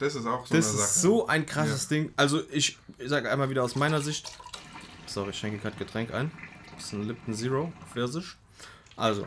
Das 0.00 0.16
ist 0.16 0.26
auch 0.26 0.44
so 0.46 0.54
Das 0.54 0.66
eine 0.70 0.74
ist 0.82 0.94
Sache. 0.94 0.98
so 1.00 1.26
ein 1.28 1.46
krasses 1.46 1.86
Ding. 1.86 2.12
Also 2.16 2.42
ich 2.50 2.76
sage 3.04 3.30
einmal 3.30 3.50
wieder 3.50 3.62
aus 3.62 3.76
meiner 3.76 4.00
Sicht. 4.00 4.32
Sorry, 5.18 5.30
ich 5.30 5.38
schenke 5.40 5.58
gerade 5.58 5.76
Getränk 5.76 6.14
ein. 6.14 6.30
Das 6.76 6.84
ist 6.84 6.92
ein 6.92 7.02
Lipton 7.02 7.34
Zero, 7.34 7.72
Pfirsich. 7.92 8.36
Also, 8.94 9.26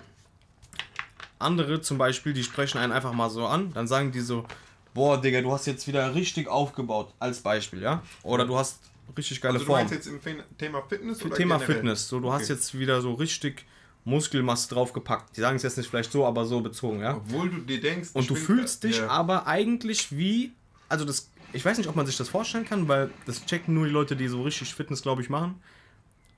andere 1.37 1.81
zum 1.81 1.97
Beispiel, 1.97 2.31
die 2.31 2.45
sprechen 2.45 2.77
einen 2.77 2.93
einfach 2.93 3.11
mal 3.11 3.29
so 3.29 3.45
an. 3.45 3.73
Dann 3.73 3.87
sagen 3.87 4.13
die 4.13 4.21
so, 4.21 4.45
boah, 4.93 5.19
Digga, 5.19 5.41
du 5.41 5.51
hast 5.51 5.67
jetzt 5.67 5.85
wieder 5.87 6.15
richtig 6.15 6.47
aufgebaut. 6.47 7.13
Als 7.19 7.41
Beispiel, 7.41 7.81
ja? 7.81 8.01
Oder 8.23 8.45
du 8.45 8.57
hast 8.57 8.79
richtig 9.17 9.41
geile 9.41 9.55
Also 9.55 9.65
du 9.65 9.67
Form. 9.67 9.79
meinst 9.79 9.93
jetzt 9.93 10.07
im 10.07 10.21
Thema 10.57 10.81
Fitness 10.87 11.25
oder 11.25 11.35
Thema? 11.35 11.59
Fitness. 11.59 12.07
So, 12.07 12.21
du 12.21 12.29
Okay. 12.29 12.39
hast 12.39 12.47
jetzt 12.47 12.79
wieder 12.79 13.01
so 13.01 13.11
richtig 13.15 13.65
Muskelmasse 14.05 14.73
draufgepackt. 14.73 15.35
Die 15.35 15.41
sagen 15.41 15.57
es 15.57 15.63
jetzt 15.63 15.77
nicht 15.77 15.89
vielleicht 15.89 16.13
so, 16.13 16.25
aber 16.25 16.45
so 16.45 16.61
bezogen, 16.61 17.01
ja? 17.01 17.17
Obwohl 17.17 17.49
du 17.49 17.57
dir 17.57 17.81
denkst... 17.81 18.11
Und 18.13 18.29
du 18.29 18.35
fühlst 18.35 18.85
dich 18.85 18.99
ja. 18.99 19.09
aber 19.09 19.45
eigentlich 19.45 20.15
wie, 20.15 20.53
also 20.87 21.03
das, 21.03 21.29
ich 21.51 21.65
weiß 21.65 21.77
nicht, 21.77 21.89
ob 21.89 21.97
man 21.97 22.05
sich 22.05 22.15
das 22.15 22.29
vorstellen 22.29 22.63
kann, 22.63 22.87
weil 22.87 23.11
das 23.25 23.45
checken 23.45 23.73
nur 23.73 23.87
die 23.87 23.91
Leute, 23.91 24.15
die 24.15 24.29
so 24.29 24.41
richtig 24.43 24.73
Fitness, 24.73 25.01
glaube 25.01 25.21
ich, 25.21 25.29
machen. 25.29 25.61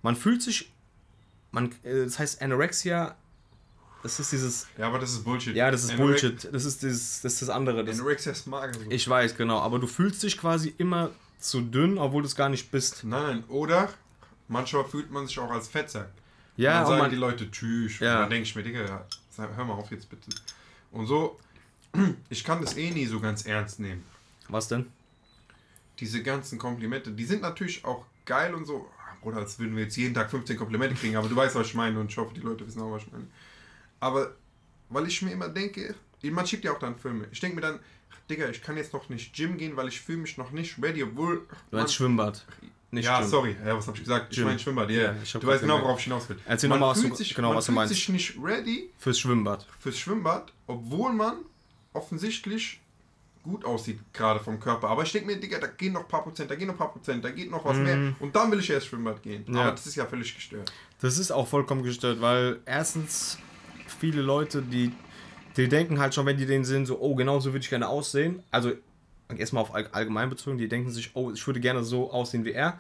Man 0.04 0.16
fühlt 0.16 0.42
sich, 0.44 0.72
man, 1.52 1.72
äh, 1.84 2.04
das 2.06 2.20
heißt 2.20 2.42
Anorexia, 2.42 3.16
das 4.04 4.20
ist 4.20 4.32
dieses, 4.34 4.68
Ja, 4.78 4.88
aber 4.88 5.00
das 5.00 5.12
ist 5.14 5.24
Bullshit. 5.24 5.56
ja, 5.56 5.72
das 5.72 5.86
ist 5.86 5.92
Anorex- 5.94 5.98
Bullshit, 5.98 6.50
das 6.52 6.66
ist 6.66 6.84
dieses, 6.84 7.22
das 7.22 7.34
ist 7.34 7.42
das 7.44 7.50
andere. 7.50 7.84
Das, 7.86 7.98
Anorexia 8.00 8.34
ist 8.34 8.46
mager. 8.48 8.74
So. 8.74 8.82
ich 8.92 9.08
weiß, 9.10 9.36
genau, 9.38 9.60
aber 9.60 9.80
du 9.80 9.88
fühlst 9.88 10.22
dich 10.24 10.38
quasi 10.38 10.76
immer 10.78 11.10
zu 11.40 11.62
dünn, 11.62 11.98
obwohl 11.98 12.22
du 12.22 12.28
es 12.28 12.36
gar 12.36 12.50
nicht 12.50 12.70
bist. 12.72 13.04
Nein, 13.06 13.24
nein. 13.24 13.44
Oder 13.48 13.90
manchmal 14.50 14.84
fühlt 14.86 15.10
man 15.10 15.26
sich 15.26 15.40
auch 15.40 15.50
als 15.52 15.68
Fettsack. 15.70 16.10
Ja, 16.58 16.80
dann 16.80 16.88
sagen 16.88 17.00
man, 17.02 17.10
die 17.12 17.16
Leute 17.18 17.50
tschüss. 17.50 18.00
Ja. 18.00 18.16
Und 18.16 18.22
dann 18.24 18.30
denke 18.32 18.44
ich 18.48 18.56
mir, 18.56 18.64
Digga, 18.64 19.06
hör 19.38 19.66
mal 19.66 19.74
auf 19.74 19.90
jetzt 19.90 20.10
bitte. 20.10 20.30
Und 20.92 21.08
so, 21.08 21.40
ich 22.30 22.44
kann 22.44 22.62
das 22.62 22.76
eh 22.78 22.92
nie 22.92 23.06
so 23.06 23.20
ganz 23.20 23.46
ernst 23.46 23.80
nehmen. 23.80 24.04
was 24.50 24.68
denn? 24.68 24.86
Diese 26.00 26.22
ganzen 26.24 26.60
Komplimente, 26.60 27.12
die 27.12 27.24
sind 27.26 27.42
natürlich 27.42 27.86
auch 27.86 28.06
geil 28.26 28.54
und 28.54 28.66
so. 28.66 28.90
Bruder, 29.24 29.38
als 29.38 29.58
würden 29.60 29.76
wir 29.76 29.84
jetzt 29.86 29.96
jeden 29.98 30.14
Tag 30.14 30.30
15 30.30 30.58
Komplimente 30.58 30.96
kriegen, 30.96 31.16
aber 31.16 31.28
du 31.28 31.36
weißt, 31.36 31.56
was 31.56 31.68
ich 31.68 31.74
meine 31.74 32.00
und 32.00 32.12
ich 32.12 32.18
hoffe, 32.18 32.34
die 32.36 32.42
Leute 32.42 32.68
wissen 32.68 32.82
auch, 32.82 32.92
was 32.92 33.04
ich 33.04 33.12
meine. 33.12 33.26
Aber 34.00 34.36
weil 34.90 35.08
ich 35.08 35.22
mir 35.22 35.32
immer 35.32 35.50
denke, 35.50 35.96
man 36.24 36.46
schiebt 36.46 36.64
ja 36.66 36.72
auch 36.74 36.80
dann 36.80 36.98
Filme. 36.98 37.26
Ich 37.32 37.40
denke 37.40 37.56
mir 37.56 37.62
dann, 37.62 37.80
Digga, 38.30 38.48
ich 38.50 38.62
kann 38.62 38.78
jetzt 38.78 38.94
noch 38.94 39.10
nicht 39.10 39.34
Gym 39.36 39.58
gehen, 39.58 39.76
weil 39.76 39.88
ich 39.88 40.00
fühle 40.00 40.20
mich 40.20 40.38
noch 40.38 40.52
nicht 40.52 40.82
ready, 40.82 41.04
obwohl. 41.04 41.42
Du 41.72 41.78
meinst 41.78 41.96
Schwimmbad. 41.96 42.46
Nicht 42.92 43.06
ja, 43.06 43.20
Gym. 43.22 43.28
sorry, 43.30 43.56
ja, 43.66 43.76
was 43.76 43.88
habe 43.88 43.98
ich 43.98 44.04
gesagt? 44.04 44.28
Ich 44.32 44.38
Gym. 44.38 44.46
meine 44.46 44.60
Schwimmbad, 44.60 44.90
ja. 44.92 45.02
Ja, 45.02 45.16
ich 45.24 45.34
hab 45.34 45.42
du 45.42 45.48
weißt 45.48 45.62
genau, 45.62 45.82
worauf 45.82 45.98
ich 45.98 46.04
hinaus 46.06 46.30
will. 46.30 46.38
Erzähl 46.46 46.70
Man 46.70 46.80
noch 46.80 46.88
mal, 46.88 46.92
was 46.92 47.02
du- 47.02 47.16
sich, 47.16 47.34
genau, 47.34 47.50
man 47.50 47.58
was 47.58 47.66
du 47.66 47.72
fühlt 47.72 47.76
meinst. 47.78 47.94
sich 47.96 48.10
nicht 48.10 48.38
ready 48.42 48.92
Fürs 49.00 49.20
Schwimmbad. 49.20 49.68
fürs 49.80 49.98
Schwimmbad, 49.98 50.54
obwohl 50.68 51.12
man 51.14 51.38
offensichtlich 51.94 52.82
gut 53.44 53.66
aussieht, 53.66 54.00
gerade 54.14 54.40
vom 54.40 54.60
Körper. 54.60 54.88
Aber 54.90 55.04
ich 55.04 55.12
denke 55.12 55.28
mir, 55.28 55.38
Digga, 55.38 55.60
da 55.60 55.68
gehen 55.68 55.94
noch 55.94 56.02
ein 56.02 56.08
paar 56.08 56.24
Prozent, 56.24 56.50
da 56.50 56.56
gehen 56.56 56.68
noch 56.68 56.76
ein 56.76 56.78
paar 56.78 56.92
Prozent, 56.94 57.24
da 57.24 57.30
geht 57.30 57.52
noch 57.52 57.66
was 57.66 57.78
mehr. 57.78 58.14
Und 58.20 58.36
dann 58.36 58.50
will 58.52 58.60
ich 58.60 58.70
erst 58.70 58.88
Schwimmbad 58.88 59.22
gehen. 59.22 59.44
Mhm. 59.46 59.56
Ja. 59.56 59.62
Aber 59.64 59.72
das 59.72 59.86
ist 59.86 59.96
ja 59.96 60.06
völlig 60.06 60.34
gestört. 60.34 60.72
Das 61.02 61.18
ist 61.18 61.32
auch 61.32 61.48
vollkommen 61.48 61.84
gestört, 61.84 62.22
weil 62.22 62.60
erstens 62.66 63.38
viele 64.00 64.22
Leute, 64.22 64.62
die, 64.62 64.92
die 65.58 65.68
denken 65.68 66.00
halt 66.00 66.16
schon, 66.16 66.26
wenn 66.26 66.38
die 66.38 66.46
den 66.46 66.64
sehen, 66.64 66.86
so, 66.86 67.00
oh, 67.00 67.16
genau 67.16 67.40
so 67.40 67.52
würde 67.52 67.64
ich 67.64 67.70
gerne 67.70 67.88
aussehen. 67.90 68.42
Also 68.50 68.72
erstmal 69.38 69.64
auf 69.64 69.74
all- 69.76 69.88
allgemein 69.92 70.30
bezogen, 70.30 70.58
die 70.58 70.68
denken 70.70 70.90
sich, 70.92 71.12
oh, 71.14 71.32
ich 71.32 71.46
würde 71.46 71.60
gerne 71.60 71.84
so 71.84 72.12
aussehen 72.12 72.46
wie 72.46 72.52
er. 72.54 72.80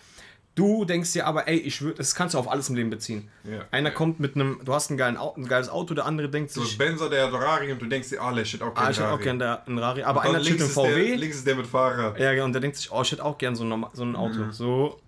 Du 0.56 0.86
denkst 0.86 1.14
dir 1.14 1.26
aber, 1.26 1.48
ey, 1.48 1.58
ich 1.58 1.82
würde, 1.82 1.96
das 1.98 2.14
kannst 2.14 2.36
du 2.36 2.38
auf 2.40 2.48
alles 2.48 2.70
im 2.70 2.76
Leben 2.76 2.92
beziehen. 2.92 3.28
Ja. 3.44 3.66
Einer 3.72 3.90
Ja. 3.90 3.96
kommt 3.96 4.20
mit 4.20 4.36
einem, 4.36 4.60
du 4.64 4.72
hast 4.74 4.92
ein, 4.92 4.98
geilen, 4.98 5.18
ein 5.18 5.48
geiles 5.48 5.68
Auto, 5.68 5.96
der 5.96 6.06
andere 6.06 6.30
denkt 6.30 6.52
So 6.52 6.62
sich, 6.62 6.74
ist 6.74 6.78
Benzer 6.78 7.10
der 7.10 7.30
Ferrari 7.32 7.72
und 7.72 7.82
du 7.82 7.88
denkst 7.88 8.10
dir, 8.10 8.22
ah, 8.22 8.32
ich 8.38 8.54
hätte 8.54 8.64
auch 8.66 8.70
ah, 8.76 8.82
gerne 8.82 8.92
ich 8.92 9.00
hätte 9.00 9.10
auch 9.12 9.20
gerne 9.20 9.40
der- 9.40 9.68
einen 9.68 9.80
Rari, 9.80 10.04
aber 10.04 10.22
einer 10.22 10.40
chillt 10.42 10.48
im 10.50 10.58
links 10.60 10.64
ist 10.70 10.76
Der, 10.78 10.84
VW. 10.86 11.16
links 11.16 11.36
ist 11.38 11.48
der 11.48 11.56
mit 11.56 11.66
Fahrrad. 11.66 12.20
Ja, 12.20 12.44
und 12.46 12.54
der 12.54 12.62
denkt 12.62 12.78
sich, 12.78 12.92
oh, 12.92 13.02
ich 13.02 13.12
hätte 13.12 13.26
auch 13.26 13.38
gern 13.40 13.56
so 13.56 13.64
so 13.94 14.04
ein 14.04 14.16
Auto. 14.16 14.40
Mhm. 14.40 14.52
So, 14.52 15.00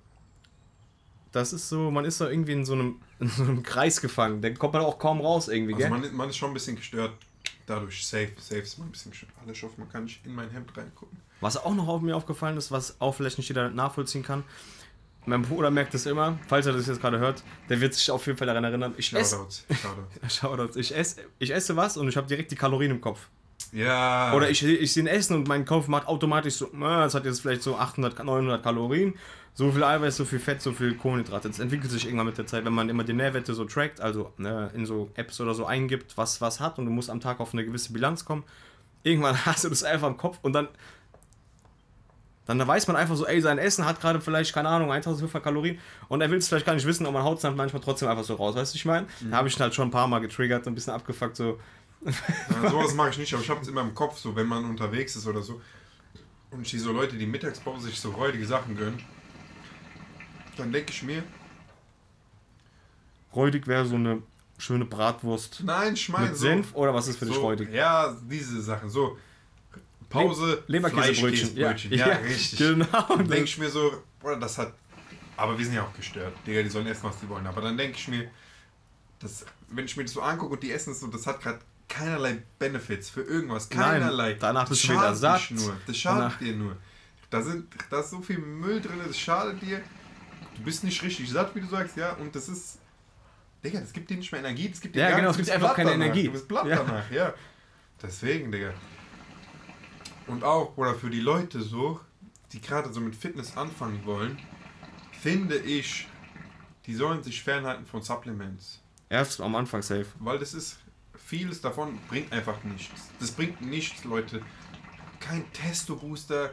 das 1.32 1.54
ist 1.54 1.70
so, 1.70 1.92
man 1.92 2.06
ist 2.06 2.20
da 2.22 2.30
irgendwie 2.30 2.54
in 2.54 2.66
so 2.66 2.74
einem, 2.74 3.02
in 3.20 3.28
so 3.30 3.44
einem 3.44 3.62
Kreis 3.62 4.02
gefangen. 4.02 4.42
Da 4.42 4.50
kommt 4.52 4.74
man 4.74 4.82
auch 4.84 4.98
kaum 4.98 5.22
raus 5.22 5.48
irgendwie, 5.48 5.74
Also 5.76 5.84
gell? 5.84 5.90
man, 5.92 6.04
ist- 6.04 6.14
man 6.14 6.30
ist 6.30 6.38
schon 6.38 6.50
ein 6.52 6.54
bisschen 6.56 6.76
gestört. 6.76 7.12
Dadurch 7.68 8.06
safe, 8.06 8.30
safe 8.40 8.62
ist 8.62 8.78
man 8.78 8.88
ein 8.88 8.92
bisschen 8.92 9.12
gestört. 9.12 9.32
Alle, 9.44 9.52
ich 9.52 9.62
hoffe, 9.64 9.74
man 9.78 9.90
kann 9.90 10.04
nicht 10.06 10.26
in 10.26 10.34
mein 10.36 10.50
Hemd 10.52 10.76
reingucken. 10.78 11.18
Was 11.42 11.58
auch 11.58 11.74
noch 11.76 11.88
auf 11.88 12.02
mir 12.02 12.16
aufgefallen 12.16 12.58
ist, 12.58 12.72
was 12.72 13.00
auch 13.02 13.14
vielleicht 13.14 13.38
nicht 13.38 13.48
jeder 13.50 13.70
nachvollziehen 13.70 14.24
kann. 14.24 14.44
Mein 15.26 15.42
Bruder 15.42 15.72
merkt 15.72 15.94
es 15.94 16.06
immer, 16.06 16.38
falls 16.48 16.66
er 16.66 16.74
das 16.74 16.88
jetzt 16.88 17.02
gerade 17.02 17.20
hört, 17.20 17.44
der 17.70 17.82
wird 17.82 17.94
sich 17.94 18.10
auf 18.12 18.26
jeden 18.28 18.38
Fall 18.38 18.48
daran 18.48 18.64
erinnern. 18.64 18.94
Ich 18.98 19.14
esse, 19.14 19.36
Shoutouts. 19.36 19.66
Shoutouts. 19.70 20.36
Shoutouts. 20.36 20.76
ich 20.78 20.96
esse, 20.96 21.22
ich 21.40 21.54
esse 21.54 21.76
was 21.76 21.98
und 21.98 22.08
ich 22.08 22.18
habe 22.18 22.28
direkt 22.28 22.52
die 22.52 22.56
Kalorien 22.56 22.92
im 22.92 23.02
Kopf. 23.02 23.28
Ja. 23.72 24.34
Oder 24.34 24.50
ich, 24.50 24.64
ich 24.64 24.94
sehe 24.94 25.04
ein 25.04 25.08
Essen 25.08 25.36
und 25.36 25.48
mein 25.48 25.66
Kopf 25.66 25.88
macht 25.88 26.08
automatisch 26.08 26.56
so, 26.56 26.70
"Ah, 26.82 27.04
das 27.04 27.14
hat 27.16 27.26
jetzt 27.26 27.42
vielleicht 27.42 27.64
so 27.64 27.76
800, 27.76 28.24
900 28.24 28.64
Kalorien, 28.64 29.16
so 29.54 29.72
viel 29.72 29.84
Eiweiß, 29.84 30.16
so 30.18 30.26
viel 30.26 30.40
Fett, 30.40 30.62
so 30.62 30.72
viel 30.72 30.96
Kohlenhydrate. 30.96 31.48
Das 31.48 31.60
entwickelt 31.60 31.92
sich 31.92 32.06
irgendwann 32.06 32.28
mit 32.28 32.38
der 32.38 32.46
Zeit, 32.46 32.66
wenn 32.66 32.74
man 32.74 32.90
immer 32.90 33.04
die 33.04 33.14
Nährwerte 33.14 33.54
so 33.54 33.66
trackt, 33.66 34.02
also 34.02 34.32
ne, 34.38 34.70
in 34.76 34.86
so 34.86 35.10
Apps 35.16 35.40
oder 35.42 35.54
so 35.54 35.66
eingibt, 35.66 36.18
was 36.18 36.42
was 36.42 36.60
hat 36.60 36.78
und 36.78 36.86
du 36.86 36.92
musst 36.92 37.10
am 37.10 37.20
Tag 37.20 37.40
auf 37.40 37.54
eine 37.54 37.66
gewisse 37.66 37.92
Bilanz 37.94 38.26
kommen. 38.26 38.44
Irgendwann 39.04 39.36
hast 39.46 39.64
du 39.64 39.70
das 39.70 39.84
einfach 39.84 40.08
im 40.08 40.18
Kopf 40.18 40.40
und 40.42 40.54
dann 40.54 40.68
dann 42.46 42.68
weiß 42.68 42.88
man 42.88 42.96
einfach 42.96 43.16
so, 43.16 43.26
ey, 43.26 43.42
sein 43.42 43.58
Essen 43.58 43.86
hat 43.86 44.00
gerade 44.00 44.22
vielleicht, 44.22 44.54
keine 44.54 44.70
Ahnung, 44.70 44.92
1500 44.92 45.44
Kalorien 45.44 45.80
und 46.10 46.22
er 46.22 46.30
will 46.30 46.38
es 46.38 46.48
vielleicht 46.48 46.66
gar 46.66 46.76
nicht 46.76 46.86
wissen, 46.86 47.06
aber 47.06 47.14
man 47.14 47.24
haut 47.24 47.38
es 47.38 47.42
dann 47.42 47.56
manchmal 47.56 47.82
trotzdem 47.82 48.08
einfach 48.08 48.24
so 48.24 48.36
raus, 48.36 48.56
weißt 48.56 48.74
du, 48.74 48.78
ich 48.78 48.86
meine? 48.86 49.08
Da 49.30 49.38
habe 49.38 49.48
ich 49.48 49.58
ihn 49.58 49.62
halt 49.62 49.74
schon 49.74 49.88
ein 49.88 49.92
paar 49.92 50.08
Mal 50.08 50.20
getriggert, 50.20 50.68
ein 50.68 50.76
bisschen 50.76 50.94
abgefuckt, 50.94 51.36
so, 51.36 51.60
Ja, 52.06 52.70
sowas 52.70 52.94
mache 52.94 53.10
ich 53.10 53.18
nicht, 53.18 53.34
aber 53.34 53.44
ich 53.44 53.50
habe 53.50 53.62
es 53.62 53.68
immer 53.68 53.82
im 53.82 53.96
Kopf, 53.96 54.18
so 54.18 54.36
wenn 54.36 54.48
man 54.48 54.66
unterwegs 54.66 55.16
ist 55.16 55.28
oder 55.28 55.42
so. 55.42 55.62
Und 56.52 56.62
ich 56.62 56.70
sehe 56.70 56.80
so 56.80 56.92
Leute, 56.92 57.18
die 57.18 57.26
Mittagspause 57.26 57.88
sich 57.88 58.00
so 58.00 58.12
räudige 58.12 58.46
Sachen 58.46 58.78
gönnen. 58.78 59.02
Dann 60.58 60.72
denke 60.72 60.92
ich 60.92 61.04
mir, 61.04 61.24
räudig 63.36 63.68
wäre 63.68 63.86
so 63.86 63.96
eine 63.96 64.22
schöne 64.58 64.86
Bratwurst 64.86 65.62
nein, 65.66 65.96
ich 65.96 66.08
meine 66.08 66.28
mit 66.28 66.38
so, 66.38 66.46
Senf 66.46 66.74
oder 66.76 66.94
was 66.94 67.08
ist 67.08 67.18
für 67.18 67.26
dich 67.26 67.36
so, 67.36 67.42
räudig? 67.42 67.74
Ja, 67.74 68.16
diese 68.30 68.62
Sachen. 68.62 68.90
So, 68.90 69.18
Pause, 70.10 70.63
Leberkäsebrötchen. 70.68 71.56
Fleischkäsebrötchen. 71.56 71.91
Ja, 71.94 72.06
richtig. 72.28 72.60
Genau. 72.60 73.06
Dann 73.18 73.28
denke 73.28 73.44
ich 73.46 73.58
mir 73.58 73.70
so, 73.70 74.04
boah, 74.20 74.38
das 74.39 74.58
hat. 74.58 74.74
Aber 75.38 75.58
wir 75.58 75.65
sind 75.65 75.76
ja 75.76 75.84
auch 75.84 75.94
gestört. 75.94 76.34
Digga, 76.48 76.62
die 76.63 76.70
sollen 76.70 76.88
essen, 76.88 77.04
was 77.04 77.20
die 77.20 77.28
wollen. 77.28 77.46
Aber 77.48 77.62
dann 77.62 77.78
denke 77.78 77.98
ich 77.98 78.08
mir, 78.08 78.30
das, 79.20 79.46
wenn 79.70 79.86
ich 79.86 79.98
mir 79.98 80.04
das 80.04 80.13
so 80.13 80.22
angucke 80.22 80.54
und 80.54 80.63
die 80.63 80.72
essen 80.72 80.91
es 80.91 81.00
so, 81.02 81.08
das 81.08 81.28
hat 81.28 81.41
gerade 81.41 81.60
keinerlei 81.89 82.41
Benefits 82.58 83.10
für 83.10 83.22
irgendwas. 83.22 83.70
Nein, 83.70 83.80
Keinerlei. 83.80 84.34
danach 84.36 84.62
Das 84.62 84.70
bist 84.70 84.86
du 84.86 84.94
wieder 84.94 85.15
satt. 85.15 85.52
Nur. 85.52 85.76
Das 85.88 85.98
schadet 85.98 86.20
Danach- 86.24 86.38
dir 86.39 86.56
nur. 86.56 86.78
Da, 87.30 87.41
sind, 87.41 87.68
da 87.89 88.00
ist 88.00 88.12
so 88.12 88.22
viel 88.22 88.38
Müll 88.38 88.80
drin, 88.80 89.00
das 89.06 89.18
schadet 89.20 89.62
dir. 89.62 89.82
Du 90.56 90.63
bist 90.63 90.84
nicht 90.86 91.02
richtig 91.04 91.30
satt, 91.30 91.54
wie 91.54 91.60
du 91.62 91.68
sagst, 91.68 91.98
ja. 91.98 92.13
Und 92.13 92.34
das 92.36 92.48
ist. 92.48 92.78
Digga, 93.63 93.80
das 93.82 93.91
gibt 93.91 94.10
dir 94.10 94.15
nicht 94.18 94.32
mehr 94.32 94.39
Energie. 94.39 94.70
Das 94.70 94.80
gibt 94.80 94.96
dir 94.96 95.00
Ja, 95.02 95.15
genau, 95.18 95.32
es 95.32 95.38
gibt 95.38 95.50
einfach 95.50 95.76
keine 95.76 95.89
danach. 95.91 96.06
Energie. 96.06 96.26
Du 96.26 96.32
bist 96.32 96.48
platt 96.48 96.65
Ja. 96.68 96.78
danach, 96.78 97.12
ja. 97.12 97.34
Deswegen, 98.02 98.52
Digga. 98.52 98.74
Und 100.28 100.44
auch, 100.44 100.76
oder 100.78 100.96
für 100.96 101.10
die 101.10 101.20
Leute 101.20 101.62
so, 101.62 102.00
die 102.52 102.62
gerade 102.62 102.92
so 102.92 103.00
mit 103.00 103.16
Fitness 103.16 103.56
anfangen 103.58 104.02
wollen, 104.06 104.38
finde 105.22 105.58
ich, 105.58 106.08
die 106.86 106.96
sollen 106.96 107.24
sich 107.24 107.42
fernhalten 107.44 107.86
von 107.86 108.02
Supplements. 108.02 108.82
Erst 109.10 109.42
am 109.42 109.56
Anfang 109.56 109.82
safe. 109.82 110.08
Weil 110.20 110.40
das 110.40 110.54
ist, 110.54 110.78
vieles 111.16 111.62
davon 111.62 111.98
bringt 112.10 112.32
einfach 112.32 112.64
nichts. 112.64 113.10
Das 113.20 113.32
bringt 113.32 113.62
nichts, 113.62 114.04
Leute. 114.04 114.42
Kein 115.20 115.52
Testo-Booster. 115.54 116.52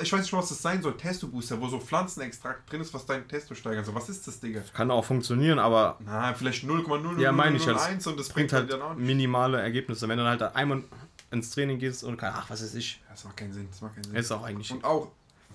Ich 0.00 0.12
weiß 0.12 0.20
nicht, 0.20 0.32
was 0.32 0.48
das 0.50 0.60
sein 0.60 0.82
soll. 0.82 0.96
Testo-Booster, 0.96 1.60
wo 1.60 1.68
so 1.68 1.78
Pflanzenextrakt 1.80 2.70
drin 2.70 2.80
ist, 2.80 2.92
was 2.92 3.06
dein 3.06 3.26
Testo 3.26 3.54
steigern 3.54 3.84
soll. 3.84 3.94
Was 3.94 4.08
ist 4.08 4.26
das, 4.26 4.38
Digga? 4.40 4.60
Kann 4.74 4.90
auch 4.90 5.04
funktionieren, 5.04 5.58
aber 5.58 5.96
Na, 6.04 6.34
vielleicht 6.34 6.64
0,001 6.64 7.20
ja, 7.20 7.32
halt. 7.74 8.06
und 8.06 8.18
das 8.18 8.28
bringt 8.28 8.50
bringt 8.50 8.52
halt 8.52 8.72
dann 8.72 8.82
auch 8.82 8.94
nicht. 8.94 9.06
minimale 9.06 9.60
Ergebnisse. 9.60 10.08
Wenn 10.08 10.18
du 10.18 10.24
halt 10.24 10.42
einmal 10.42 10.82
ins 11.30 11.50
Training 11.50 11.78
gehst 11.78 12.04
und 12.04 12.16
kein, 12.16 12.32
ach, 12.34 12.48
was 12.50 12.60
ist 12.62 12.74
ich, 12.74 13.00
Das 13.10 13.24
macht 13.24 13.36
keinen 13.36 13.52
Sinn. 13.52 13.68
Das 13.70 13.80
macht 13.80 13.94
keinen 13.94 14.04
Sinn. 14.04 14.16
ist 14.16 14.30
auch 14.32 14.42
eigentlich. 14.42 14.70
Und 14.70 14.84
auch 14.84 15.10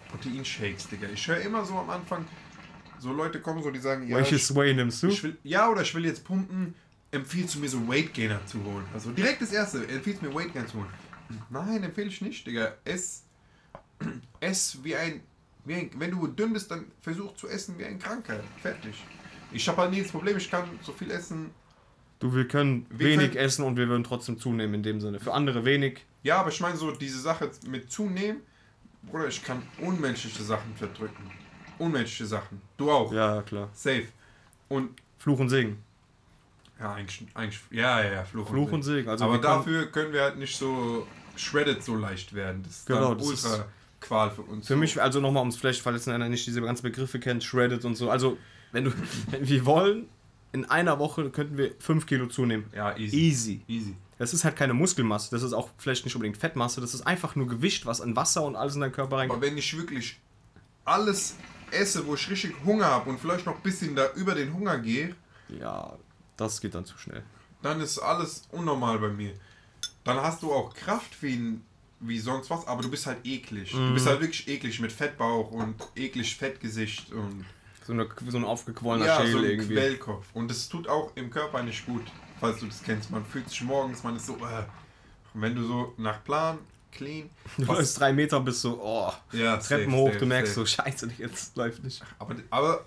Proteinshakes, 0.09 0.87
Digga. 0.89 1.07
Ich 1.09 1.27
höre 1.27 1.39
immer 1.41 1.65
so 1.65 1.75
am 1.77 1.89
Anfang, 1.89 2.25
so 2.99 3.11
Leute 3.11 3.41
kommen 3.41 3.63
so, 3.63 3.71
die 3.71 3.79
sagen, 3.79 4.03
ja, 4.07 4.19
ich, 4.19 4.31
Welches 4.31 4.53
Way 4.55 4.75
nimmst 4.75 5.01
du? 5.03 5.23
will, 5.23 5.37
ja, 5.43 5.69
oder 5.69 5.81
ich 5.81 5.93
will 5.95 6.05
jetzt 6.05 6.23
pumpen, 6.23 6.75
empfiehlst 7.11 7.55
du 7.55 7.59
mir 7.59 7.69
so 7.69 7.87
Weight 7.87 8.13
Gainer 8.13 8.45
zu 8.45 8.63
holen. 8.63 8.85
Also 8.93 9.11
direkt 9.11 9.41
das 9.41 9.51
erste, 9.51 9.87
empfiehlst 9.87 10.21
du 10.21 10.27
mir 10.27 10.35
Weight 10.35 10.53
Gainer 10.53 10.67
zu 10.67 10.77
holen. 10.77 10.89
Nein, 11.49 11.83
empfehle 11.83 12.07
ich 12.09 12.21
nicht, 12.21 12.45
Digga. 12.45 12.73
Ess, 12.85 13.23
ess 14.39 14.77
wie 14.83 14.95
ein, 14.95 15.21
wie 15.65 15.75
ein, 15.75 15.89
wenn 15.97 16.11
du 16.11 16.27
dünn 16.27 16.53
bist, 16.53 16.69
dann 16.69 16.85
versuch 17.01 17.33
zu 17.35 17.47
essen 17.47 17.77
wie 17.79 17.85
ein 17.85 17.97
Kranker. 17.97 18.39
Fertig. 18.61 18.95
Ich 19.51 19.67
habe 19.67 19.81
halt 19.81 19.91
nie 19.91 20.01
das 20.01 20.11
Problem, 20.11 20.37
ich 20.37 20.49
kann 20.49 20.67
so 20.81 20.91
viel 20.91 21.09
essen. 21.11 21.51
Du, 22.23 22.33
wir 22.33 22.47
können 22.47 22.85
Wir 22.89 23.07
wenig 23.07 23.31
können- 23.33 23.45
essen 23.45 23.65
und 23.65 23.75
wir 23.75 23.89
würden 23.89 24.05
trotzdem 24.05 24.39
zunehmen 24.39 24.75
in 24.75 24.83
dem 24.83 25.01
Sinne. 25.01 25.19
Für 25.19 25.33
andere 25.33 25.65
wenig. 25.65 26.05
Ja, 26.23 26.37
aber 26.39 26.49
ich 26.51 26.59
meine 26.61 26.77
so 26.77 26.89
diese 26.91 27.19
Sache 27.19 27.51
mit 27.67 27.91
zunehmen, 27.91 28.41
Bruder, 29.11 29.27
ich 29.27 29.43
kann 29.43 29.61
unmenschliche 29.81 30.41
Sachen 30.41 30.73
verdrücken. 30.77 31.29
Unmenschliche 31.79 32.25
Sachen. 32.25 32.61
Du 32.77 32.89
auch. 32.89 33.11
Ja, 33.11 33.41
klar. 33.41 33.69
Safe. 33.73 34.05
Und 34.69 34.91
Fluch 35.17 35.37
und 35.39 35.49
Segen. 35.49 35.83
ja, 36.79 36.93
eigentlich, 36.93 37.27
eigentlich 37.33 37.59
ja, 37.71 38.01
ja, 38.01 38.13
ja, 38.13 38.23
Fluch, 38.23 38.47
Fluch 38.47 38.71
und 38.71 38.83
Segen. 38.83 39.09
Also 39.09 39.25
aber 39.25 39.37
dafür 39.39 39.87
können 39.87 40.13
wir 40.13 40.21
halt 40.21 40.37
nicht 40.37 40.55
so 40.55 41.05
shredded 41.35 41.83
so 41.83 41.95
leicht 41.97 42.33
werden. 42.33 42.63
Das 42.63 42.77
ist 42.77 42.87
Genau, 42.87 43.15
das 43.15 43.27
ultra 43.27 43.55
ist- 43.55 43.65
Qual 43.99 44.31
für 44.31 44.43
uns. 44.43 44.67
Für 44.67 44.73
so. 44.75 44.79
mich, 44.79 45.01
also 45.01 45.19
nochmal 45.19 45.41
ums 45.41 45.57
Flash, 45.57 45.81
falls 45.81 46.07
einer 46.07 46.29
nicht 46.29 46.47
diese 46.47 46.61
ganzen 46.61 46.83
Begriffe 46.83 47.19
kennt, 47.19 47.43
Shredded 47.43 47.83
und 47.83 47.95
so. 47.95 48.09
Also, 48.09 48.37
wenn 48.71 48.85
du, 48.85 48.91
wenn 49.31 49.45
wir 49.47 49.65
wollen, 49.65 50.07
in 50.53 50.65
einer 50.65 50.97
Woche 50.99 51.29
könnten 51.31 51.57
wir 51.57 51.71
5 51.79 52.05
Kilo 52.05 52.27
zunehmen. 52.27 52.65
Ja, 52.73 52.95
easy. 52.97 53.17
Easy. 53.17 53.61
Easy. 53.67 53.95
Das 54.19 54.33
ist 54.33 54.45
halt 54.45 54.55
keine 54.55 54.73
Muskelmasse, 54.73 55.31
das 55.31 55.43
ist 55.43 55.51
auch 55.53 55.69
vielleicht 55.77 56.05
nicht 56.05 56.15
unbedingt 56.15 56.37
Fettmasse, 56.37 56.79
das 56.79 56.93
ist 56.93 57.01
einfach 57.05 57.35
nur 57.35 57.47
Gewicht, 57.47 57.85
was 57.85 57.99
an 57.99 58.15
Wasser 58.15 58.43
und 58.45 58.55
alles 58.55 58.75
in 58.75 58.81
deinen 58.81 58.91
Körper 58.93 59.17
reingeht. 59.17 59.35
Aber 59.35 59.45
wenn 59.45 59.57
ich 59.57 59.75
wirklich 59.77 60.17
alles 60.85 61.35
esse, 61.71 62.05
wo 62.05 62.13
ich 62.15 62.29
richtig 62.29 62.53
Hunger 62.63 62.85
habe 62.85 63.09
und 63.09 63.19
vielleicht 63.19 63.45
noch 63.45 63.55
ein 63.55 63.61
bisschen 63.63 63.95
da 63.95 64.11
über 64.15 64.35
den 64.35 64.53
Hunger 64.53 64.77
gehe, 64.77 65.15
Ja, 65.49 65.97
das 66.37 66.61
geht 66.61 66.75
dann 66.75 66.85
zu 66.85 66.97
schnell. 66.97 67.23
dann 67.61 67.81
ist 67.81 67.97
alles 67.99 68.43
unnormal 68.51 68.99
bei 68.99 69.09
mir. 69.09 69.33
Dann 70.03 70.17
hast 70.17 70.43
du 70.43 70.51
auch 70.53 70.73
Kraft 70.73 71.21
wie, 71.23 71.59
wie 71.99 72.19
sonst 72.19 72.49
was, 72.49 72.67
aber 72.67 72.81
du 72.83 72.91
bist 72.91 73.05
halt 73.07 73.17
eklig. 73.25 73.71
Du 73.71 73.77
Mhm. 73.77 73.93
bist 73.95 74.05
halt 74.05 74.21
wirklich 74.21 74.47
eklig 74.47 74.79
mit 74.79 74.91
Fettbauch 74.91 75.49
und 75.51 75.75
eklig 75.95 76.35
Fettgesicht 76.35 77.11
und 77.11 77.45
So, 77.85 77.93
eine, 77.93 78.07
so 78.27 78.37
ein 78.37 78.45
aufgequollener 78.45 79.05
ja, 79.05 79.17
Schädel 79.17 79.31
so 79.31 79.37
ein 79.39 79.45
irgendwie. 79.45 79.73
Quellkopf. 79.73 80.25
Und 80.33 80.49
das 80.49 80.69
tut 80.69 80.87
auch 80.87 81.11
im 81.15 81.29
Körper 81.29 81.61
nicht 81.63 81.85
gut, 81.85 82.03
falls 82.39 82.59
du 82.59 82.67
das 82.67 82.81
kennst. 82.81 83.11
Man 83.11 83.25
fühlt 83.25 83.49
sich 83.49 83.61
morgens, 83.61 84.03
man 84.03 84.15
ist 84.15 84.25
so, 84.25 84.35
äh, 84.35 84.63
wenn 85.33 85.55
du 85.55 85.63
so 85.65 85.93
nach 85.97 86.23
Plan, 86.23 86.59
clean, 86.91 87.29
Du 87.57 87.65
läufst 87.65 87.99
drei 87.99 88.13
Meter 88.13 88.37
und 88.37 88.45
bist 88.45 88.61
so, 88.61 88.79
oh, 88.81 89.11
ja, 89.35 89.57
Treppen 89.57 89.91
safe, 89.91 89.97
hoch, 89.97 90.07
safe, 90.07 90.19
du 90.19 90.25
merkst 90.25 90.53
safe. 90.53 90.67
so, 90.67 90.75
scheiße, 90.83 91.11
jetzt 91.17 91.57
läuft 91.57 91.83
nicht. 91.83 92.01
Aber, 92.19 92.35
aber 92.49 92.85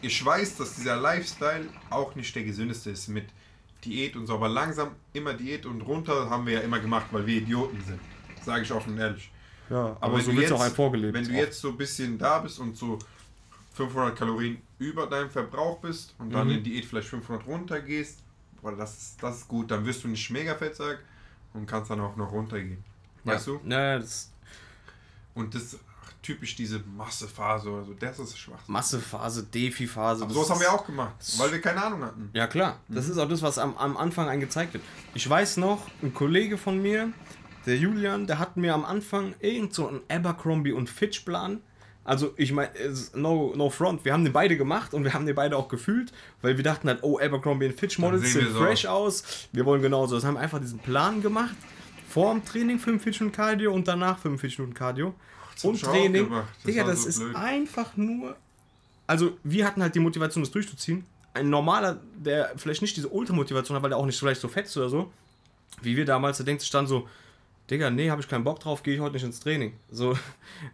ich 0.00 0.24
weiß, 0.24 0.56
dass 0.56 0.74
dieser 0.74 0.96
Lifestyle 0.96 1.66
auch 1.90 2.14
nicht 2.14 2.34
der 2.34 2.44
gesündeste 2.44 2.90
ist 2.90 3.08
mit 3.08 3.26
Diät 3.84 4.16
und 4.16 4.26
so. 4.26 4.34
Aber 4.34 4.48
langsam 4.48 4.92
immer 5.12 5.34
Diät 5.34 5.66
und 5.66 5.80
runter 5.82 6.30
haben 6.30 6.46
wir 6.46 6.54
ja 6.54 6.60
immer 6.60 6.80
gemacht, 6.80 7.06
weil 7.10 7.26
wir 7.26 7.36
Idioten 7.36 7.82
sind. 7.86 8.00
Sage 8.44 8.62
ich 8.62 8.72
offen 8.72 8.94
und 8.94 8.98
ehrlich. 8.98 9.30
Ja, 9.70 9.96
aber, 10.00 10.18
wenn 10.18 10.24
so 10.24 10.32
wird 10.32 10.46
es 10.46 10.52
auch 10.52 10.60
ein 10.60 10.72
vorgelebt. 10.72 11.14
Wenn 11.14 11.24
du 11.24 11.32
jetzt 11.32 11.60
so 11.60 11.70
ein 11.70 11.76
bisschen 11.76 12.18
da 12.18 12.40
bist 12.40 12.58
und 12.58 12.76
so 12.76 12.98
500 13.74 14.16
Kalorien 14.16 14.60
über 14.78 15.06
deinem 15.06 15.30
Verbrauch 15.30 15.78
bist 15.80 16.14
und 16.18 16.30
dann 16.32 16.48
Mhm. 16.48 16.54
in 16.54 16.64
Diät 16.64 16.84
vielleicht 16.84 17.08
500 17.08 17.46
runter 17.46 17.80
gehst, 17.80 18.20
boah, 18.60 18.72
das, 18.76 18.96
ist, 18.98 19.22
das 19.22 19.38
ist 19.38 19.48
gut. 19.48 19.70
Dann 19.70 19.84
wirst 19.86 20.04
du 20.04 20.08
nicht 20.08 20.30
mega 20.30 20.54
fettsack 20.54 20.98
und 21.54 21.66
kannst 21.66 21.90
dann 21.90 22.00
auch 22.00 22.16
noch 22.16 22.30
runtergehen. 22.32 22.82
Weißt 23.24 23.46
ja. 23.46 23.52
du? 23.54 23.68
Ja, 23.70 23.98
das 23.98 24.32
Und 25.34 25.54
das 25.54 25.78
ach, 26.04 26.12
typisch 26.22 26.54
diese 26.56 26.80
Massephase 26.80 27.70
oder 27.70 27.84
so, 27.84 27.94
das 27.94 28.18
ist 28.18 28.36
schwach. 28.38 28.66
Massephase, 28.66 29.44
Defi-Phase. 29.44 30.24
Das 30.26 30.34
sowas 30.34 30.50
haben 30.50 30.60
wir 30.60 30.72
auch 30.72 30.84
gemacht, 30.84 31.14
weil 31.38 31.52
wir 31.52 31.60
keine 31.60 31.82
Ahnung 31.82 32.02
hatten. 32.02 32.30
Ja 32.34 32.46
klar, 32.46 32.80
das 32.88 33.08
ist 33.08 33.16
auch 33.18 33.28
das, 33.28 33.40
was 33.42 33.58
am, 33.58 33.76
am 33.78 33.96
Anfang 33.96 34.28
einem 34.28 34.40
gezeigt 34.40 34.74
wird. 34.74 34.84
Ich 35.14 35.28
weiß 35.28 35.56
noch, 35.58 35.86
ein 36.02 36.12
Kollege 36.12 36.58
von 36.58 36.82
mir, 36.82 37.12
der 37.64 37.76
Julian, 37.78 38.26
der 38.26 38.38
hat 38.40 38.56
mir 38.56 38.74
am 38.74 38.84
Anfang 38.84 39.34
irgend 39.40 39.72
so 39.72 39.86
einen 39.88 40.00
Abercrombie 40.10 40.72
und 40.72 40.90
Fitch 40.90 41.20
Plan. 41.20 41.60
Also 42.04 42.34
ich 42.36 42.52
meine, 42.52 42.70
no, 43.14 43.52
no 43.54 43.70
front, 43.70 44.04
wir 44.04 44.12
haben 44.12 44.24
den 44.24 44.32
beide 44.32 44.56
gemacht 44.56 44.92
und 44.92 45.04
wir 45.04 45.14
haben 45.14 45.24
den 45.24 45.36
beide 45.36 45.56
auch 45.56 45.68
gefühlt, 45.68 46.12
weil 46.40 46.56
wir 46.56 46.64
dachten 46.64 46.88
halt, 46.88 46.98
oh, 47.02 47.18
Abercrombie 47.18 47.66
und 47.66 47.78
Fitch 47.78 47.98
Models 47.98 48.22
sehen 48.22 48.40
wir 48.40 48.46
sehen 48.48 48.54
so 48.54 48.64
fresh 48.64 48.86
aus, 48.86 49.48
wir 49.52 49.64
wollen 49.64 49.82
genauso. 49.82 50.16
Das 50.16 50.24
haben 50.24 50.34
wir 50.34 50.40
einfach 50.40 50.60
diesen 50.60 50.80
Plan 50.80 51.22
gemacht, 51.22 51.54
vor 52.08 52.32
dem 52.32 52.44
Training 52.44 52.78
45 52.78 53.20
Minuten 53.20 53.36
Cardio 53.36 53.72
und 53.72 53.86
danach 53.86 54.18
45 54.18 54.58
Minuten 54.58 54.74
Cardio. 54.74 55.14
hab 55.56 55.64
und 55.64 55.80
Training. 55.80 56.28
Das 56.30 56.44
Digga, 56.66 56.84
das 56.84 57.02
so 57.02 57.08
ist 57.08 57.18
blöd. 57.20 57.36
einfach 57.36 57.96
nur 57.96 58.36
also 59.06 59.36
wir 59.44 59.66
hatten 59.66 59.82
halt 59.82 59.94
die 59.94 60.00
Motivation, 60.00 60.42
das 60.42 60.50
durchzuziehen. 60.50 61.04
Ein 61.34 61.50
normaler, 61.50 62.00
der 62.16 62.52
vielleicht 62.56 62.82
nicht 62.82 62.96
diese 62.96 63.08
Ultramotivation 63.08 63.76
hat, 63.76 63.82
weil 63.82 63.90
der 63.90 63.98
auch 63.98 64.06
nicht 64.06 64.18
vielleicht 64.18 64.40
so 64.40 64.48
fett 64.48 64.66
ist 64.66 64.76
oder 64.76 64.88
so, 64.88 65.12
wie 65.80 65.96
wir 65.96 66.04
damals, 66.04 66.38
der 66.38 66.46
denkt 66.46 66.62
sich 66.62 66.70
dann 66.70 66.86
so, 66.86 67.08
Digga, 67.70 67.90
nee, 67.90 68.10
habe 68.10 68.20
ich 68.20 68.28
keinen 68.28 68.44
Bock 68.44 68.60
drauf, 68.60 68.82
gehe 68.82 68.94
ich 68.94 69.00
heute 69.00 69.14
nicht 69.14 69.24
ins 69.24 69.40
Training. 69.40 69.74
So, 69.90 70.16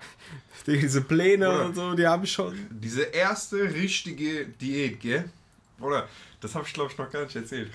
diese 0.66 1.02
Pläne 1.02 1.48
Oder- 1.48 1.66
und 1.66 1.74
so, 1.74 1.94
die 1.94 2.06
habe 2.06 2.24
ich 2.24 2.32
schon. 2.32 2.56
Diese 2.70 3.02
erste 3.02 3.72
richtige 3.72 4.46
Diät, 4.46 5.00
gell? 5.00 5.30
Oder, 5.80 6.08
das 6.40 6.54
habe 6.54 6.66
ich 6.66 6.72
glaube 6.72 6.90
ich 6.90 6.98
noch 6.98 7.10
gar 7.10 7.24
nicht 7.24 7.36
erzählt. 7.36 7.70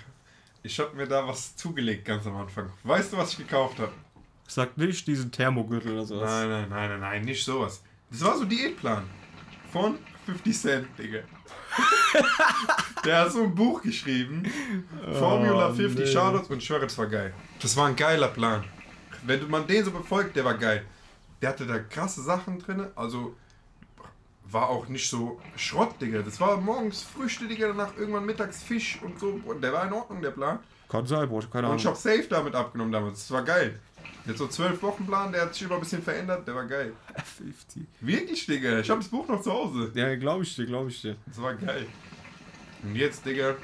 Ich 0.63 0.79
habe 0.79 0.95
mir 0.95 1.07
da 1.07 1.27
was 1.27 1.55
zugelegt 1.55 2.05
ganz 2.05 2.25
am 2.25 2.37
Anfang. 2.37 2.71
Weißt 2.83 3.13
du, 3.13 3.17
was 3.17 3.31
ich 3.31 3.37
gekauft 3.37 3.79
habe? 3.79 3.91
Sagt 4.47 4.77
nicht 4.77 5.05
diesen 5.07 5.31
Thermogürtel 5.31 5.93
oder 5.93 6.05
sowas. 6.05 6.29
Nein, 6.29 6.49
nein, 6.49 6.69
nein, 6.69 6.89
nein, 6.89 6.99
nein, 6.99 7.21
nicht 7.23 7.43
sowas. 7.43 7.81
Das 8.09 8.23
war 8.23 8.37
so 8.37 8.45
Diätplan. 8.45 9.03
Von 9.71 9.97
50 10.25 10.57
Cent, 10.57 10.87
Digga. 10.97 11.19
Der 13.05 13.21
hat 13.21 13.31
so 13.31 13.43
ein 13.43 13.55
Buch 13.55 13.81
geschrieben. 13.81 14.43
Formula 15.13 15.73
50 15.73 15.99
nee. 15.99 16.11
Shoutouts 16.11 16.49
und 16.49 16.59
ich 16.59 16.65
schwöre, 16.65 16.81
das 16.81 16.97
war 16.97 17.07
geil. 17.07 17.33
Das 17.61 17.75
war 17.75 17.87
ein 17.87 17.95
geiler 17.95 18.27
Plan. 18.27 18.63
Wenn 19.25 19.49
man 19.49 19.65
den 19.67 19.83
so 19.85 19.91
befolgt, 19.91 20.35
der 20.35 20.45
war 20.45 20.57
geil. 20.57 20.85
Der 21.41 21.49
hatte 21.49 21.65
da 21.65 21.79
krasse 21.79 22.21
Sachen 22.21 22.59
drin, 22.59 22.87
also 22.95 23.35
war 24.45 24.69
auch 24.69 24.87
nicht 24.87 25.09
so 25.09 25.39
Schrott, 25.55 25.99
Digga. 26.01 26.21
Das 26.21 26.39
war 26.39 26.57
morgens 26.57 27.03
Früchte, 27.03 27.47
Digga, 27.47 27.67
danach 27.67 27.95
irgendwann 27.97 28.25
mittags 28.25 28.61
Fisch 28.61 28.99
und 29.01 29.19
so. 29.19 29.39
Und 29.45 29.61
der 29.61 29.73
war 29.73 29.87
in 29.87 29.93
Ordnung, 29.93 30.21
der 30.21 30.31
Plan. 30.31 30.59
Kann 30.89 31.07
sein, 31.07 31.27
Bruder, 31.27 31.47
keine 31.47 31.69
Und 31.69 31.77
ich 31.77 31.81
Ahnung. 31.85 31.95
hab 31.95 32.01
safe 32.01 32.27
damit 32.29 32.53
abgenommen 32.53 32.91
damals. 32.91 33.19
Das 33.19 33.31
war 33.31 33.43
geil. 33.43 33.79
Jetzt 34.25 34.37
so 34.37 34.47
12 34.47 34.81
Wochen 34.83 35.05
Plan, 35.05 35.31
der 35.31 35.41
hat 35.43 35.53
sich 35.53 35.63
immer 35.63 35.75
ein 35.75 35.79
bisschen 35.81 36.01
verändert, 36.03 36.47
der 36.47 36.55
war 36.55 36.65
geil. 36.65 36.93
50. 37.37 37.83
Wirklich, 38.01 38.45
Digga. 38.45 38.79
Ich 38.79 38.89
hab 38.89 38.99
das 38.99 39.09
Buch 39.09 39.27
noch 39.27 39.41
zu 39.41 39.51
Hause. 39.51 39.91
Ja, 39.95 40.15
glaube 40.15 40.43
ich 40.43 40.55
dir, 40.55 40.65
glaube 40.65 40.89
ich 40.89 41.01
dir. 41.01 41.15
Das 41.25 41.41
war 41.41 41.55
geil. 41.55 41.87
Und 42.83 42.95
jetzt, 42.95 43.25
Digga, 43.25 43.55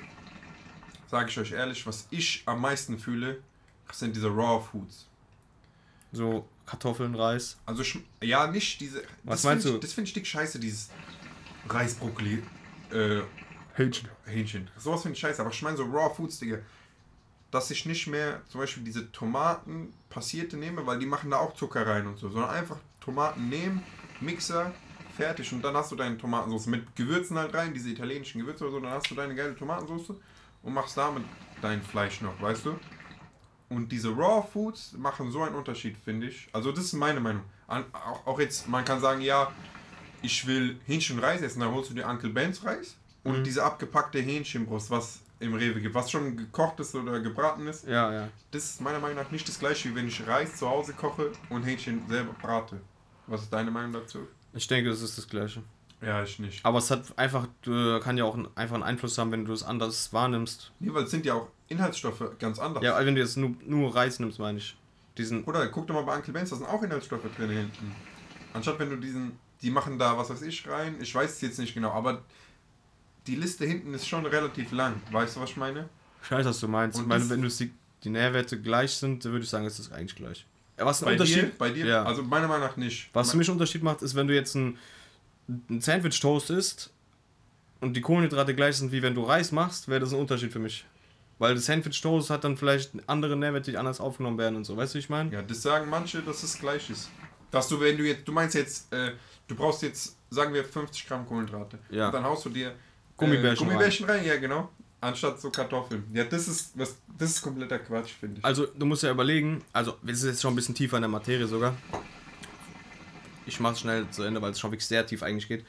sage 1.07 1.29
ich 1.29 1.39
euch 1.39 1.51
ehrlich, 1.51 1.85
was 1.85 2.07
ich 2.09 2.43
am 2.45 2.61
meisten 2.61 2.97
fühle, 2.97 3.41
sind 3.91 4.15
diese 4.15 4.27
Raw 4.29 4.61
Foods. 4.71 5.07
So 6.11 6.47
Kartoffeln, 6.65 7.15
Reis. 7.15 7.57
Also, 7.65 7.83
ja, 8.21 8.47
nicht 8.47 8.79
diese. 8.81 9.03
Was 9.23 9.41
das 9.41 9.43
meinst 9.43 9.65
du? 9.65 9.75
Ich, 9.75 9.79
das 9.79 9.93
finde 9.93 10.07
ich 10.07 10.13
dick 10.13 10.27
scheiße, 10.27 10.59
dieses 10.59 10.89
Reisbrokkoli, 11.67 12.43
äh, 12.91 13.21
Hähnchen. 13.73 14.09
Hähnchen. 14.25 14.69
Sowas 14.77 15.01
finde 15.01 15.15
ich 15.15 15.19
scheiße, 15.19 15.41
aber 15.41 15.51
ich 15.51 15.61
meine 15.61 15.77
so 15.77 15.83
Raw 15.83 16.13
Foods, 16.13 16.39
Digga. 16.39 16.57
Dass 17.51 17.71
ich 17.71 17.87
nicht 17.87 18.05
mehr 18.05 18.41
zum 18.47 18.61
Beispiel 18.61 18.83
diese 18.83 19.11
Tomaten 19.11 19.91
passierte 20.09 20.55
nehme, 20.55 20.85
weil 20.85 20.99
die 20.99 21.07
machen 21.07 21.31
da 21.31 21.37
auch 21.37 21.55
Zucker 21.55 21.85
rein 21.85 22.05
und 22.05 22.17
so, 22.17 22.29
sondern 22.29 22.51
einfach 22.51 22.77
Tomaten 22.99 23.49
nehmen, 23.49 23.81
Mixer, 24.21 24.71
fertig 25.19 25.51
und 25.51 25.63
dann 25.63 25.75
hast 25.75 25.91
du 25.91 25.95
deine 25.95 26.17
Tomatensauce 26.17 26.67
mit 26.67 26.95
Gewürzen 26.95 27.37
halt 27.37 27.53
rein, 27.53 27.73
diese 27.73 27.89
italienischen 27.89 28.39
Gewürze 28.39 28.65
oder 28.65 28.73
so, 28.73 28.79
dann 28.79 28.91
hast 28.91 29.09
du 29.09 29.15
deine 29.15 29.33
geile 29.33 29.55
Tomatensauce 29.55 30.13
und 30.61 30.73
machst 30.73 30.95
damit 30.95 31.23
dein 31.61 31.81
Fleisch 31.81 32.21
noch, 32.21 32.39
weißt 32.39 32.67
du? 32.67 32.79
Und 33.69 33.91
diese 33.91 34.09
Raw 34.09 34.45
Foods 34.51 34.93
machen 34.97 35.31
so 35.31 35.43
einen 35.43 35.55
Unterschied, 35.55 35.95
finde 36.03 36.27
ich. 36.27 36.47
Also 36.53 36.71
das 36.71 36.85
ist 36.85 36.93
meine 36.93 37.19
Meinung. 37.19 37.43
An, 37.67 37.85
auch, 37.93 38.25
auch 38.25 38.39
jetzt, 38.39 38.67
man 38.67 38.83
kann 38.83 38.99
sagen, 38.99 39.21
ja, 39.21 39.51
ich 40.21 40.45
will 40.47 40.79
Hähnchen 40.85 41.17
und 41.17 41.23
Reis 41.23 41.41
essen, 41.41 41.59
dann 41.59 41.71
holst 41.71 41.91
du 41.91 41.93
dir 41.93 42.07
Uncle 42.07 42.29
Ben's 42.31 42.63
Reis 42.65 42.97
und 43.23 43.43
diese 43.43 43.63
abgepackte 43.63 44.19
Hähnchenbrust, 44.19 44.89
was 44.89 45.19
im 45.39 45.53
Rewe 45.53 45.79
gibt, 45.79 45.93
was 45.95 46.09
schon 46.11 46.35
gekocht 46.35 46.79
ist 46.79 46.95
oder 46.95 47.19
gebraten 47.19 47.67
ist. 47.67 47.87
Ja, 47.87 48.11
ja. 48.11 48.27
Das 48.51 48.65
ist 48.65 48.81
meiner 48.81 48.99
Meinung 48.99 49.17
nach 49.23 49.31
nicht 49.31 49.47
das 49.47 49.59
gleiche, 49.59 49.89
wie 49.89 49.95
wenn 49.95 50.07
ich 50.07 50.25
Reis 50.27 50.57
zu 50.57 50.67
Hause 50.67 50.93
koche 50.93 51.31
und 51.49 51.63
Hähnchen 51.63 52.01
selber 52.09 52.33
brate. 52.41 52.81
Was 53.27 53.43
ist 53.43 53.53
deine 53.53 53.69
Meinung 53.71 53.93
dazu? 53.93 54.27
Ich 54.53 54.67
denke, 54.67 54.89
das 54.89 55.01
ist 55.01 55.17
das 55.17 55.27
Gleiche. 55.27 55.61
Ja, 56.01 56.23
ich 56.23 56.39
nicht. 56.39 56.65
Aber 56.65 56.79
es 56.79 56.89
hat 56.91 57.17
einfach, 57.17 57.47
kann 58.01 58.17
ja 58.17 58.23
auch 58.25 58.33
einen- 58.35 58.47
einfach 58.55 58.75
einen 58.75 58.83
Einfluss 58.83 59.17
haben, 59.17 59.31
wenn 59.31 59.45
du 59.45 59.53
es 59.53 59.63
anders 59.63 60.11
wahrnimmst. 60.11 60.71
Nee, 60.79 60.93
weil 60.93 61.03
es 61.03 61.11
sind 61.11 61.25
ja 61.25 61.35
auch 61.35 61.47
Inhaltsstoffe 61.69 62.37
ganz 62.39 62.59
anders. 62.59 62.83
Ja, 62.83 63.03
wenn 63.05 63.15
du 63.15 63.21
jetzt 63.21 63.37
nur, 63.37 63.55
nur 63.65 63.95
Reis 63.95 64.19
nimmst, 64.19 64.39
meine 64.39 64.57
ich. 64.57 64.75
Diesen, 65.17 65.43
Oder 65.43 65.67
guck 65.67 65.87
doch 65.87 65.95
mal 65.95 66.03
bei 66.03 66.15
Uncle 66.15 66.33
Ben's, 66.33 66.49
da 66.49 66.55
sind 66.55 66.67
auch 66.67 66.81
Inhaltsstoffe 66.81 67.23
drin 67.35 67.49
hinten. 67.49 67.95
Anstatt 68.53 68.79
wenn 68.79 68.89
du 68.89 68.95
diesen, 68.95 69.33
die 69.61 69.69
machen 69.69 69.99
da 69.99 70.17
was 70.17 70.29
weiß 70.29 70.41
ich 70.43 70.67
rein, 70.67 70.95
ich 70.99 71.13
weiß 71.13 71.31
es 71.31 71.41
jetzt 71.41 71.59
nicht 71.59 71.73
genau, 71.73 71.91
aber 71.91 72.23
die 73.27 73.35
Liste 73.35 73.65
hinten 73.65 73.93
ist 73.93 74.07
schon 74.07 74.25
relativ 74.25 74.71
lang. 74.71 75.01
Weißt 75.11 75.35
du, 75.35 75.41
was 75.41 75.51
ich 75.51 75.57
meine? 75.57 75.89
ich 76.23 76.31
weiß, 76.31 76.45
was 76.45 76.59
du 76.59 76.67
meinst. 76.67 76.97
Und 76.97 77.03
ich 77.03 77.09
meine, 77.09 77.29
wenn 77.29 77.41
du 77.41 77.47
die, 77.47 77.71
die 78.03 78.09
Nährwerte 78.09 78.59
gleich 78.59 78.91
sind, 78.91 79.23
dann 79.23 79.31
würde 79.31 79.43
ich 79.43 79.49
sagen, 79.49 79.65
ist 79.65 79.79
das 79.79 79.91
eigentlich 79.91 80.15
gleich. 80.15 80.45
Was 80.77 81.01
ein 81.01 81.05
Bei 81.05 81.11
Unterschied, 81.13 81.43
dir? 81.43 81.51
Bei 81.57 81.69
dir? 81.69 81.85
Ja. 81.85 82.03
Also 82.03 82.23
meiner 82.23 82.47
Meinung 82.47 82.67
nach 82.67 82.77
nicht. 82.77 83.09
Was 83.13 83.31
für 83.31 83.37
mich 83.37 83.47
einen 83.49 83.57
Unterschied 83.57 83.83
macht, 83.83 84.01
ist, 84.01 84.15
wenn 84.15 84.27
du 84.27 84.33
jetzt 84.33 84.55
ein, 84.55 84.77
ein 85.69 85.81
Sandwich-Toast 85.81 86.49
isst 86.51 86.91
und 87.81 87.95
die 87.95 88.01
Kohlenhydrate 88.01 88.55
gleich 88.55 88.77
sind, 88.77 88.91
wie 88.91 89.01
wenn 89.01 89.13
du 89.13 89.23
Reis 89.23 89.51
machst, 89.51 89.89
wäre 89.89 89.99
das 89.99 90.13
ein 90.13 90.19
Unterschied 90.19 90.53
für 90.53 90.59
mich. 90.59 90.85
Weil 91.39 91.55
das 91.55 91.65
Sandwich-Toast 91.65 92.29
hat 92.29 92.43
dann 92.43 92.57
vielleicht 92.57 92.91
andere 93.07 93.35
Nährwerte, 93.37 93.71
die 93.71 93.77
anders 93.77 94.01
aufgenommen 94.01 94.37
werden 94.37 94.57
und 94.57 94.65
so. 94.65 94.75
Weißt 94.75 94.93
du, 94.93 94.97
wie 94.97 94.99
ich 94.99 95.09
meine? 95.09 95.31
Ja, 95.31 95.41
das 95.41 95.61
sagen 95.61 95.89
manche, 95.89 96.21
dass 96.21 96.43
es 96.43 96.59
gleich 96.59 96.89
ist. 96.89 97.09
Dass 97.49 97.69
du, 97.69 97.79
wenn 97.79 97.97
du 97.97 98.03
jetzt, 98.03 98.27
du 98.27 98.33
meinst 98.33 98.55
jetzt, 98.55 98.93
äh, 98.93 99.13
du 99.47 99.55
brauchst 99.55 99.81
jetzt, 99.81 100.17
sagen 100.29 100.53
wir, 100.53 100.65
50 100.65 101.07
Gramm 101.07 101.25
Kohlenhydrate. 101.25 101.79
Ja. 101.89 102.07
Und 102.07 102.13
dann 102.13 102.23
haust 102.25 102.45
du 102.45 102.49
dir 102.49 102.75
Gummibärchen 103.15 103.65
äh, 103.65 103.69
Gummibärchen 103.69 104.09
rein. 104.09 104.25
ja 104.25 104.35
genau. 104.35 104.69
Anstatt 105.01 105.39
so 105.39 105.49
Kartoffeln. 105.49 106.03
Ja, 106.13 106.25
das 106.25 106.49
ist, 106.49 106.77
was, 106.77 106.97
das 107.17 107.31
ist 107.31 107.41
kompletter 107.41 107.79
Quatsch, 107.79 108.11
finde 108.19 108.39
ich. 108.39 108.45
Also, 108.45 108.65
du 108.65 108.85
musst 108.85 109.03
ja 109.03 109.11
überlegen, 109.11 109.63
also, 109.71 109.95
wir 110.01 110.13
sind 110.13 110.31
jetzt 110.31 110.41
schon 110.41 110.51
ein 110.51 110.55
bisschen 110.57 110.75
tiefer 110.75 110.97
in 110.97 111.03
der 111.03 111.09
Materie 111.09 111.47
sogar. 111.47 111.73
Ich 113.45 113.61
mach's 113.61 113.79
schnell 113.79 114.09
zu 114.11 114.23
Ende, 114.23 114.41
weil 114.41 114.51
es 114.51 114.59
schon 114.59 114.71
wirklich 114.71 114.85
sehr 114.85 115.05
tief 115.05 115.23
eigentlich 115.23 115.47
geht. 115.47 115.65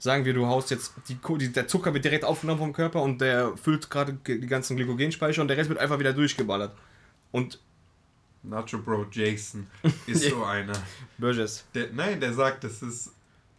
Sagen 0.00 0.24
wir, 0.24 0.32
du 0.32 0.46
haust 0.46 0.70
jetzt, 0.70 0.94
die, 1.08 1.52
der 1.52 1.68
Zucker 1.68 1.92
wird 1.92 2.06
direkt 2.06 2.24
aufgenommen 2.24 2.58
vom 2.58 2.72
Körper 2.72 3.02
und 3.02 3.20
der 3.20 3.54
füllt 3.58 3.90
gerade 3.90 4.14
die 4.14 4.46
ganzen 4.46 4.76
Glykogenspeicher 4.76 5.42
und 5.42 5.48
der 5.48 5.58
Rest 5.58 5.68
wird 5.68 5.78
einfach 5.78 5.98
wieder 5.98 6.14
durchgeballert. 6.14 6.74
Und 7.32 7.60
Nacho 8.42 8.78
Bro 8.78 9.06
Jason 9.12 9.66
ist 10.06 10.24
so 10.24 10.42
einer. 10.42 10.72
Burgess. 11.18 11.66
Der, 11.74 11.90
nein, 11.92 12.18
der 12.18 12.32
sagt, 12.32 12.64
das 12.64 12.82
ist 12.82 13.12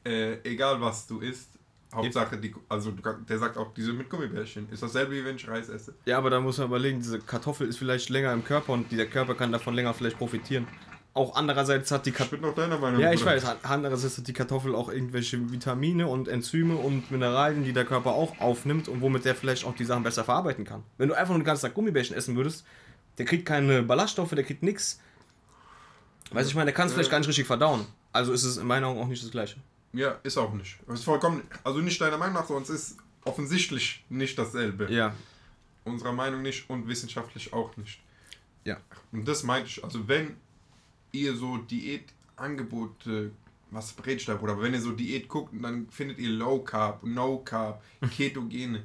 äh, 0.04 0.38
egal 0.44 0.82
was 0.82 1.06
du 1.06 1.20
isst. 1.20 1.50
Hauptsache, 1.94 2.38
die, 2.38 2.56
also 2.70 2.92
der 2.92 3.38
sagt 3.38 3.58
auch, 3.58 3.74
diese 3.74 3.94
mit 3.94 4.10
Gummibärchen. 4.10 4.68
Ist 4.72 4.82
dasselbe 4.82 5.12
wie 5.12 5.26
wenn 5.26 5.36
ich 5.36 5.48
Reis 5.48 5.70
esse. 5.70 5.94
Ja, 6.06 6.18
aber 6.18 6.32
da 6.32 6.40
muss 6.40 6.58
man 6.58 6.68
überlegen, 6.68 7.00
diese 7.00 7.20
Kartoffel 7.20 7.68
ist 7.68 7.78
vielleicht 7.78 8.10
länger 8.10 8.34
im 8.34 8.44
Körper 8.44 8.74
und 8.74 8.92
der 8.92 9.08
Körper 9.08 9.36
kann 9.36 9.52
davon 9.52 9.76
länger 9.76 9.94
vielleicht 9.94 10.18
profitieren. 10.18 10.68
Auch 11.14 11.36
andererseits 11.36 11.92
hat 11.92 12.06
die 12.06 12.12
Kartoffel. 12.12 12.40
noch 12.40 12.56
deiner 12.56 12.78
Meinung. 12.78 13.02
Ja, 13.02 13.12
ich 13.12 13.20
Bruder. 13.20 13.36
weiß, 13.36 13.56
andererseits 13.64 14.18
hat 14.18 14.28
die 14.28 14.34
Kartoffel 14.34 14.74
auch 14.74 14.88
irgendwelche 14.90 15.52
Vitamine 15.52 16.08
und 16.08 16.30
Enzyme 16.30 16.76
und 16.76 17.12
Mineralien, 17.12 17.66
die 17.66 17.74
der 17.74 17.84
Körper 17.84 18.12
auch 18.12 18.40
aufnimmt 18.40 18.88
und 18.88 19.02
womit 19.02 19.26
der 19.26 19.36
vielleicht 19.36 19.66
auch 19.66 19.76
die 19.76 19.84
Sachen 19.84 20.04
besser 20.04 20.24
verarbeiten 20.24 20.64
kann. 20.64 20.84
Wenn 20.98 21.10
du 21.10 21.14
einfach 21.14 21.32
nur 21.32 21.40
den 21.40 21.46
ganzen 21.46 21.66
Tag 21.66 21.74
Gummibärchen 21.74 22.16
essen 22.16 22.38
würdest, 22.38 22.66
der 23.18 23.26
kriegt 23.26 23.46
keine 23.46 23.84
Ballaststoffe, 23.84 24.30
der 24.30 24.46
kriegt 24.46 24.64
nichts. 24.64 25.02
Weißt 26.32 26.48
du, 26.48 26.52
ich 26.52 26.56
meine, 26.56 26.68
der 26.68 26.74
kann 26.74 26.88
es 26.88 26.94
vielleicht 26.94 27.12
gar 27.12 27.20
nicht 27.20 27.28
richtig 27.28 27.46
verdauen. 27.46 27.86
Also 28.14 28.32
ist 28.32 28.44
es 28.44 28.56
in 28.56 28.66
meinen 28.66 28.86
Augen 28.86 29.02
auch 29.02 29.08
nicht 29.08 29.22
das 29.22 29.32
Gleiche. 29.32 29.58
Ja, 29.92 30.18
ist 30.24 30.38
auch 30.38 30.54
nicht. 30.54 30.78
Ist 30.88 31.04
vollkommen, 31.04 31.42
also 31.66 31.80
nicht 31.80 32.00
deiner 32.00 32.18
Meinung 32.18 32.36
nach, 32.36 32.48
sonst 32.48 32.70
ist 32.70 32.96
offensichtlich 33.26 34.06
nicht 34.08 34.38
dasselbe. 34.38 34.90
Ja. 34.90 35.14
Unserer 35.84 36.14
Meinung 36.14 36.42
nicht 36.42 36.70
und 36.70 36.88
wissenschaftlich 36.88 37.52
auch 37.52 37.76
nicht. 37.76 38.00
Ja. 38.64 38.78
Und 39.12 39.28
das 39.28 39.44
meinte 39.44 39.68
ich, 39.68 39.84
also 39.84 40.08
wenn 40.08 40.38
ihr 41.12 41.36
so 41.36 41.58
Diätangebote, 42.38 43.32
was 43.72 43.94
redet 44.06 44.28
da, 44.28 44.36
Bruder, 44.36 44.54
aber 44.54 44.64
wenn 44.64 44.74
ihr 44.74 44.82
so 44.82 44.92
Diät 44.92 45.28
guckt, 45.28 45.54
dann 45.62 45.88
findet 45.90 46.20
ihr 46.20 46.30
Low 46.30 46.60
Carb, 46.60 47.04
No 47.04 47.40
Carb, 47.40 47.82
Ketogene. 48.16 48.84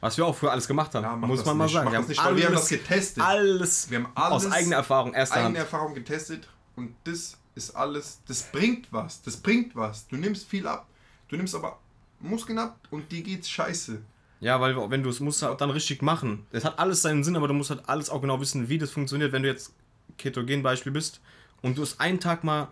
Was 0.00 0.16
wir 0.16 0.26
auch 0.26 0.34
früher 0.36 0.50
alles 0.50 0.66
gemacht 0.66 0.94
haben, 0.94 1.04
Ja, 1.04 1.14
muss 1.16 1.44
man 1.44 1.56
mal 1.56 1.64
nicht, 1.64 1.74
sagen. 1.74 1.84
mach 1.86 1.92
Wir 1.92 1.98
haben, 1.98 2.08
nicht, 2.08 2.24
weil 2.24 2.36
wir 2.36 2.46
haben 2.46 2.52
das 2.54 2.62
alles, 2.62 2.68
getestet. 2.82 3.22
alles, 3.22 3.90
Wir 3.90 3.98
haben 3.98 4.08
alles 4.14 4.46
aus 4.46 4.52
eigener 4.52 4.76
Erfahrung, 4.76 5.14
erster 5.14 5.36
eigene 5.36 5.46
Hand. 5.46 5.56
Erfahrung 5.58 5.94
getestet 5.94 6.48
und 6.76 6.94
das 7.04 7.36
ist 7.54 7.70
alles, 7.76 8.20
das 8.26 8.50
bringt 8.50 8.88
was, 8.92 9.22
das 9.22 9.36
bringt 9.36 9.76
was. 9.76 10.08
Du 10.08 10.16
nimmst 10.16 10.48
viel 10.48 10.66
ab, 10.66 10.88
du 11.28 11.36
nimmst 11.36 11.54
aber 11.54 11.78
Muskeln 12.18 12.58
ab 12.58 12.80
und 12.90 13.10
dir 13.12 13.22
geht's 13.22 13.48
scheiße. 13.48 14.00
Ja, 14.40 14.60
weil 14.60 14.74
wenn 14.90 15.04
du 15.04 15.10
es 15.10 15.20
musst 15.20 15.42
halt 15.42 15.60
dann 15.60 15.70
richtig 15.70 16.02
machen. 16.02 16.46
Es 16.50 16.64
hat 16.64 16.80
alles 16.80 17.02
seinen 17.02 17.22
Sinn, 17.22 17.36
aber 17.36 17.46
du 17.46 17.54
musst 17.54 17.70
halt 17.70 17.88
alles 17.88 18.10
auch 18.10 18.20
genau 18.20 18.40
wissen, 18.40 18.68
wie 18.68 18.78
das 18.78 18.90
funktioniert. 18.90 19.30
Wenn 19.30 19.42
du 19.44 19.48
jetzt 19.48 19.72
Ketogen-Beispiel 20.18 20.90
bist 20.90 21.20
und 21.62 21.78
du 21.78 21.82
hast 21.82 22.00
einen 22.00 22.20
Tag 22.20 22.44
mal 22.44 22.68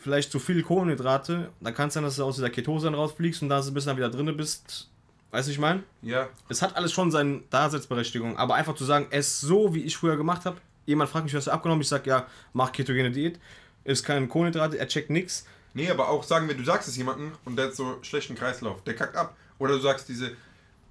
vielleicht 0.00 0.32
zu 0.32 0.38
viel 0.38 0.62
Kohlenhydrate, 0.62 1.50
dann 1.60 1.74
kann 1.74 1.88
es 1.88 1.94
sein, 1.94 2.02
dass 2.02 2.16
du 2.16 2.24
aus 2.24 2.36
dieser 2.36 2.50
Ketose 2.50 2.86
dann 2.86 2.94
rausfliegst 2.94 3.42
und 3.42 3.48
da 3.48 3.60
bis 3.60 3.84
dann 3.84 3.96
wieder 3.96 4.08
drin 4.10 4.34
bist. 4.36 4.88
Weißt 5.30 5.48
du, 5.48 5.52
ich 5.52 5.58
meine? 5.58 5.82
Ja, 6.02 6.28
Es 6.48 6.60
hat 6.62 6.76
alles 6.76 6.92
schon 6.92 7.10
seine 7.10 7.42
Daseinsberechtigung, 7.50 8.36
aber 8.36 8.54
einfach 8.54 8.74
zu 8.74 8.84
sagen, 8.84 9.06
ess 9.10 9.40
so, 9.40 9.74
wie 9.74 9.82
ich 9.84 9.96
früher 9.96 10.16
gemacht 10.16 10.44
habe. 10.44 10.56
Jemand 10.86 11.10
fragt 11.10 11.24
mich, 11.24 11.34
was 11.34 11.44
du 11.44 11.52
abgenommen 11.52 11.82
Ich 11.82 11.88
sag, 11.88 12.06
ja, 12.06 12.26
mach 12.52 12.72
ketogene 12.72 13.10
Diät. 13.10 13.38
Ist 13.84 14.04
kein 14.04 14.28
Kohlenhydrate, 14.28 14.78
er 14.78 14.88
checkt 14.88 15.10
nix. 15.10 15.46
Nee, 15.72 15.88
aber 15.88 16.08
auch 16.08 16.24
sagen 16.24 16.48
wir, 16.48 16.56
du 16.56 16.64
sagst 16.64 16.88
es 16.88 16.96
jemandem 16.96 17.32
und 17.44 17.56
der 17.56 17.66
hat 17.66 17.76
so 17.76 17.98
schlechten 18.02 18.34
Kreislauf, 18.34 18.82
der 18.82 18.94
kackt 18.94 19.16
ab. 19.16 19.36
Oder 19.58 19.74
du 19.74 19.80
sagst 19.80 20.08
diese, 20.08 20.32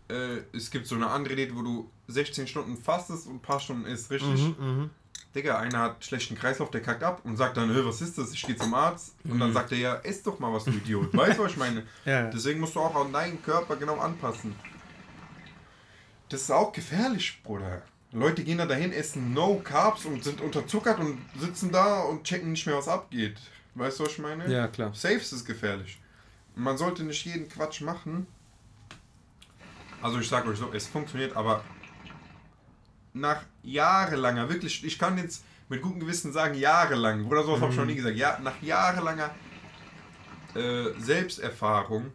äh, 0.07 0.37
es 0.53 0.71
gibt 0.71 0.87
so 0.87 0.95
eine 0.95 1.07
andere 1.07 1.35
Diät, 1.35 1.53
wo 1.53 1.61
du 1.61 1.89
16 2.07 2.47
Stunden 2.47 2.77
fastest 2.77 3.27
und 3.27 3.35
ein 3.35 3.41
paar 3.41 3.59
Stunden 3.59 3.85
isst, 3.85 4.09
richtig? 4.09 4.55
Mhm, 4.57 4.89
Digga, 5.35 5.59
einer 5.59 5.79
hat 5.79 6.03
schlechten 6.03 6.35
Kreislauf, 6.35 6.71
der 6.71 6.81
kackt 6.81 7.03
ab 7.03 7.21
und 7.23 7.37
sagt 7.37 7.55
dann, 7.57 7.71
"Hä, 7.73 7.81
was 7.83 8.01
ist 8.01 8.17
das? 8.17 8.33
Ich 8.33 8.41
gehe 8.41 8.55
zum 8.55 8.73
Arzt. 8.73 9.15
Und 9.23 9.39
dann 9.39 9.53
sagt 9.53 9.71
er 9.71 9.77
ja, 9.77 9.95
ess 9.97 10.23
doch 10.23 10.39
mal 10.39 10.51
was, 10.51 10.63
du 10.65 10.71
Idiot. 10.71 11.15
Weißt 11.15 11.37
du, 11.37 11.43
was 11.43 11.51
ich 11.51 11.57
meine? 11.57 11.83
Ja. 12.05 12.23
Deswegen 12.29 12.59
musst 12.59 12.75
du 12.75 12.79
auch 12.79 12.95
an 12.95 13.13
deinen 13.13 13.41
Körper 13.43 13.75
genau 13.75 13.97
anpassen. 13.99 14.55
Das 16.29 16.41
ist 16.41 16.51
auch 16.51 16.71
gefährlich, 16.71 17.41
Bruder. 17.43 17.83
Leute 18.11 18.43
gehen 18.43 18.57
da 18.57 18.65
dahin, 18.65 18.91
essen 18.91 19.33
No 19.33 19.61
Carbs 19.63 20.05
und 20.05 20.23
sind 20.23 20.41
unterzuckert 20.41 20.99
und 20.99 21.19
sitzen 21.37 21.71
da 21.71 22.01
und 22.01 22.23
checken 22.23 22.51
nicht 22.51 22.65
mehr, 22.65 22.77
was 22.77 22.87
abgeht. 22.87 23.37
Weißt 23.75 23.99
du, 23.99 24.05
was 24.05 24.13
ich 24.13 24.19
meine? 24.19 24.51
Ja, 24.51 24.67
klar. 24.67 24.93
Safe 24.95 25.15
ist 25.15 25.45
gefährlich. 25.45 25.99
Man 26.55 26.75
sollte 26.77 27.03
nicht 27.03 27.23
jeden 27.25 27.47
Quatsch 27.47 27.81
machen. 27.81 28.25
Also 30.01 30.19
ich 30.19 30.27
sag 30.27 30.47
euch 30.47 30.57
so, 30.57 30.71
es 30.73 30.87
funktioniert, 30.87 31.35
aber 31.35 31.63
nach 33.13 33.43
jahrelanger, 33.63 34.49
wirklich, 34.49 34.83
ich 34.83 34.99
kann 34.99 35.17
jetzt 35.17 35.43
mit 35.69 35.81
gutem 35.81 35.99
Gewissen 35.99 36.33
sagen, 36.33 36.55
jahrelang, 36.55 37.25
oder 37.25 37.43
sowas 37.43 37.61
habe 37.61 37.71
ich 37.71 37.77
noch 37.77 37.85
nie 37.85 37.95
gesagt, 37.95 38.17
ja, 38.17 38.39
nach 38.39 38.61
jahrelanger 38.61 39.29
äh, 40.55 40.89
Selbsterfahrung 40.99 42.11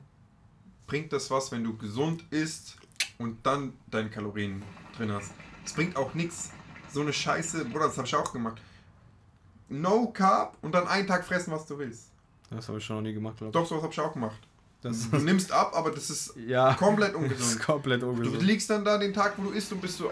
bringt 0.86 1.12
das 1.12 1.30
was, 1.30 1.52
wenn 1.52 1.64
du 1.64 1.76
gesund 1.76 2.24
isst 2.30 2.76
und 3.18 3.44
dann 3.46 3.74
deine 3.90 4.10
Kalorien 4.10 4.62
drin 4.96 5.12
hast. 5.12 5.32
Es 5.64 5.72
bringt 5.72 5.96
auch 5.96 6.14
nichts. 6.14 6.50
So 6.92 7.00
eine 7.00 7.12
Scheiße, 7.12 7.64
Bruder, 7.64 7.86
das 7.86 7.96
habe 7.96 8.06
ich 8.06 8.14
auch 8.14 8.32
gemacht. 8.32 8.60
No 9.68 10.08
Carb 10.08 10.56
und 10.62 10.72
dann 10.72 10.86
einen 10.86 11.06
Tag 11.06 11.24
fressen, 11.24 11.52
was 11.52 11.66
du 11.66 11.78
willst. 11.78 12.10
Das 12.50 12.68
habe 12.68 12.78
ich 12.78 12.84
schon 12.84 12.96
noch 12.96 13.02
nie 13.02 13.14
gemacht, 13.14 13.38
glaube 13.38 13.52
Doch, 13.52 13.66
sowas 13.66 13.82
habe 13.82 13.92
ich 13.92 14.00
auch 14.00 14.12
gemacht. 14.12 14.38
Das 14.84 15.10
Du 15.10 15.16
nimmst 15.18 15.50
ab, 15.50 15.72
aber 15.74 15.90
das 15.90 16.10
ist 16.10 16.34
ja, 16.46 16.74
komplett 16.74 17.14
das 17.14 17.22
ist 17.22 17.30
ungesund. 17.32 17.62
komplett 17.64 18.02
Du 18.02 18.10
ungesund. 18.10 18.42
liegst 18.42 18.70
dann 18.70 18.84
da 18.84 18.98
den 18.98 19.12
Tag, 19.12 19.34
wo 19.38 19.42
du 19.44 19.50
isst 19.50 19.72
und 19.72 19.80
bist 19.80 19.96
so, 19.98 20.06
äh, 20.08 20.10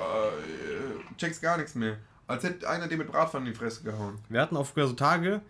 checkst 1.19 1.41
gar 1.41 1.57
nichts 1.59 1.75
mehr. 1.77 1.97
Als 2.27 2.43
hätte 2.43 2.69
einer 2.69 2.89
dir 2.89 2.97
mit 2.97 3.11
Bratpfannen 3.13 3.47
in 3.47 3.53
die 3.53 3.59
Fresse 3.59 3.83
gehauen. 3.85 4.19
Wir 4.29 4.41
hatten 4.41 4.57
auch 4.57 4.67
früher 4.67 4.87
so 4.89 4.95
Tage, 4.95 5.43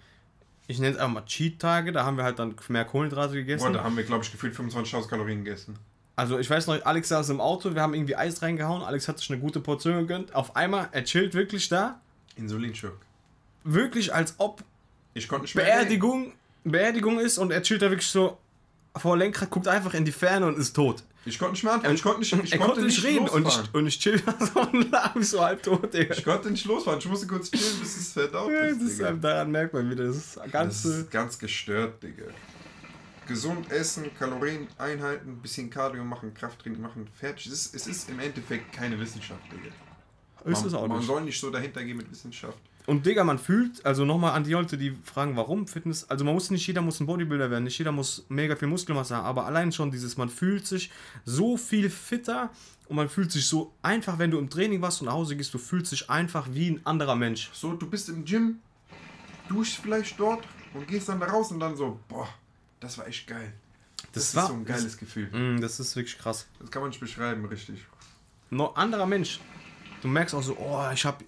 ich 0.66 0.78
nenne 0.78 0.94
es 0.94 0.98
einfach 1.00 1.14
mal 1.14 1.24
Cheat-Tage, 1.24 1.92
da 1.92 2.04
haben 2.04 2.16
wir 2.16 2.24
halt 2.24 2.38
dann 2.38 2.54
mehr 2.68 2.84
Kohlenhydrate 2.84 3.28
Boah, 3.28 3.34
gegessen. 3.34 3.72
da 3.72 3.84
haben 3.84 3.96
wir, 3.96 4.04
glaube 4.04 4.24
ich, 4.24 4.32
gefühlt 4.32 4.54
25.000 4.56 5.08
Kalorien 5.08 5.44
gegessen. 5.44 5.76
Also 6.16 6.38
ich 6.38 6.50
weiß 6.50 6.66
noch, 6.66 6.84
Alex 6.84 7.08
saß 7.08 7.30
im 7.30 7.40
Auto, 7.40 7.74
wir 7.74 7.80
haben 7.82 7.94
irgendwie 7.94 8.16
Eis 8.16 8.42
reingehauen, 8.42 8.82
Alex 8.82 9.08
hat 9.08 9.18
sich 9.18 9.30
eine 9.30 9.40
gute 9.40 9.60
Portion 9.60 9.94
gegönnt. 9.98 10.34
Auf 10.34 10.56
einmal, 10.56 10.88
er 10.92 11.04
chillt 11.04 11.34
wirklich 11.34 11.68
da, 11.68 12.00
Insulinschock. 12.36 12.98
wirklich 13.64 14.12
als 14.14 14.34
ob 14.38 14.62
Ich 15.14 15.28
konnte 15.28 15.44
nicht. 15.44 15.54
Beerdigung, 15.54 16.32
Beerdigung 16.64 17.18
ist 17.18 17.38
und 17.38 17.50
er 17.50 17.62
chillt 17.62 17.82
da 17.82 17.90
wirklich 17.90 18.08
so 18.08 18.38
vor 18.97 19.16
Lenkrad, 19.16 19.51
guckt 19.51 19.68
einfach 19.68 19.95
in 19.95 20.05
die 20.05 20.12
Ferne 20.12 20.47
und 20.47 20.59
ist 20.59 20.74
tot. 20.74 21.03
Ich 21.24 21.38
konnte 21.38 21.53
nicht 21.53 21.62
mehr 21.62 21.74
antworten. 21.74 21.95
Ich 21.95 22.03
konnte 22.03 22.20
nicht, 22.20 22.32
ich 22.32 22.53
er 22.53 22.59
konnte 22.59 22.82
nicht 22.82 23.05
reden 23.05 23.28
und 23.28 23.47
ich, 23.47 23.74
und 23.74 23.86
ich 23.86 23.99
chill 23.99 24.20
da 24.26 24.34
so 24.45 24.61
und 24.61 24.90
lag 24.90 25.14
so 25.20 25.40
halb 25.40 25.62
tot, 25.62 25.95
Digga. 25.95 26.14
Ich 26.14 26.24
konnte 26.24 26.51
nicht 26.51 26.64
losfahren. 26.64 26.99
Ich 26.99 27.09
musste 27.09 27.26
kurz 27.28 27.51
chillen, 27.51 27.78
bis 27.80 27.97
es 27.97 28.12
verdaut 28.12 28.51
Das 28.53 28.72
ist, 28.72 28.82
ist, 28.82 28.99
Digga. 28.99 29.12
daran 29.12 29.51
merkt 29.53 29.72
man 29.72 29.88
wieder, 29.88 30.05
das 30.05 30.16
ist 30.16 30.36
Das 30.36 30.51
ganze... 30.51 30.88
ist 31.01 31.11
ganz 31.12 31.38
gestört, 31.38 32.03
Digga. 32.03 32.24
Gesund 33.28 33.70
essen, 33.70 34.11
Kalorien 34.18 34.66
einhalten, 34.78 35.36
bisschen 35.40 35.70
Cardio 35.70 36.03
machen, 36.05 36.34
Krafttraining 36.34 36.80
machen, 36.82 37.07
fertig. 37.14 37.47
Es 37.47 37.66
ist, 37.66 37.74
es 37.76 37.86
ist 37.86 38.11
im 38.11 38.18
Endeffekt 38.18 38.72
keine 38.72 38.99
Wissenschaft, 38.99 39.43
Digga. 39.53 39.72
Ist 40.51 40.59
man, 40.59 40.66
es 40.66 40.74
auch 40.74 40.88
man 40.88 40.99
nicht. 40.99 41.07
soll 41.07 41.22
nicht 41.22 41.40
so 41.40 41.51
dahinter 41.51 41.84
gehen 41.84 41.99
mit 41.99 42.11
Wissenschaft. 42.11 42.59
Und 42.87 43.07
Digga, 43.07 43.22
man 43.22 43.39
fühlt, 43.39 43.85
also 43.87 44.05
nochmal 44.05 44.33
an 44.33 44.43
die 44.43 44.53
Leute, 44.53 44.76
die 44.76 44.97
fragen, 45.05 45.37
warum 45.37 45.68
Fitness, 45.68 46.05
also 46.11 46.24
man 46.24 46.35
muss 46.35 46.51
nicht 46.51 46.66
jeder 46.66 46.83
muss 46.83 46.99
ein 46.99 47.07
Bodybuilder 47.07 47.49
werden, 47.51 47.64
nicht 47.64 47.78
jeder 47.78 47.93
muss 47.93 48.24
mega 48.28 48.57
viel 48.57 48.66
Muskelmasse 48.68 49.14
haben, 49.16 49.24
aber 49.24 49.47
allein 49.47 49.70
schon 49.70 49.91
dieses, 49.93 50.16
man 50.16 50.28
fühlt 50.28 50.66
sich 50.66 50.91
so 51.24 51.57
viel 51.57 51.91
fitter 51.91 52.51
und 52.89 52.97
man 52.97 53.09
fühlt 53.09 53.30
sich 53.30 53.47
so 53.47 53.72
einfach, 53.83 54.18
wenn 54.18 54.33
du 54.33 54.39
im 54.39 54.51
Training 54.51 54.83
warst 54.83 55.01
und 55.01 55.07
nach 55.07 55.14
Hause 55.14 55.37
gehst, 55.37 55.55
du 55.55 55.59
fühlst 55.59 55.93
dich 55.93 56.11
einfach 56.11 56.49
wie 56.53 56.70
ein 56.72 56.85
anderer 56.85 57.14
Mensch. 57.14 57.51
So, 57.53 57.72
du 57.74 57.89
bist 57.89 58.09
im 58.09 58.24
Gym, 58.24 58.59
duschst 59.49 59.76
vielleicht 59.76 60.18
dort 60.18 60.45
und 60.74 60.89
gehst 60.89 61.09
dann 61.09 61.20
da 61.20 61.26
raus 61.26 61.53
und 61.53 61.61
dann 61.61 61.76
so, 61.76 62.01
boah, 62.09 62.28
das 62.80 62.99
war 62.99 63.07
echt 63.07 63.28
geil. 63.28 63.53
Das, 64.12 64.24
ist 64.24 64.35
war- 64.35 64.49
so 64.49 64.55
ein 64.55 64.64
geiles 64.64 64.99
Gefühl. 64.99 65.28
Mm, 65.30 65.61
das 65.61 65.78
ist 65.78 65.95
wirklich 65.95 66.18
krass. 66.18 66.47
Das 66.59 66.70
kann 66.70 66.83
man 66.83 66.89
nicht 66.91 67.01
beschreiben, 67.01 67.45
richtig. 67.45 67.85
Noch 68.51 68.74
anderer 68.74 69.07
Mensch. 69.07 69.39
Du 70.03 70.09
merkst 70.09 70.35
auch 70.35 70.43
so, 70.43 70.57
oh, 70.59 70.83
ich 70.93 71.05
hab. 71.05 71.22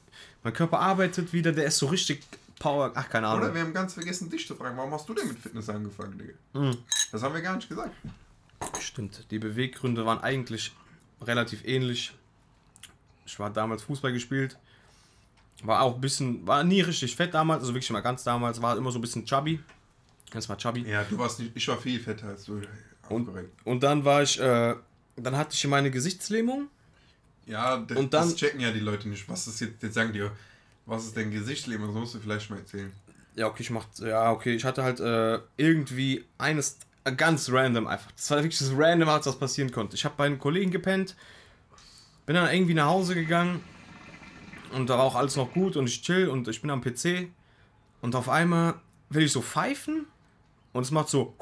Mein 0.45 0.53
Körper 0.53 0.78
arbeitet 0.78 1.32
wieder, 1.32 1.53
der 1.53 1.64
ist 1.64 1.78
so 1.78 1.86
richtig 1.86 2.22
Power. 2.59 2.92
Ach, 2.95 3.09
keine 3.09 3.26
Ahnung. 3.26 3.45
Oder 3.45 3.55
wir 3.55 3.62
haben 3.62 3.72
ganz 3.72 3.95
vergessen, 3.95 4.30
dich 4.30 4.47
zu 4.47 4.55
fragen, 4.55 4.76
warum 4.76 4.92
hast 4.92 5.09
du 5.09 5.14
denn 5.14 5.26
mit 5.26 5.38
Fitness 5.38 5.68
angefangen, 5.70 6.18
Digga? 6.18 6.34
Mhm. 6.53 6.76
Das 7.11 7.22
haben 7.22 7.34
wir 7.34 7.40
gar 7.40 7.57
nicht 7.57 7.68
gesagt. 7.68 7.95
Stimmt. 8.78 9.26
Die 9.30 9.38
Beweggründe 9.38 10.05
waren 10.05 10.20
eigentlich 10.20 10.72
relativ 11.22 11.64
ähnlich. 11.64 12.12
Ich 13.26 13.38
war 13.38 13.51
damals 13.51 13.82
Fußball 13.84 14.12
gespielt. 14.12 14.59
War 15.62 15.80
auch 15.80 15.95
ein 15.95 16.01
bisschen, 16.01 16.47
war 16.47 16.62
nie 16.62 16.82
richtig 16.82 17.16
fett 17.16 17.32
damals, 17.32 17.62
also 17.62 17.72
wirklich 17.72 17.90
mal 17.90 18.01
ganz 18.01 18.22
damals, 18.22 18.61
war 18.61 18.76
immer 18.76 18.92
so 18.92 18.99
ein 18.99 19.03
bisschen 19.03 19.24
chubby. 19.24 19.61
Ganz 20.30 20.49
mal 20.49 20.57
chubby. 20.57 20.82
Ja, 20.82 21.05
du 21.05 21.16
warst 21.16 21.38
nicht, 21.40 21.53
ich 21.55 21.66
war 21.68 21.78
viel 21.78 21.99
fetter 22.01 22.28
als 22.28 22.45
du. 22.45 22.61
Und-. 23.09 23.30
Und 23.64 23.82
dann 23.82 24.05
war 24.05 24.22
ich, 24.22 24.38
äh, 24.38 24.74
dann 25.16 25.36
hatte 25.36 25.55
ich 25.55 25.66
meine 25.66 25.90
Gesichtslähmung. 25.90 26.68
Ja, 27.47 27.76
d- 27.78 27.95
Und 27.95 28.14
dann- 28.14 28.28
das 28.28 28.36
checken 28.36 28.61
ja 28.61 28.70
die 28.72 28.80
Leute 28.80 29.09
nicht. 29.09 29.28
Was 29.28 29.47
ist 29.47 29.61
jetzt, 29.61 29.82
jetzt 29.82 29.95
sagen 29.95 30.12
die, 30.12 30.26
was 30.86 31.05
ist 31.05 31.16
dein 31.16 31.30
Gesichtsleben? 31.30 31.86
Das 31.86 31.95
musst 31.95 32.14
du 32.14 32.18
vielleicht 32.20 32.49
mal 32.51 32.59
erzählen. 32.59 32.92
Ja, 33.36 33.47
okay, 33.49 33.62
ich 33.62 33.70
mach, 33.70 33.86
ja, 33.99 34.30
okay, 34.30 34.55
ich 34.55 34.64
hatte 34.64 34.82
halt 34.84 35.01
äh, 35.01 35.40
irgendwie 35.57 36.24
eines, 36.38 36.78
äh, 37.05 37.12
ganz 37.12 37.51
random 37.51 37.86
einfach. 37.86 38.11
Das 38.12 38.30
war 38.30 38.38
wirklich 38.38 38.59
das 38.59 38.70
random, 38.74 39.09
als 39.09 39.24
das 39.24 39.38
passieren 39.38 39.70
konnte. 39.72 39.97
Ich 39.97 40.05
habe 40.05 40.14
bei 40.16 40.26
einem 40.26 40.38
Kollegen 40.38 40.70
gepennt, 40.70 41.16
bin 42.26 42.36
dann 42.36 42.53
irgendwie 42.53 42.74
nach 42.74 42.86
Hause 42.86 43.14
gegangen 43.14 43.61
und 44.72 44.88
da 44.88 44.97
war 44.99 45.05
auch 45.05 45.14
alles 45.16 45.36
noch 45.36 45.53
gut 45.53 45.76
und 45.76 45.86
ich 45.88 46.01
chill 46.03 46.28
und 46.28 46.47
ich 46.49 46.61
bin 46.62 46.70
am 46.70 46.80
PC 46.80 47.28
und 48.01 48.14
auf 48.14 48.28
einmal 48.28 48.74
will 49.11 49.24
ich 49.24 49.32
so 49.32 49.42
pfeifen 49.42 50.07
und 50.72 50.82
es 50.82 50.90
macht 50.90 51.09
so 51.09 51.34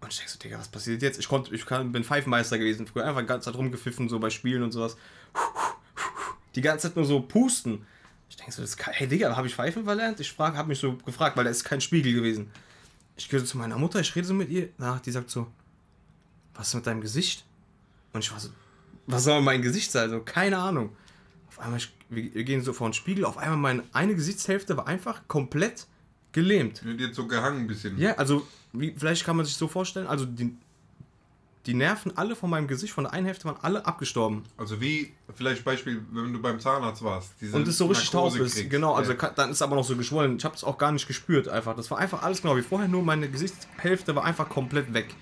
und 0.00 0.10
ich 0.10 0.16
denke 0.16 0.32
so, 0.32 0.38
Digga, 0.38 0.58
was 0.58 0.68
passiert 0.68 1.02
jetzt? 1.02 1.18
Ich 1.18 1.28
konnte, 1.28 1.54
ich 1.54 1.66
kann, 1.66 1.92
bin 1.92 2.04
Pfeifenmeister 2.04 2.58
gewesen, 2.58 2.86
früher 2.86 3.04
einfach 3.04 3.20
die 3.20 3.26
ganze 3.26 3.46
Zeit 3.46 3.56
rumgepfiffen, 3.56 4.08
so 4.08 4.18
bei 4.18 4.30
Spielen 4.30 4.62
und 4.62 4.72
sowas. 4.72 4.96
Die 6.54 6.62
ganze 6.62 6.88
Zeit 6.88 6.96
nur 6.96 7.04
so 7.04 7.20
pusten. 7.20 7.86
Ich 8.30 8.36
denke 8.36 8.52
so, 8.52 8.62
das 8.62 8.76
kann, 8.76 8.94
hey 8.94 9.06
Digga, 9.06 9.36
habe 9.36 9.46
ich 9.46 9.54
Pfeifen 9.54 9.84
verlernt? 9.84 10.18
Ich 10.20 10.32
frage, 10.32 10.56
habe 10.56 10.68
mich 10.68 10.78
so 10.78 10.94
gefragt, 10.96 11.36
weil 11.36 11.44
da 11.44 11.50
ist 11.50 11.64
kein 11.64 11.80
Spiegel 11.80 12.14
gewesen. 12.14 12.50
Ich 13.16 13.28
gehe 13.28 13.38
so 13.38 13.44
zu 13.44 13.58
meiner 13.58 13.76
Mutter, 13.76 14.00
ich 14.00 14.14
rede 14.16 14.26
so 14.26 14.32
mit 14.32 14.48
ihr, 14.48 14.70
nach, 14.78 15.00
die 15.00 15.10
sagt 15.10 15.30
so, 15.30 15.46
was 16.54 16.68
ist 16.68 16.74
mit 16.74 16.86
deinem 16.86 17.02
Gesicht? 17.02 17.44
Und 18.12 18.24
ich 18.24 18.32
war 18.32 18.40
so, 18.40 18.48
was 19.06 19.24
soll 19.24 19.42
mein 19.42 19.60
Gesicht 19.60 19.92
sein? 19.92 20.04
Also, 20.04 20.20
keine 20.20 20.58
Ahnung. 20.58 20.96
Auf 21.48 21.58
einmal, 21.58 21.78
ich, 21.78 21.92
wir, 22.08 22.34
wir 22.34 22.44
gehen 22.44 22.62
so 22.62 22.72
vor 22.72 22.88
den 22.88 22.94
Spiegel, 22.94 23.24
auf 23.26 23.36
einmal 23.36 23.58
meine 23.58 23.82
eine 23.92 24.14
Gesichtshälfte 24.14 24.76
war 24.76 24.86
einfach 24.86 25.28
komplett 25.28 25.86
gelähmt. 26.32 26.84
Wird 26.84 27.00
jetzt 27.00 27.16
so 27.16 27.26
gehangen 27.26 27.60
ein 27.62 27.66
bisschen. 27.66 27.98
Ja, 27.98 28.14
also, 28.14 28.46
wie, 28.72 28.94
vielleicht 28.96 29.24
kann 29.24 29.36
man 29.36 29.46
sich 29.46 29.56
so 29.56 29.68
vorstellen, 29.68 30.06
also 30.06 30.24
die, 30.26 30.56
die 31.66 31.74
Nerven 31.74 32.16
alle 32.16 32.34
von 32.36 32.48
meinem 32.48 32.66
Gesicht, 32.68 32.92
von 32.92 33.04
der 33.04 33.12
einen 33.12 33.26
Hälfte 33.26 33.44
waren 33.44 33.58
alle 33.62 33.84
abgestorben. 33.84 34.44
Also 34.56 34.80
wie, 34.80 35.12
vielleicht 35.34 35.64
Beispiel, 35.64 36.02
wenn 36.10 36.32
du 36.32 36.40
beim 36.40 36.58
Zahnarzt 36.58 37.02
warst. 37.02 37.32
Und 37.52 37.68
es 37.68 37.76
so 37.76 37.86
richtig 37.86 38.10
taub 38.10 38.34
ist. 38.36 38.70
Genau, 38.70 38.94
also 38.94 39.12
Ja. 39.12 39.30
dann 39.30 39.50
ist 39.50 39.60
aber 39.60 39.76
noch 39.76 39.84
so 39.84 39.96
geschwollen. 39.96 40.36
Ich 40.36 40.44
habe 40.44 40.54
es 40.54 40.64
auch 40.64 40.78
gar 40.78 40.92
nicht 40.92 41.06
gespürt 41.06 41.48
einfach. 41.48 41.76
Das 41.76 41.90
war 41.90 41.98
einfach 41.98 42.22
alles 42.22 42.40
genau 42.40 42.56
wie 42.56 42.62
vorher, 42.62 42.88
nur 42.88 43.02
meine 43.02 43.28
Gesichtshälfte 43.28 44.14
war 44.16 44.24
einfach 44.24 44.48
komplett 44.48 44.94
weg. 44.94 45.14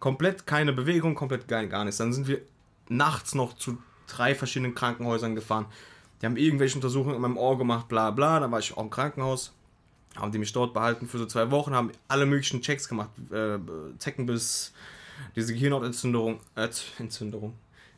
Komplett 0.00 0.46
keine 0.46 0.72
Bewegung, 0.72 1.14
komplett 1.14 1.46
gar, 1.48 1.64
gar 1.66 1.84
nichts. 1.84 1.98
Dann 1.98 2.12
sind 2.12 2.26
wir 2.26 2.40
nachts 2.88 3.34
noch 3.34 3.54
zu 3.54 3.78
drei 4.08 4.34
verschiedenen 4.34 4.74
Krankenhäusern 4.74 5.34
gefahren. 5.34 5.66
Die 6.20 6.26
haben 6.26 6.36
irgendwelche 6.36 6.76
Untersuchungen 6.76 7.14
in 7.14 7.20
meinem 7.22 7.36
Ohr 7.36 7.58
gemacht, 7.58 7.88
bla 7.88 8.10
bla. 8.10 8.40
Dann 8.40 8.50
war 8.50 8.58
ich 8.58 8.76
auch 8.76 8.82
im 8.82 8.90
Krankenhaus. 8.90 9.52
Haben 10.16 10.32
die 10.32 10.38
mich 10.38 10.52
dort 10.52 10.74
behalten 10.74 11.08
für 11.08 11.18
so 11.18 11.26
zwei 11.26 11.50
Wochen, 11.50 11.74
haben 11.74 11.92
alle 12.08 12.26
möglichen 12.26 12.62
Checks 12.62 12.88
gemacht. 12.88 13.10
Äh, 13.30 13.58
Zeckenbiss, 13.98 14.72
diese 15.34 15.52
Gehirnhautentzündung, 15.52 16.40
äh, 16.54 16.68
Entzündung, 16.98 17.54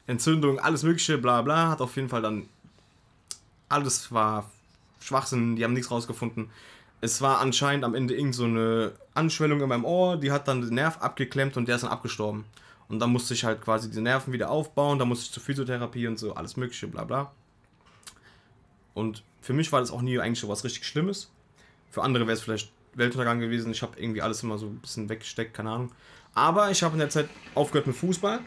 Entzündung, 0.06 0.58
alles 0.58 0.82
mögliche, 0.82 1.18
bla 1.18 1.42
bla. 1.42 1.70
Hat 1.70 1.80
auf 1.80 1.96
jeden 1.96 2.08
Fall 2.08 2.22
dann 2.22 2.48
alles 3.68 4.12
war 4.12 4.50
Schwachsinn, 5.00 5.56
die 5.56 5.64
haben 5.64 5.72
nichts 5.72 5.90
rausgefunden. 5.90 6.50
Es 7.00 7.22
war 7.22 7.38
anscheinend 7.38 7.84
am 7.84 7.94
Ende 7.94 8.14
irgend 8.14 8.34
so 8.34 8.44
eine 8.44 8.92
Anschwellung 9.14 9.60
in 9.60 9.68
meinem 9.68 9.84
Ohr, 9.84 10.16
die 10.16 10.32
hat 10.32 10.48
dann 10.48 10.62
den 10.62 10.74
Nerv 10.74 10.98
abgeklemmt 10.98 11.56
und 11.56 11.68
der 11.68 11.76
ist 11.76 11.82
dann 11.82 11.90
abgestorben. 11.90 12.44
Und 12.88 12.98
dann 12.98 13.10
musste 13.10 13.34
ich 13.34 13.44
halt 13.44 13.60
quasi 13.60 13.90
die 13.90 14.00
Nerven 14.00 14.32
wieder 14.32 14.50
aufbauen, 14.50 14.98
dann 14.98 15.08
musste 15.08 15.26
ich 15.26 15.32
zur 15.32 15.42
Physiotherapie 15.42 16.06
und 16.08 16.18
so, 16.18 16.34
alles 16.34 16.56
mögliche, 16.56 16.88
bla 16.88 17.04
bla. 17.04 17.30
Und 18.94 19.22
für 19.40 19.52
mich 19.52 19.70
war 19.70 19.80
das 19.80 19.92
auch 19.92 20.02
nie 20.02 20.18
eigentlich 20.18 20.40
so 20.40 20.48
was 20.48 20.64
richtig 20.64 20.86
Schlimmes. 20.86 21.30
Für 21.90 22.02
andere 22.02 22.26
wäre 22.26 22.34
es 22.34 22.42
vielleicht 22.42 22.72
Weltuntergang 22.94 23.40
gewesen. 23.40 23.70
Ich 23.70 23.82
habe 23.82 23.98
irgendwie 23.98 24.22
alles 24.22 24.42
immer 24.42 24.58
so 24.58 24.66
ein 24.66 24.78
bisschen 24.78 25.08
weggesteckt, 25.08 25.54
keine 25.54 25.70
Ahnung. 25.70 25.92
Aber 26.34 26.70
ich 26.70 26.82
habe 26.82 26.94
in 26.94 27.00
der 27.00 27.10
Zeit 27.10 27.28
aufgehört 27.54 27.86
mit 27.86 27.96
Fußball. 27.96 28.40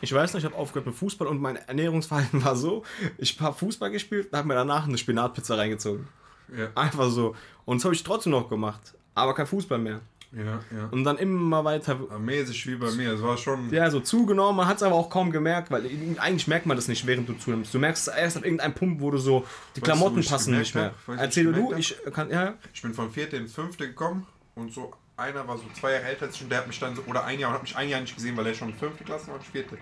Ich 0.00 0.12
weiß 0.12 0.34
nicht, 0.34 0.44
ich 0.44 0.50
habe 0.50 0.60
aufgehört 0.60 0.86
mit 0.86 0.94
Fußball 0.94 1.26
und 1.26 1.40
mein 1.40 1.56
Ernährungsverhalten 1.56 2.44
war 2.44 2.56
so, 2.56 2.84
ich 3.18 3.38
habe 3.40 3.56
Fußball 3.56 3.90
gespielt 3.90 4.28
und 4.30 4.38
habe 4.38 4.48
mir 4.48 4.54
danach 4.54 4.86
eine 4.86 4.98
Spinatpizza 4.98 5.56
reingezogen. 5.56 6.08
Ja, 6.56 6.68
Einfach 6.74 7.10
so. 7.10 7.34
Und 7.64 7.78
das 7.78 7.84
habe 7.84 7.94
ich 7.94 8.02
trotzdem 8.02 8.32
noch 8.32 8.48
gemacht. 8.48 8.94
Aber 9.14 9.34
kein 9.34 9.46
Fußball 9.46 9.78
mehr. 9.78 10.00
Ja, 10.36 10.60
ja. 10.76 10.88
Und 10.90 11.04
dann 11.04 11.16
immer 11.16 11.64
weiter, 11.64 11.98
mäßig 12.18 12.66
wie 12.66 12.76
bei 12.76 12.90
mir. 12.92 13.14
Es 13.14 13.22
war 13.22 13.38
schon. 13.38 13.70
ja, 13.72 13.90
so 13.90 14.00
zugenommen. 14.00 14.56
Man 14.56 14.68
hat 14.68 14.76
es 14.76 14.82
aber 14.82 14.94
auch 14.94 15.08
kaum 15.08 15.30
gemerkt, 15.30 15.70
weil 15.70 15.86
eigentlich 16.18 16.46
merkt 16.46 16.66
man 16.66 16.76
das 16.76 16.88
nicht, 16.88 17.06
während 17.06 17.28
du 17.28 17.32
zunimmst. 17.34 17.72
Du 17.72 17.78
merkst 17.78 18.08
es 18.08 18.14
erst 18.14 18.36
ab 18.36 18.44
irgendeinem 18.44 18.74
Punkt, 18.74 19.00
wo 19.00 19.10
du 19.10 19.18
so, 19.18 19.40
die 19.40 19.44
Weißt 19.44 19.76
du, 19.76 19.80
Klamotten 19.80 20.18
ich 20.18 20.28
passen 20.28 20.58
nicht 20.58 20.74
mehr. 20.74 20.94
Weißt 21.06 21.18
du, 21.18 21.24
Erzähl 21.24 21.44
du, 21.44 21.52
gemerkt 21.52 21.78
ich 21.78 21.96
kann, 22.12 22.30
ja. 22.30 22.54
Ich 22.74 22.82
bin 22.82 22.92
von 22.92 23.10
vierte 23.10 23.36
ins 23.36 23.54
fünfte 23.54 23.88
gekommen 23.88 24.26
und 24.54 24.72
so 24.72 24.92
einer 25.16 25.48
war 25.48 25.56
so 25.56 25.64
zwei 25.78 25.92
Jahre 25.92 26.04
älter 26.04 26.26
als 26.26 26.36
ich 26.36 26.42
und 26.42 26.50
der 26.50 26.58
hat 26.58 26.66
mich 26.66 26.78
dann 26.78 26.94
so, 26.94 27.02
oder 27.06 27.24
ein 27.24 27.40
Jahr, 27.40 27.50
und 27.50 27.54
hat 27.54 27.62
mich 27.62 27.76
ein 27.76 27.88
Jahr 27.88 28.00
nicht 28.00 28.14
gesehen, 28.14 28.36
weil 28.36 28.46
er 28.46 28.54
schon 28.54 28.74
fünfte 28.74 29.04
Klasse 29.04 29.28
war 29.28 29.36
und 29.36 29.44
vierte. 29.44 29.78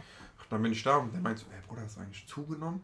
Dann 0.50 0.62
bin 0.62 0.72
ich 0.72 0.82
da 0.84 0.98
und 0.98 1.12
der 1.12 1.20
meint 1.20 1.38
so, 1.38 1.46
ey 1.50 1.60
Bruder, 1.66 1.82
hast 1.82 1.96
du 1.96 2.00
eigentlich 2.00 2.24
zugenommen? 2.28 2.80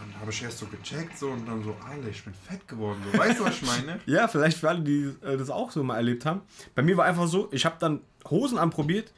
Dann 0.00 0.18
habe 0.18 0.30
ich 0.30 0.42
erst 0.42 0.58
so 0.58 0.66
gecheckt 0.66 1.18
so 1.18 1.28
und 1.28 1.46
dann 1.46 1.62
so, 1.62 1.76
Alter, 1.86 2.08
ich 2.08 2.24
bin 2.24 2.32
fett 2.32 2.66
geworden. 2.66 3.02
So, 3.12 3.18
weißt 3.18 3.38
du, 3.38 3.44
was 3.44 3.56
ich 3.56 3.62
meine? 3.62 4.00
Ja, 4.06 4.28
vielleicht 4.28 4.56
für 4.56 4.70
alle, 4.70 4.80
die 4.80 5.14
äh, 5.22 5.36
das 5.36 5.50
auch 5.50 5.70
so 5.70 5.82
mal 5.82 5.96
erlebt 5.96 6.24
haben. 6.24 6.40
Bei 6.74 6.82
mir 6.82 6.96
war 6.96 7.04
einfach 7.04 7.26
so, 7.26 7.48
ich 7.52 7.66
habe 7.66 7.76
dann 7.78 8.00
Hosen 8.30 8.56
anprobiert 8.56 9.12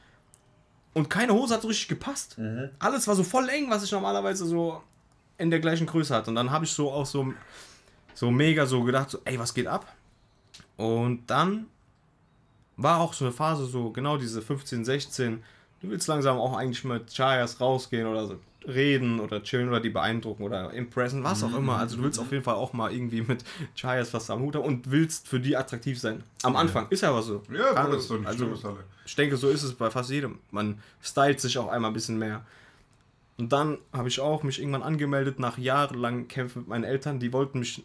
und 0.95 1.09
keine 1.09 1.35
Hose 1.35 1.55
hat 1.55 1.63
so 1.63 1.69
richtig 1.69 1.87
gepasst. 1.87 2.37
Alles 2.81 3.07
war 3.07 3.15
so 3.15 3.23
voll 3.23 3.49
eng, 3.49 3.71
was 3.71 3.85
ich 3.85 3.93
normalerweise 3.93 4.45
so 4.45 4.83
in 5.39 5.51
der 5.51 5.61
gleichen 5.61 5.87
Größe 5.87 6.15
hatte. 6.15 6.31
Und 6.31 6.37
dann 6.37 6.51
habe 6.51 6.65
ich 6.65 6.73
so 6.73 6.91
auch 6.91 7.07
so, 7.07 7.33
so 8.15 8.31
mega 8.31 8.67
so 8.67 8.83
gedacht, 8.83 9.11
so, 9.11 9.21
ey, 9.25 9.39
was 9.39 9.55
geht 9.55 9.69
ab? 9.69 9.87
Und 10.77 11.27
dann 11.29 11.67
war 12.77 13.01
auch 13.01 13.15
so 13.15 13.25
eine 13.25 13.33
Phase, 13.33 13.67
so 13.67 13.91
genau 13.91 14.17
diese 14.17 14.43
15, 14.43 14.85
16. 14.85 15.43
Du 15.81 15.91
willst 15.91 16.09
langsam 16.09 16.39
auch 16.39 16.57
eigentlich 16.57 16.83
mit 16.85 17.13
Chayas 17.15 17.61
rausgehen 17.61 18.07
oder 18.07 18.27
so 18.27 18.39
reden 18.67 19.21
oder 19.21 19.43
chillen 19.43 19.69
oder 19.69 19.81
die 19.81 19.91
beeindrucken 19.91 20.43
oder 20.43 20.73
impressen, 20.73 21.25
was 21.25 21.43
auch 21.43 21.57
immer. 21.57 21.77
Also 21.79 21.97
du 21.97 22.03
willst 22.03 22.19
auf 22.19 22.31
jeden 22.31 22.45
Fall 22.45 22.55
auch 22.55 22.73
mal 22.73 22.93
irgendwie 22.93 23.23
mit 23.23 23.45
Chayas 23.75 24.13
was 24.15 24.31
am 24.31 24.41
Hut 24.41 24.57
haben 24.57 24.65
und 24.65 24.91
willst 24.91 25.29
für 25.29 25.41
die 25.41 25.57
attraktiv 25.57 25.99
sein. 25.99 26.23
Am 26.43 26.57
Anfang 26.57 26.87
ist 26.91 27.03
ja 27.03 27.11
aber 27.11 27.23
so. 27.23 27.43
Ja, 27.53 27.73
Kann- 27.73 27.93
ist 27.93 28.11
doch 28.11 28.19
nicht 28.19 28.29
also, 28.29 28.79
ich 29.05 29.17
denke, 29.17 29.37
so 29.37 29.49
ist 29.49 29.63
es 29.63 29.75
bei 29.75 29.91
fast 29.91 30.11
jedem. 30.11 30.39
Man 30.51 30.79
stylt 31.03 31.41
sich 31.41 31.59
auch 31.59 31.69
einmal 31.69 31.91
ein 31.91 31.95
bisschen 31.95 32.19
mehr. 32.19 32.45
Und 33.39 33.53
dann 33.53 33.79
habe 33.93 34.09
ich 34.09 34.21
auch 34.21 34.43
mich 34.43 34.61
irgendwann 34.61 34.83
angemeldet 34.83 35.39
nach 35.39 35.59
jahrelangen 35.59 36.29
Kämpfen 36.29 36.61
mit 36.61 36.69
meinen 36.69 36.85
Eltern. 36.85 37.19
Die 37.19 37.33
wollten 37.33 37.59
mich 37.59 37.83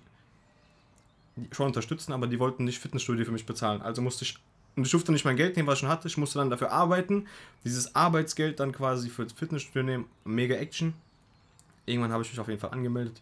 schon 1.52 1.68
unterstützen, 1.68 2.14
aber 2.14 2.28
die 2.28 2.40
wollten 2.40 2.64
nicht 2.66 2.80
Fitnessstudio 2.80 3.26
für 3.26 3.32
mich 3.32 3.46
bezahlen. 3.46 3.82
Also 3.82 4.02
musste 4.02 4.26
ich, 4.26 4.38
und 4.78 4.86
ich 4.86 4.92
durfte 4.92 5.12
nicht 5.12 5.26
mein 5.26 5.36
Geld 5.36 5.56
nehmen, 5.56 5.68
was 5.68 5.76
ich 5.76 5.80
schon 5.82 5.90
hatte. 5.90 6.08
Ich 6.08 6.18
musste 6.18 6.38
dann 6.38 6.52
dafür 6.52 6.72
arbeiten. 6.72 7.26
Dieses 7.64 7.96
Arbeitsgeld 7.96 8.60
dann 8.60 8.72
quasi 8.72 9.10
für 9.10 9.24
das 9.24 9.34
Fitnessstudio 9.34 9.82
nehmen. 9.84 10.06
Mega 10.24 10.56
Action. 10.56 10.94
Irgendwann 11.88 12.12
habe 12.12 12.22
ich 12.22 12.30
mich 12.30 12.40
auf 12.40 12.48
jeden 12.48 12.60
Fall 12.60 12.70
angemeldet. 12.70 13.20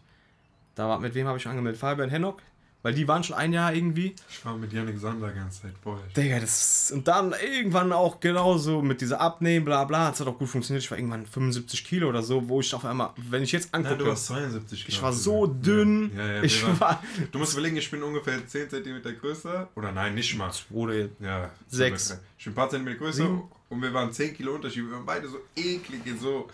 Da 0.74 0.86
war, 0.86 1.00
mit 1.00 1.14
wem 1.14 1.26
habe 1.26 1.38
ich 1.38 1.46
angemeldet? 1.46 1.80
Fabian 1.80 2.10
Hennock. 2.10 2.42
Weil 2.86 2.94
die 2.94 3.08
waren 3.08 3.24
schon 3.24 3.34
ein 3.34 3.52
Jahr 3.52 3.74
irgendwie. 3.74 4.14
Ich 4.30 4.44
war 4.44 4.56
mit 4.56 4.72
Janik 4.72 4.96
Sander 4.96 5.26
die 5.32 5.40
ganze 5.40 5.62
Zeit, 5.62 5.72
boah. 5.82 5.98
Digga, 6.16 6.38
das. 6.38 6.92
Und 6.94 7.08
dann 7.08 7.32
irgendwann 7.32 7.92
auch 7.92 8.20
genauso 8.20 8.80
mit 8.80 9.00
dieser 9.00 9.20
Abnehmen, 9.20 9.64
bla 9.64 9.82
bla. 9.82 10.10
Es 10.10 10.20
hat 10.20 10.28
auch 10.28 10.38
gut 10.38 10.48
funktioniert. 10.48 10.84
Ich 10.84 10.90
war 10.92 10.96
irgendwann 10.96 11.26
75 11.26 11.84
Kilo 11.84 12.08
oder 12.08 12.22
so, 12.22 12.48
wo 12.48 12.60
ich 12.60 12.72
auf 12.72 12.84
einmal, 12.84 13.10
wenn 13.28 13.42
ich 13.42 13.50
jetzt 13.50 13.74
angucke, 13.74 13.96
Nein, 13.96 13.98
du 14.04 14.06
warst 14.06 14.26
72 14.26 14.78
ich 14.86 14.86
glaub 14.86 15.02
war 15.02 15.12
so 15.12 15.48
dünn. 15.48 16.12
Ja, 16.16 16.26
ja, 16.28 16.32
ja, 16.36 16.42
ich 16.44 16.62
waren- 16.64 16.78
war. 16.78 17.02
Du 17.32 17.40
musst 17.40 17.54
überlegen, 17.54 17.76
ich 17.76 17.90
bin 17.90 18.04
ungefähr 18.04 18.46
10 18.46 18.70
cm 18.70 19.02
größer. 19.20 19.68
Oder 19.74 19.90
nein, 19.90 20.14
nicht 20.14 20.36
mal. 20.38 20.52
Bruder, 20.70 21.08
Ja, 21.18 21.50
Sechs. 21.66 22.16
Ich 22.38 22.44
bin 22.44 22.52
ein 22.52 22.54
paar 22.54 22.70
Zentimeter 22.70 22.98
größer 22.98 23.24
Sieben. 23.24 23.42
und 23.68 23.82
wir 23.82 23.92
waren 23.92 24.12
10 24.12 24.32
Kilo 24.32 24.54
Unterschied. 24.54 24.84
Wir 24.84 24.92
waren 24.92 25.04
beide 25.06 25.26
so 25.28 25.38
eklige, 25.56 26.16
so. 26.16 26.46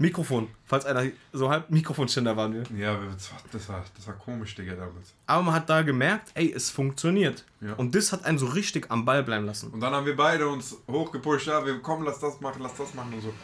Mikrofon. 0.00 0.48
Falls 0.64 0.86
einer 0.86 1.10
so 1.32 1.50
halb 1.50 1.68
Mikrofonständer 1.70 2.34
waren 2.36 2.54
wir. 2.54 2.62
Ja, 2.78 2.98
das 3.12 3.30
war, 3.32 3.38
das 3.52 3.68
war, 3.68 3.84
das 3.94 4.06
war 4.06 4.14
komisch, 4.14 4.54
Digga, 4.54 4.74
damals. 4.74 5.12
Aber 5.26 5.42
man 5.42 5.54
hat 5.54 5.68
da 5.68 5.82
gemerkt, 5.82 6.30
ey, 6.34 6.50
es 6.52 6.70
funktioniert. 6.70 7.44
Ja. 7.60 7.74
Und 7.74 7.94
das 7.94 8.10
hat 8.10 8.24
einen 8.24 8.38
so 8.38 8.46
richtig 8.46 8.90
am 8.90 9.04
Ball 9.04 9.22
bleiben 9.22 9.44
lassen. 9.44 9.70
Und 9.70 9.80
dann 9.80 9.92
haben 9.92 10.06
wir 10.06 10.16
beide 10.16 10.48
uns 10.48 10.74
hochgepusht, 10.90 11.48
ja, 11.48 11.64
wir 11.66 11.78
kommen, 11.82 12.04
lass 12.06 12.18
das 12.18 12.40
machen, 12.40 12.62
lass 12.62 12.74
das 12.76 12.94
machen 12.94 13.12
und 13.12 13.20
so. 13.20 13.34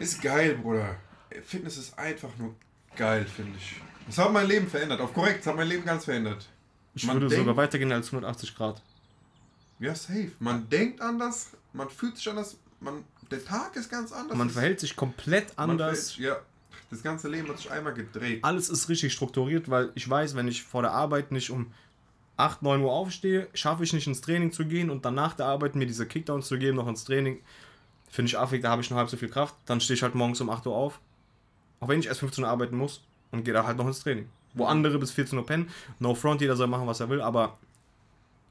Ist 0.00 0.20
geil, 0.20 0.58
Bruder. 0.60 0.96
Fitness 1.44 1.78
ist 1.78 1.96
einfach 1.98 2.30
nur 2.36 2.54
geil, 2.96 3.24
finde 3.24 3.56
ich. 3.58 3.80
Das 4.06 4.18
hat 4.18 4.32
mein 4.32 4.46
Leben 4.48 4.66
verändert. 4.66 5.00
Auf 5.00 5.14
korrekt, 5.14 5.40
das 5.40 5.46
hat 5.46 5.56
mein 5.56 5.68
Leben 5.68 5.84
ganz 5.84 6.04
verändert. 6.04 6.48
Ich 6.94 7.06
Man 7.06 7.14
würde 7.16 7.28
denkt- 7.28 7.42
sogar 7.44 7.56
weitergehen 7.56 7.92
als 7.92 8.06
180 8.08 8.56
Grad. 8.56 8.82
Ja, 9.78 9.94
safe. 9.94 10.32
Man 10.40 10.68
denkt 10.68 11.00
anders, 11.00 11.50
man 11.72 11.88
fühlt 11.88 12.16
sich 12.16 12.28
anders, 12.28 12.56
man, 12.80 13.04
der 13.30 13.44
Tag 13.44 13.76
ist 13.76 13.90
ganz 13.90 14.12
anders. 14.12 14.36
Man 14.36 14.50
verhält 14.50 14.80
sich 14.80 14.96
komplett 14.96 15.52
anders. 15.56 16.12
verhält- 16.14 16.36
ja, 16.40 16.40
das 16.90 17.02
ganze 17.02 17.28
Leben 17.28 17.48
hat 17.48 17.58
sich 17.58 17.70
einmal 17.70 17.92
gedreht. 17.94 18.42
Alles 18.44 18.70
ist 18.70 18.88
richtig 18.88 19.12
strukturiert, 19.12 19.68
weil 19.70 19.90
ich 19.94 20.08
weiß, 20.08 20.34
wenn 20.36 20.48
ich 20.48 20.62
vor 20.62 20.82
der 20.82 20.92
Arbeit 20.92 21.32
nicht 21.32 21.50
um 21.50 21.72
8, 22.36 22.62
9 22.62 22.80
Uhr 22.82 22.92
aufstehe, 22.92 23.48
schaffe 23.52 23.82
ich 23.84 23.92
nicht 23.92 24.06
ins 24.06 24.20
Training 24.20 24.52
zu 24.52 24.64
gehen 24.64 24.90
und 24.90 25.04
dann 25.04 25.14
nach 25.14 25.34
der 25.34 25.46
Arbeit 25.46 25.74
mir 25.74 25.86
diese 25.86 26.06
Kickdowns 26.06 26.46
zu 26.48 26.58
geben, 26.58 26.76
noch 26.76 26.86
ins 26.88 27.04
Training. 27.04 27.40
Finde 28.10 28.28
ich 28.30 28.38
affig, 28.38 28.62
da 28.62 28.70
habe 28.70 28.80
ich 28.80 28.90
noch 28.90 28.96
halb 28.96 29.10
so 29.10 29.16
viel 29.16 29.28
Kraft. 29.28 29.54
Dann 29.66 29.80
stehe 29.80 29.96
ich 29.96 30.02
halt 30.02 30.14
morgens 30.14 30.40
um 30.40 30.48
8 30.48 30.66
Uhr 30.66 30.74
auf. 30.74 31.00
Auch 31.80 31.88
wenn 31.88 32.00
ich 32.00 32.06
erst 32.06 32.20
15 32.20 32.44
Uhr 32.44 32.50
arbeiten 32.50 32.76
muss 32.76 33.02
und 33.32 33.44
gehe 33.44 33.52
da 33.52 33.66
halt 33.66 33.76
noch 33.76 33.86
ins 33.86 34.00
Training. 34.00 34.28
Wo 34.54 34.64
andere 34.64 34.98
bis 34.98 35.10
14 35.10 35.38
Uhr 35.38 35.44
pennen. 35.44 35.68
No 35.98 36.14
front, 36.14 36.40
jeder 36.40 36.56
soll 36.56 36.68
machen, 36.68 36.86
was 36.86 37.00
er 37.00 37.08
will, 37.10 37.20
aber 37.20 37.58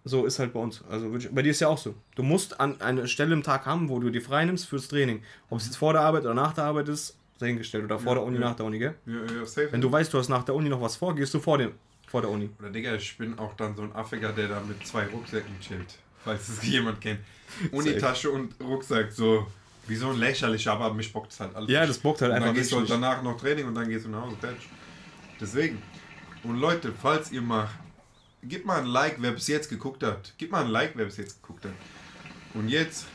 so 0.07 0.25
ist 0.25 0.39
halt 0.39 0.53
bei 0.53 0.59
uns. 0.59 0.83
Also 0.89 1.09
bei 1.31 1.41
dir 1.41 1.51
ist 1.51 1.59
ja 1.59 1.67
auch 1.67 1.77
so. 1.77 1.95
Du 2.15 2.23
musst 2.23 2.59
an 2.59 2.79
eine 2.81 3.07
Stelle 3.07 3.33
im 3.33 3.43
Tag 3.43 3.65
haben, 3.65 3.89
wo 3.89 3.99
du 3.99 4.09
dir 4.09 4.21
frei 4.21 4.45
nimmst 4.45 4.67
fürs 4.67 4.87
Training. 4.87 5.21
Ob 5.49 5.59
es 5.59 5.65
jetzt 5.65 5.77
vor 5.77 5.93
der 5.93 6.01
Arbeit 6.01 6.23
oder 6.23 6.33
nach 6.33 6.53
der 6.53 6.65
Arbeit 6.65 6.87
ist, 6.89 7.17
sei 7.37 7.47
hingestellt. 7.47 7.85
Oder 7.85 7.99
vor 7.99 8.13
Ja, 8.13 8.19
der 8.19 8.23
Uni, 8.23 8.39
ja. 8.39 8.49
nach 8.49 8.55
der 8.55 8.65
Uni, 8.65 8.79
gell? 8.79 8.95
Ja, 9.05 9.13
ja, 9.35 9.45
safe. 9.45 9.71
Wenn 9.71 9.81
du 9.81 9.91
weißt, 9.91 10.13
du 10.13 10.17
hast 10.17 10.29
nach 10.29 10.43
der 10.43 10.55
Uni 10.55 10.69
noch 10.69 10.81
was 10.81 10.95
vor, 10.95 11.15
gehst 11.15 11.33
du 11.33 11.39
vor, 11.39 11.57
dem, 11.57 11.71
vor 12.07 12.21
der 12.21 12.31
Uni. 12.31 12.49
Oder 12.59 12.69
Digga, 12.69 12.95
ich 12.95 13.17
bin 13.17 13.37
auch 13.37 13.53
dann 13.55 13.75
so 13.75 13.83
ein 13.83 13.95
Affiger, 13.95 14.31
der 14.31 14.47
da 14.47 14.61
mit 14.61 14.85
zwei 14.87 15.05
Rucksäcken 15.07 15.59
chillt. 15.59 15.99
Falls 16.23 16.47
es 16.49 16.63
jemand 16.67 16.99
kennt. 17.01 17.19
Unitasche 17.71 18.29
und 18.31 18.55
Rucksack, 18.61 19.11
so 19.11 19.47
wie 19.87 19.95
so 19.95 20.09
ein 20.09 20.17
lächerlicher, 20.17 20.73
aber 20.73 20.93
mich 20.93 21.13
bockt 21.13 21.31
es 21.31 21.39
halt 21.39 21.55
alles. 21.55 21.69
Ja, 21.69 21.85
das 21.85 21.97
bockt 21.99 22.21
halt 22.21 22.31
und 22.31 22.35
einfach 22.35 22.47
Dann 22.47 22.55
gehst 22.55 22.71
du 22.71 22.77
halt 22.77 22.89
danach 22.89 23.23
noch 23.23 23.39
Training 23.39 23.67
und 23.67 23.75
dann 23.75 23.87
gehst 23.87 24.05
du 24.05 24.09
nach 24.09 24.21
Hause. 24.23 24.35
Fertig. 24.39 24.67
Deswegen. 25.39 25.81
Und 26.43 26.57
Leute, 26.59 26.91
falls 27.01 27.31
ihr 27.31 27.41
mal. 27.41 27.69
Gebt 28.47 28.65
mal 28.65 28.79
ein 28.79 28.85
Like, 28.85 29.17
wer 29.19 29.31
bis 29.31 29.47
jetzt 29.47 29.69
geguckt 29.69 30.03
hat. 30.03 30.33
Gebt 30.37 30.51
mal 30.51 30.63
ein 30.63 30.69
Like, 30.71 30.91
wer 30.95 31.05
bis 31.05 31.17
jetzt 31.17 31.41
geguckt 31.41 31.65
hat. 31.65 31.71
Und 32.53 32.69
jetzt, 32.69 33.05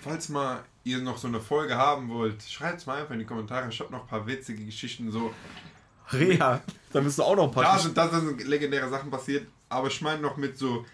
falls 0.00 0.28
mal 0.28 0.62
ihr 0.84 0.98
noch 0.98 1.16
so 1.18 1.28
eine 1.28 1.40
Folge 1.40 1.76
haben 1.76 2.08
wollt, 2.10 2.42
schreibt 2.42 2.80
es 2.80 2.86
mal 2.86 2.98
einfach 3.00 3.12
in 3.14 3.20
die 3.20 3.24
Kommentare. 3.24 3.68
Ich 3.68 3.80
habe 3.80 3.90
noch 3.92 4.02
ein 4.02 4.06
paar 4.08 4.26
witzige 4.26 4.64
Geschichten 4.64 5.10
so. 5.10 5.32
Reha. 6.12 6.60
Da 6.92 7.00
bist 7.00 7.18
du 7.18 7.22
auch 7.22 7.34
noch 7.36 7.44
ein 7.44 7.50
paar 7.50 7.64
Da 7.64 7.78
sind, 7.78 7.96
da 7.96 8.08
sind 8.08 8.46
legendäre 8.46 8.88
Sachen 8.90 9.10
passiert, 9.10 9.46
aber 9.70 9.88
ich 9.88 10.00
meine 10.02 10.20
noch 10.20 10.36
mit 10.36 10.56
so, 10.58 10.84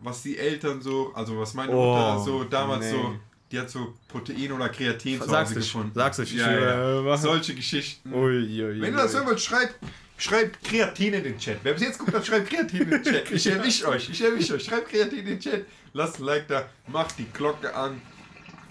was 0.00 0.22
die 0.22 0.38
Eltern 0.38 0.80
so, 0.80 1.12
also 1.14 1.38
was 1.38 1.54
meine 1.54 1.72
Oh, 1.72 1.94
Mutter 1.94 2.24
so 2.24 2.44
damals 2.44 2.86
nee. 2.86 2.90
so, 2.92 3.14
die 3.50 3.58
hat 3.60 3.68
so 3.70 3.94
Protein 4.08 4.52
oder 4.52 4.68
Kreatin 4.70 5.20
zu 5.20 5.28
Sag's 5.28 5.50
Hause 5.50 5.58
nicht, 5.58 5.72
gefunden. 5.72 5.92
sag's 5.94 6.18
nicht. 6.18 6.34
Ja, 6.34 6.46
Ich, 6.56 6.60
ja. 6.62 7.00
äh, 7.00 7.04
was- 7.04 7.22
Solche 7.22 7.54
Geschichten. 7.54 8.12
Ui, 8.12 8.62
ui, 8.62 8.80
Wenn 8.80 8.94
ihr 8.94 8.96
das 9.02 9.14
hören 9.14 9.26
wollt, 9.26 9.40
schreibt, 9.40 9.74
schreibt 10.18 10.62
Kreatin 10.62 11.14
in 11.14 11.22
den 11.24 11.38
Chat. 11.38 11.58
Wer 11.62 11.72
bis 11.72 11.82
jetzt 11.82 11.98
guckt 11.98 12.12
hat, 12.12 12.26
schreibt 12.26 12.50
Kreatin 12.50 12.82
in 12.82 12.90
den 12.90 13.02
Chat. 13.02 13.30
Ich 13.30 13.46
erwische 13.46 13.88
euch, 13.88 14.10
ich 14.10 14.20
erwische 14.22 14.54
euch. 14.54 14.64
Schreibt 14.64 14.90
Kreatin 14.90 15.20
in 15.20 15.26
den 15.26 15.40
Chat. 15.40 15.64
Lasst 15.94 16.18
ein 16.18 16.24
Like 16.24 16.46
da, 16.48 16.68
macht 16.88 17.18
die 17.18 17.24
Glocke 17.32 17.74
an. 17.74 18.02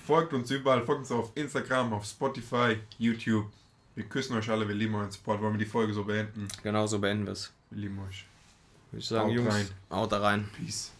Folgt 0.06 0.34
uns 0.34 0.52
überall, 0.52 0.86
folgt 0.86 1.02
uns 1.02 1.12
auf 1.12 1.32
Instagram, 1.36 1.93
auf 1.93 2.06
Spotify, 2.06 2.78
YouTube. 2.98 3.48
Wir 3.95 4.06
küssen 4.06 4.38
euch 4.38 4.50
alle, 4.50 4.68
wir 4.68 4.76
lieben 4.76 4.93
euren 4.95 5.10
Support. 5.12 5.41
Wollen 5.41 5.54
wir 5.54 5.60
die 5.60 5.66
Folge 5.66 5.91
so 5.93 6.04
beenden? 6.04 6.48
Genau 6.62 6.86
so 6.86 7.00
beenden 7.00 7.26
wir 7.26 7.34
es. 7.34 7.52
Wir 7.72 7.82
lieben 7.82 8.00
euch. 8.08 8.26
Ich 8.93 9.06
sagen, 9.08 9.28
Haut 9.30 9.36
Jungs, 9.36 9.54
rein. 9.54 9.68
haut 9.89 10.12
da 10.12 10.20
rein. 10.20 10.48
Peace. 10.56 10.91